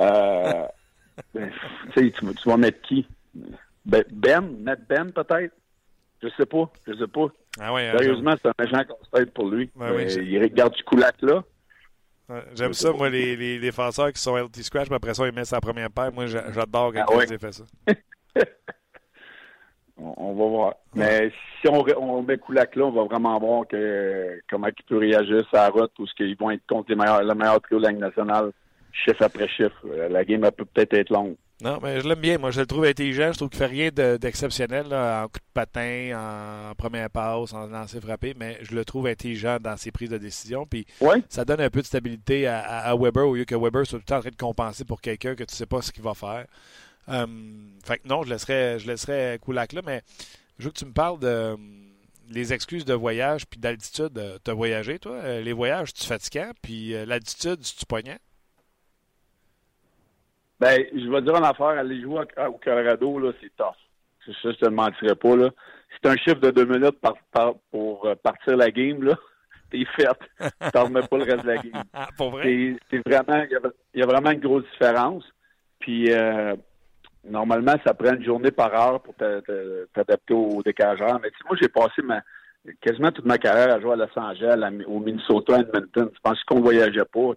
[0.00, 0.64] Euh,
[1.34, 1.50] ben,
[1.96, 3.06] tu, tu vas mettre qui?
[3.84, 5.54] Ben, ben mettre Ben peut-être?
[6.20, 6.68] Je sais pas.
[6.86, 7.26] Je sais pas.
[7.60, 9.70] Ah ouais, Sérieusement, c'est un méchant casse-tête pour lui.
[9.76, 11.44] Ouais, oui, il regarde du coulac là.
[12.28, 15.34] Ouais, J'aime ça, moi, les, les, défenseurs qui sont LT Scratch, mais après ça, ils
[15.34, 16.12] mettent sa première paire.
[16.12, 17.24] Moi, j'adore quand ah ouais.
[17.28, 17.64] ils fait ça.
[19.96, 20.74] on, on, va voir.
[20.94, 24.98] Mais si on, on met Koulak là, on va vraiment voir que, comment il peut
[24.98, 27.78] réagir sur la route ou ce qu'ils vont être contre les meilleurs, le meilleur trio
[27.78, 28.52] de la Ligue nationale,
[28.92, 29.86] chiffre après chiffre.
[30.10, 31.36] La game peut peut-être être longue.
[31.60, 32.38] Non, mais je l'aime bien.
[32.38, 33.32] Moi, je le trouve intelligent.
[33.32, 38.00] Je trouve qu'il fait rien d'exceptionnel en coup de patin, en première passe, en lancer
[38.00, 40.66] frappé, mais je le trouve intelligent dans ses prises de décision.
[40.66, 40.86] Puis
[41.28, 44.08] ça donne un peu de stabilité à, Weber au lieu que Weber soit tout le
[44.08, 46.14] temps en train de compenser pour quelqu'un que tu ne sais pas ce qu'il va
[46.14, 46.46] faire.
[47.08, 50.02] Hum, fait que non, je laisserais, je laisserais Koulak là, mais
[50.58, 51.88] je veux que tu me parles de hum,
[52.30, 54.16] les excuses de voyage puis d'altitude.
[54.18, 55.14] Euh, tu as voyagé, toi?
[55.14, 56.50] Euh, les voyages, tu fatigant?
[56.62, 58.18] Puis euh, l'altitude, tu poignant?
[60.60, 63.76] Ben, je vais dire en affaire, aller jouer au Colorado, là, c'est tough.
[64.42, 65.50] Ça, je te le mentirais pas, là.
[65.90, 66.98] C'est un chiffre de deux minutes
[67.70, 69.14] pour partir la game, là.
[69.70, 70.08] T'es fait.
[70.72, 71.82] T'en remets pas le reste de la game.
[71.92, 72.76] Ah, pour vrai?
[72.90, 73.44] C'est vraiment,
[73.94, 75.24] il y, a vraiment une grosse différence.
[75.78, 76.10] Puis,
[77.24, 82.02] normalement, ça prend une journée par heure pour t'adapter au décalage Mais moi, j'ai passé
[82.02, 82.22] ma,
[82.80, 86.10] quasiment toute ma carrière à jouer à Los Angeles, au Minnesota, à Edmonton.
[86.14, 87.32] Je pense qu'on voyageait pas.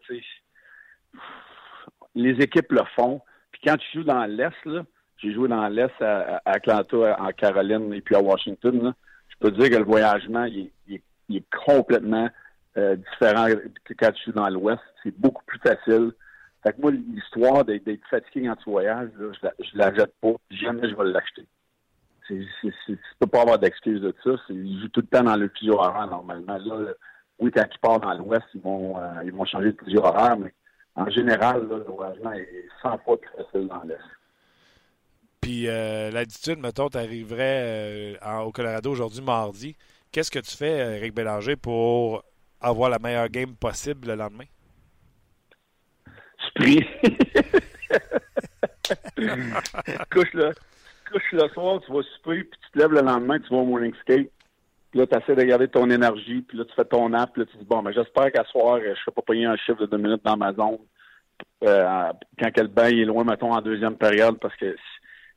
[2.15, 3.21] Les équipes le font.
[3.51, 4.69] Puis quand tu joues dans l'Est,
[5.17, 8.93] j'ai joué dans l'Est à, Atlanta, en Caroline et puis à Washington.
[9.27, 12.29] je peux te dire que le voyagement, il, est complètement
[12.77, 13.47] euh, différent
[13.85, 14.81] que quand tu joues dans l'Ouest.
[15.03, 16.11] C'est beaucoup plus facile.
[16.63, 20.33] Fait que moi, l'histoire d'être fatigué quand tu voyages, je, la, la jette pas.
[20.51, 21.45] Jamais je vais l'acheter.
[22.27, 24.31] Tu peux pas avoir d'excuse de ça.
[24.49, 26.57] Ils jouent tout le temps dans le fuseau horaire, normalement.
[26.57, 26.93] Là,
[27.39, 30.37] oui, quand ils partent dans l'Ouest, ils vont euh, ils vont changer de fuseau horaire,
[30.37, 30.53] mais
[30.95, 33.99] en général, là, le voyagement est 100 fois plus facile dans l'Est.
[35.41, 39.75] Puis euh, l'attitude, mettons, tu arriverais euh, au Colorado aujourd'hui, mardi.
[40.11, 42.23] Qu'est-ce que tu fais, Eric Bélanger, pour
[42.59, 44.45] avoir la meilleure game possible le lendemain?
[46.55, 46.85] pries.
[50.11, 50.51] couche le,
[51.11, 53.65] couche le soir, tu vas souper, puis tu te lèves le lendemain, tu vas au
[53.65, 54.31] morning skate.
[54.91, 57.43] Puis là, tu essaies de garder ton énergie, puis là, tu fais ton app, puis
[57.43, 59.79] là, tu dis, bon, mais j'espère qu'à soir, je ne serai pas payé un chiffre
[59.79, 60.79] de deux minutes dans ma zone.
[61.63, 64.75] Euh, quand le bain est loin, mettons, en deuxième période, parce que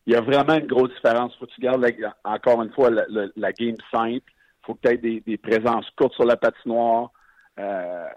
[0.07, 1.35] il y a vraiment une grosse différence.
[1.37, 1.87] Faut que tu gardes,
[2.25, 4.31] encore une fois, la, game simple.
[4.63, 7.11] faut que tu des, présences courtes sur la patinoire.
[7.59, 8.09] Euh,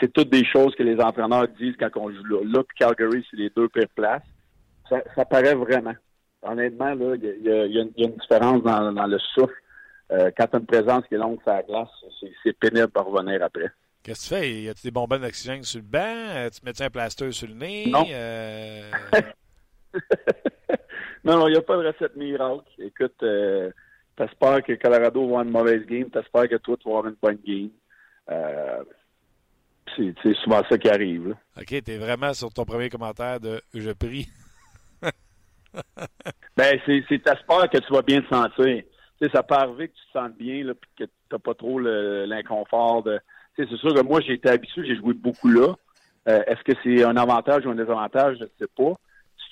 [0.00, 2.40] c'est toutes des choses que les entraîneurs disent quand on joue là.
[2.44, 4.24] Là, Calgary, c'est les deux pires places.
[4.88, 5.94] Ça, ça paraît vraiment.
[6.42, 9.54] Honnêtement, là, il y, y, a une différence dans, dans le souffle.
[10.12, 11.88] Euh, quand tu as une présence qui est longue sur la glace,
[12.42, 13.70] c'est pénible de revenir après.
[14.02, 14.62] Qu'est-ce que tu fais?
[14.62, 15.98] Y a-tu des bonbonnes d'oxygène sur le banc?
[16.00, 17.86] Euh, tu mets un plaster sur le nez?
[17.86, 18.06] Non.
[18.10, 18.90] Euh...
[21.24, 22.64] non, non, il n'y a pas de recette miracle.
[22.78, 23.70] Écoute, euh,
[24.16, 27.16] t'espères que Colorado va avoir une mauvaise game, t'espères que toi, tu vas avoir une
[27.20, 27.70] bonne game.
[28.30, 28.84] Euh,
[29.96, 31.34] c'est souvent ça qui arrive.
[31.58, 34.28] OK, tu es vraiment sur ton premier commentaire de je prie.
[36.56, 38.82] ben, c'est t'espères que tu vas bien te sentir.
[39.28, 43.02] Ça peut arriver que tu te sentes bien, là, que tu n'as pas trop l'inconfort
[43.02, 43.20] de.
[43.56, 45.74] C'est sûr que moi, j'ai été habitué, j'ai joué beaucoup là.
[46.28, 48.36] Euh, est-ce que c'est un avantage ou un désavantage?
[48.38, 48.94] Je ne sais pas.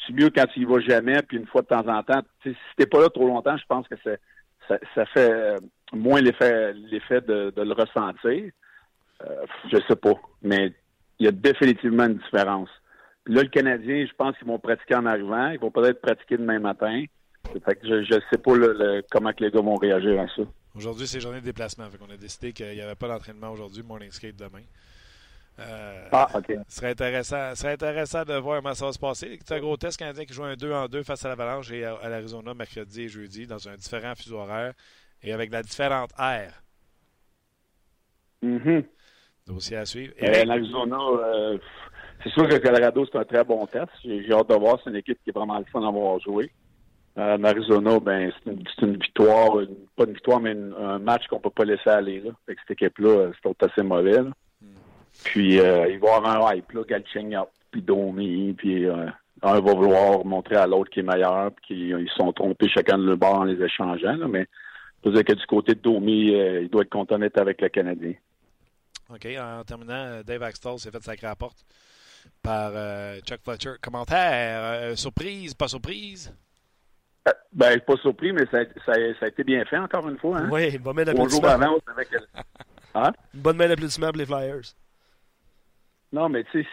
[0.06, 2.22] C'est mieux quand tu y vas jamais, puis une fois de temps en temps?
[2.42, 3.96] Si tu pas là trop longtemps, je pense que
[4.68, 5.56] ça, ça fait euh,
[5.92, 8.50] moins l'effet de, le ressentir.
[9.26, 10.72] Euh, je sais pas, mais
[11.18, 12.70] il y a définitivement une différence.
[13.24, 15.50] Puis là, le Canadien, je pense qu'ils vont pratiquer en arrivant.
[15.50, 17.04] Ils vont peut-être pratiquer demain matin.
[17.64, 20.42] Fait que je ne sais pas comment que les gars vont réagir à ça.
[20.74, 21.88] Aujourd'hui, c'est journée de déplacement.
[21.90, 24.62] Fait qu'on a décidé qu'il n'y avait pas d'entraînement aujourd'hui, morning skate demain.
[25.60, 26.52] Euh, ah, OK.
[26.68, 29.38] Ce serait intéressant, serait intéressant de voir comment ça va se passer.
[29.44, 31.84] C'est un gros test canadien qui joue un 2 en 2 face à l'Avalanche et
[31.84, 34.72] à, l'Arizona mercredi et jeudi dans un différent fuseau horaire
[35.22, 36.62] et avec la différente aire.
[38.42, 38.82] Mm
[39.48, 40.12] Dossier à suivre.
[40.18, 41.58] Et L'Arizona, euh,
[42.22, 43.88] c'est sûr que Colorado, c'est un très bon test.
[44.04, 44.78] J'ai hâte de voir.
[44.84, 46.52] C'est une équipe qui est vraiment le fun d'avoir joué.
[47.16, 49.56] Euh, Arizona, ben, c'est une, victoire,
[49.96, 52.20] pas une victoire, mais un match qu'on peut pas laisser aller.
[52.20, 52.30] Là.
[52.46, 54.20] Avec cette équipe-là, c'est assez mauvais.
[55.24, 59.06] Puis, euh, il va avoir un hype, là, Galchenyuk, puis Domi, puis euh,
[59.42, 63.04] un va vouloir montrer à l'autre qui est meilleur, puis ils sont trompés chacun de
[63.04, 64.16] leur bord en les échangeant.
[64.28, 64.46] Mais
[65.04, 67.68] je dire que du côté de Domi, euh, il doit être content d'être avec le
[67.68, 68.14] Canadien.
[69.10, 69.26] OK.
[69.38, 71.64] En terminant, Dave Axtell s'est fait sacrer à la porte
[72.42, 72.72] par
[73.22, 73.74] Chuck Fletcher.
[73.80, 76.32] Commentaire, surprise, pas surprise?
[77.52, 80.38] Ben, pas surpris, mais ça, ça, ça, a été bien fait encore une fois.
[80.38, 80.48] Hein?
[80.50, 81.48] Oui, bonne main d'applaudissement.
[81.48, 82.08] avec...
[82.94, 83.12] hein?
[83.34, 84.74] Bonne main d'applaudissement pour les Flyers.
[86.12, 86.68] Non, mais tu sais,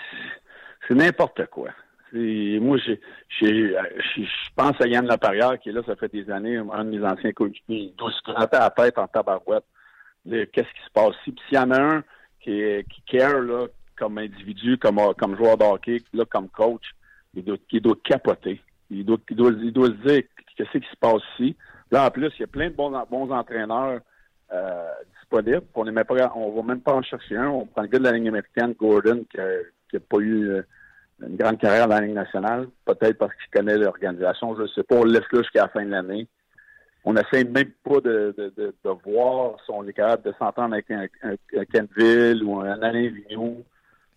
[0.88, 1.70] c'est n'importe quoi.
[2.14, 2.94] Moi, je,
[3.42, 4.24] je,
[4.56, 7.34] pense à Yann Laparrière, qui est là, ça fait des années, un de mes anciens
[7.34, 7.92] coéquipiers.
[7.92, 9.66] Il doit se gratter la tête en tabarouette.
[10.26, 11.32] Qu'est-ce qui se passe ici?
[11.34, 12.04] Puis s'il y en a un
[12.40, 16.84] qui, qui care là, comme individu, comme, comme joueur de hockey, là, comme coach,
[17.34, 18.62] il doit, il doit capoter.
[18.90, 20.24] Il doit, il doit, il doit se dire
[20.56, 21.56] qu'est-ce qui se passe ici.
[21.92, 24.00] Là, en plus, il y a plein de bons, bons entraîneurs
[24.54, 25.64] euh, disponibles.
[25.74, 27.50] On ne va même pas en chercher un.
[27.50, 30.50] On prend le gars de la ligne américaine, Gordon, qui n'a pas eu...
[30.50, 30.62] Euh,
[31.22, 34.84] une grande carrière dans la Ligue nationale, peut-être parce qu'il connaît l'organisation, je ne sais
[34.84, 36.28] pas, on le laisse là jusqu'à la fin de l'année.
[37.04, 40.90] On n'essaie même pas de, de, de, voir si on est capable de s'entendre avec
[40.90, 43.64] un, un, Kenville ou un Alain Vigneault.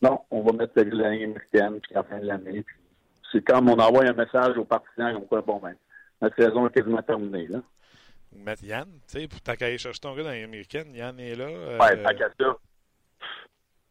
[0.01, 2.65] Non, on va mettre la Ligue américaine jusqu'à la fin de l'année.
[3.33, 5.75] C'est comme on envoie un message aux partisans comme quoi, bon ben,
[6.21, 7.47] notre saison est quasiment terminée.
[7.47, 7.63] Là.
[8.33, 11.47] Mettre Yann, tu sais, pour t'as qu'à chercher ton gars dans américaine, Yann est là.
[11.47, 11.79] Euh...
[11.79, 12.57] Ouais, tant qu'à ça.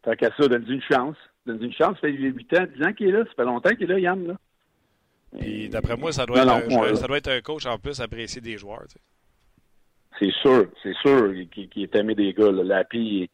[0.04, 1.18] Tant qu'à ça, donne une chance.
[1.46, 1.96] donne une chance.
[1.96, 3.26] Ça fait 8 ans, 10 ans qu'il est là.
[3.26, 4.28] Ça fait longtemps qu'il est là, Yann.
[4.28, 4.38] Là.
[5.38, 8.42] Puis d'après moi, ça doit, être, un, ça doit être un coach en plus apprécié
[8.42, 8.86] des joueurs.
[10.20, 12.52] C'est sûr, c'est sûr qu'il est aimé des gars.
[12.52, 12.84] Là.
[12.86, 13.30] Puis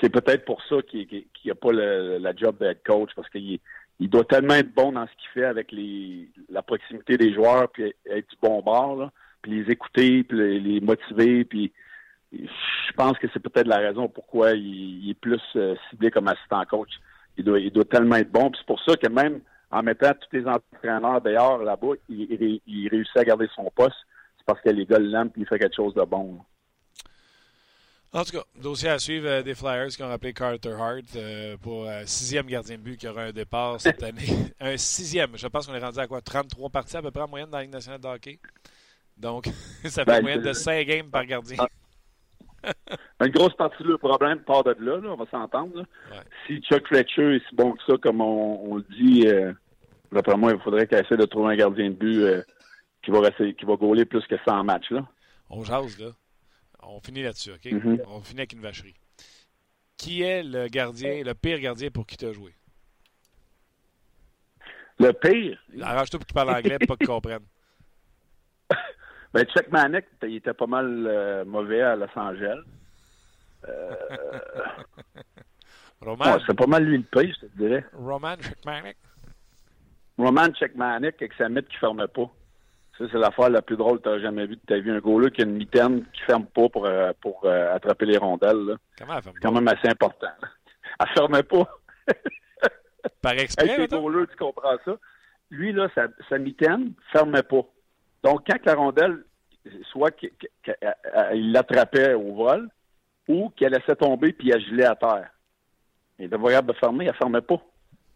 [0.00, 3.58] c'est peut-être pour ça qu'il n'a pas le, la job d'être coach, parce qu'il
[3.98, 7.68] il doit tellement être bon dans ce qu'il fait avec les, la proximité des joueurs,
[7.70, 11.72] puis être du bon bord, là, puis les écouter, puis les, motiver, puis
[12.32, 16.64] je pense que c'est peut-être la raison pourquoi il, est plus euh, ciblé comme assistant
[16.64, 16.90] coach.
[17.38, 19.40] Il doit, il doit tellement être bon, c'est pour ça que même
[19.70, 23.96] en mettant tous les entraîneurs d'ailleurs là-bas, il, réussit à garder son poste.
[24.38, 26.38] C'est parce que les gars l'aiment et il fait quelque chose de bon.
[28.16, 31.58] En tout cas, dossier à suivre euh, des Flyers qui ont rappelé Carter Hart euh,
[31.58, 34.26] pour euh, sixième gardien de but qui aura un départ cette année.
[34.58, 35.36] un sixième.
[35.36, 36.22] Je pense qu'on est rendu à quoi?
[36.22, 38.38] 33 parties à peu près en moyenne dans la Ligue nationale de hockey?
[39.18, 39.44] Donc,
[39.84, 41.58] ça fait ben, une moyenne de 5 games par gardien.
[42.64, 42.72] Ah.
[43.26, 45.84] une grosse partie du problème part de là, on va s'entendre.
[46.46, 49.26] Si Chuck Fletcher est si bon que ça, comme on, le dit,
[50.10, 52.44] d'après moi, il faudrait qu'il essaie de trouver un gardien de but
[53.04, 54.90] qui va rester, qui va gauler plus que 100 matchs.
[54.90, 55.06] Là.
[55.50, 56.08] On jase, là.
[56.88, 57.64] On finit là-dessus, OK?
[57.64, 58.02] Mm-hmm.
[58.08, 58.94] On finit avec une vacherie.
[59.96, 62.54] Qui est le gardien, le pire gardien pour qui tu as joué?
[64.98, 65.58] Le pire?
[65.82, 67.44] Arrange-toi pour qu'il parle anglais pour pas qu'il comprenne.
[69.32, 72.62] ben, Chuck Manick, il était pas mal euh, mauvais à Los Angeles.
[73.68, 73.94] Euh...
[76.00, 76.38] Roman?
[76.46, 77.84] c'est pas mal lui le pire, je te dirais.
[77.94, 78.96] Roman Checkmanic.
[80.18, 82.30] Roman Checkmanic avec sa mythe qui fermait pas.
[82.98, 84.90] Ça, c'est l'affaire la plus drôle que tu jamais vue de ta vie.
[84.90, 88.16] Un gars-là qui a une mitaine qui ferme pas pour, euh, pour euh, attraper les
[88.16, 88.64] rondelles.
[88.64, 88.74] Là.
[88.98, 90.28] Comment elle ferme C'est quand même assez important.
[90.40, 90.48] Là.
[90.98, 91.68] Elle fermait pas.
[93.22, 94.96] Par exprès, là tu comprends ça.
[95.50, 97.62] Lui, là, sa, sa mitaine fermait pas.
[98.24, 99.24] Donc, quand la rondelle,
[99.90, 100.32] soit qu'il
[101.52, 102.70] l'attrapait au vol,
[103.28, 105.30] ou qu'elle laissait tomber puis elle gelait à terre.
[106.18, 107.60] Il était capable de fermer, elle fermait pas.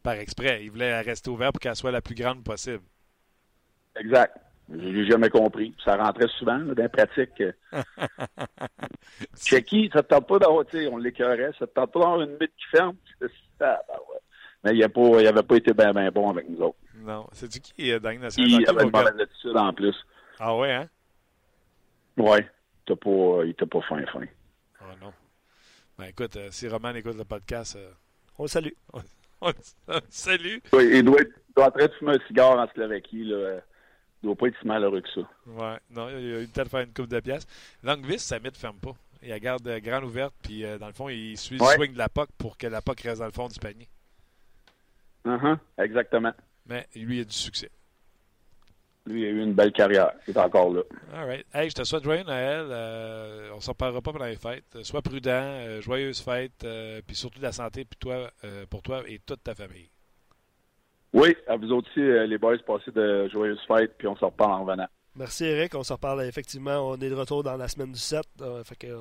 [0.03, 0.65] Par exprès.
[0.65, 2.83] Il voulait rester ouvert pour qu'elle soit la plus grande possible.
[3.97, 4.37] Exact.
[4.73, 5.75] J'ai jamais compris.
[5.85, 7.43] Ça rentrait souvent dans les pratiques.
[9.37, 12.53] Checky, ça te tente pas d'avoir, on l'écœurait, ça te tente pas d'avoir une mythe
[12.57, 12.97] qui ferme.
[13.61, 14.21] Ah, ben ouais.
[14.65, 16.79] Mais il n'avait pas, été bien ben bon avec nous autres.
[16.97, 17.27] Non.
[17.33, 19.97] C'est-tu qui, dans Il avait une mauvaise attitude en plus.
[20.39, 20.89] Ah ouais, hein?
[22.17, 22.49] Ouais.
[22.89, 24.25] Il pas, il était pas fin, fin.
[24.81, 25.13] Ah oh, non.
[25.97, 27.91] Ben écoute, euh, si Roman écoute le podcast, euh,
[28.39, 28.73] on le salue.
[29.43, 29.49] On,
[29.89, 30.59] le salue.
[30.75, 33.25] Oui, il doit être, il doit être en train de fumer un cigare en Slovaquie,
[33.25, 33.61] là.
[34.23, 35.21] Il doit pas être si malheureux que ça.
[35.47, 37.47] Ouais, non, il a eu le temps de faire une coupe de pièces.
[37.83, 38.95] Langvis, sa ne ferme pas.
[39.23, 41.93] Il la garde euh, grande ouverte, puis euh, dans le fond, il suit le swing
[41.93, 43.89] de la POC pour que la POC reste dans le fond du panier.
[45.27, 46.33] Uh exactement.
[46.67, 47.71] Mais lui, il a du succès.
[49.07, 50.13] Lui, il a eu une belle carrière.
[50.27, 50.83] Il est encore là.
[51.15, 51.47] All right.
[51.53, 52.67] Hey, je te souhaite joyeux Noël.
[52.71, 54.83] Euh, on ne s'en parlera pas pendant les fêtes.
[54.83, 56.67] Sois prudent, joyeuses fêtes,
[57.07, 58.31] puis surtout de la santé puis toi,
[58.69, 59.91] pour toi et toute ta famille.
[61.13, 64.53] Oui, à vous aussi, euh, les boys, passez de joyeuses fêtes, puis on se reparle
[64.53, 64.87] en revenant.
[65.17, 68.23] Merci Eric, on se reparle effectivement, on est de retour dans la semaine du 7,
[68.43, 68.93] euh, fait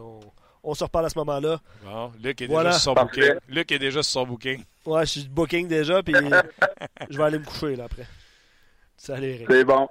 [0.63, 1.59] on, se reparle à ce moment-là.
[1.83, 3.35] Bon, Luc est déjà sur son booking.
[3.47, 4.63] Luc est déjà sur son booking.
[4.85, 6.15] Ouais, je suis booking déjà, puis
[7.09, 8.07] je vais aller me coucher là après.
[8.97, 9.47] Salut Eric.
[9.49, 9.87] C'est bon.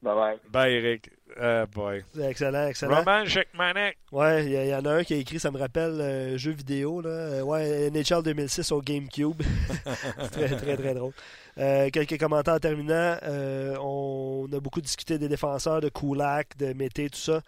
[0.00, 0.38] Bye bye.
[0.48, 1.10] Bye Eric.
[1.36, 2.04] Uh, boy.
[2.20, 2.98] Excellent, excellent.
[2.98, 3.24] Roman
[3.54, 3.96] Manic.
[4.12, 7.00] Ouais, il y, en a un qui a écrit, ça me rappelle, euh, jeu vidéo.
[7.00, 7.08] Là.
[7.10, 9.42] Euh, ouais, NHL 2006 au GameCube.
[10.30, 11.12] très, très, très drôle.
[11.58, 13.16] Euh, quelques commentaires en terminant.
[13.80, 17.40] on a beaucoup discuté des défenseurs, de Kulak, de Mété, tout ça.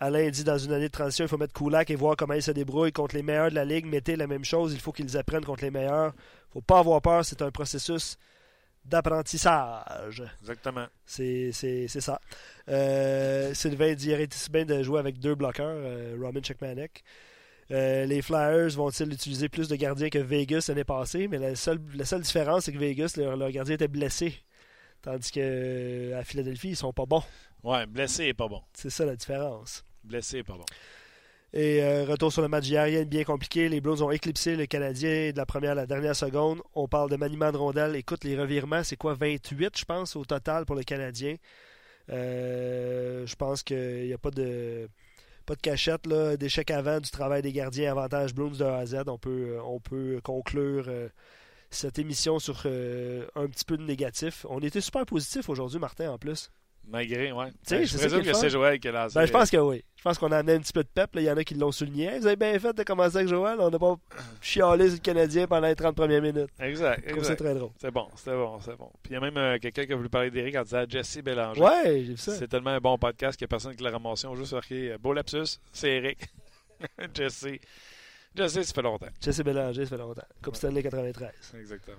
[0.00, 2.42] Alain dit dans une année de transition, il faut mettre Kulak et voir comment il
[2.42, 3.86] se débrouille contre les meilleurs de la ligue.
[3.86, 4.72] Mété, la même chose.
[4.72, 6.12] Il faut qu'ils apprennent contre les meilleurs.
[6.14, 7.24] Il ne faut pas avoir peur.
[7.24, 8.16] C'est un processus
[8.88, 10.22] d'apprentissage.
[10.40, 10.86] Exactement.
[11.06, 12.20] C'est ça.
[12.68, 17.04] Euh, Sylvain dit il bien de jouer avec deux bloqueurs, euh, Robin Checkmanic.
[17.70, 21.28] Euh, les Flyers vont-ils utiliser plus de gardiens que Vegas l'année passée?
[21.28, 24.34] Mais la seule, la seule différence, c'est que Vegas, leur, gardien était blessé.
[25.02, 27.22] Tandis qu'à Philadelphie, ils sont pas bons.
[27.62, 28.62] Ouais, blessé et pas bon.
[28.72, 29.84] C'est ça la différence.
[30.02, 30.64] Blessé et pas bon.
[31.54, 33.68] Et euh, retour sur le match d'hier, rien de bien compliqué.
[33.68, 36.60] Les Blues ont éclipsé le Canadien de la première à la dernière seconde.
[36.74, 37.96] On parle de maniement de rondelle.
[37.96, 41.36] Écoute, les revirements, c'est quoi 28, je pense, au total pour le Canadien?
[42.10, 44.88] Euh, je pense qu'il n'y a pas de
[45.62, 46.08] cachette
[46.38, 50.20] d'échec avant du travail des gardiens avantage Blues de A à Z on peut peut
[50.22, 51.08] conclure euh,
[51.70, 54.46] cette émission sur euh, un petit peu de négatif.
[54.48, 56.50] On était super positif aujourd'hui, Martin, en plus.
[56.90, 57.44] Malgré, ouais.
[57.46, 58.48] Ben, c'est je présume que c'est.
[58.50, 59.14] Joël qui a lancé.
[59.14, 59.84] Ben, je pense que oui.
[59.96, 61.14] Je pense qu'on a amené un petit peu de pep.
[61.14, 61.20] là.
[61.20, 62.18] Il y en a qui l'ont souligné.
[62.18, 63.56] Vous avez bien fait de commencer avec Joël.
[63.60, 63.96] On n'a pas
[64.40, 66.48] chialé sur le Canadien pendant les 30 premières minutes.
[66.60, 67.70] Exact, c'est très drôle.
[67.78, 68.90] C'est bon, c'est bon, c'est bon.
[69.02, 71.18] Puis il y a même euh, quelqu'un qui a voulu parler d'Éric en disant Jesse
[71.18, 71.60] Bélanger.
[71.60, 72.32] Ouais, j'ai vu ça.
[72.34, 74.26] C'est tellement un bon podcast qu'il n'y a personne qui l'a ramassé.
[74.26, 76.18] On a juste marqué beau lapsus, c'est Eric.
[77.14, 77.46] Jesse.
[78.34, 79.08] Jesse, ça fait longtemps.
[79.20, 80.22] Jesse Bélanger, ça fait longtemps.
[80.42, 81.30] Coupe Stanley 93.
[81.58, 81.96] Exactement.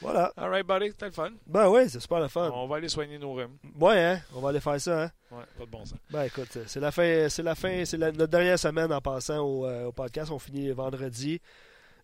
[0.00, 0.32] Voilà.
[0.36, 1.30] All right, buddy, c'était le fun.
[1.46, 2.50] Ben ouais, c'est super le fun.
[2.54, 3.56] On va aller soigner nos rhumes.
[3.78, 4.20] Ouais, hein.
[4.34, 5.10] On va aller faire ça, hein.
[5.30, 5.98] Ouais, pas de bon sens.
[6.10, 9.66] Ben écoute, c'est la fin, c'est la fin, c'est notre dernière semaine en passant au,
[9.66, 10.30] euh, au podcast.
[10.30, 11.40] On finit vendredi.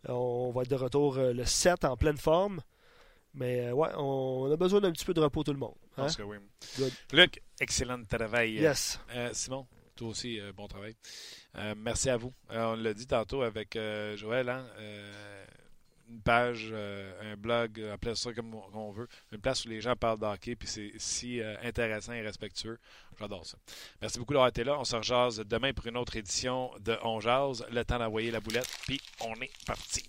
[0.09, 2.61] On va être de retour euh, le 7 en pleine forme.
[3.33, 5.75] Mais euh, ouais, on a besoin d'un petit peu de repos tout le monde.
[5.97, 6.03] Hein.
[6.03, 6.37] pense que oui.
[6.79, 6.93] Good.
[7.13, 8.53] Luc, excellent travail.
[8.55, 9.01] Yes.
[9.15, 9.67] Euh, Simon,
[9.97, 10.95] toi aussi, bon travail.
[11.77, 12.33] Merci à vous.
[12.51, 13.79] On l'a dit tantôt avec
[14.17, 14.67] Joël, hein,
[16.09, 19.81] une page, euh, un blog, euh, appelez ça comme on veut, une place où les
[19.81, 22.79] gens parlent d'hockey, puis c'est si euh, intéressant et respectueux.
[23.19, 23.59] J'adore ça.
[24.01, 24.79] Merci beaucoup d'avoir été là.
[24.79, 27.65] On se rejase demain pour une autre édition de On Jase.
[27.71, 30.05] Le temps d'envoyer la boulette, puis on est parti.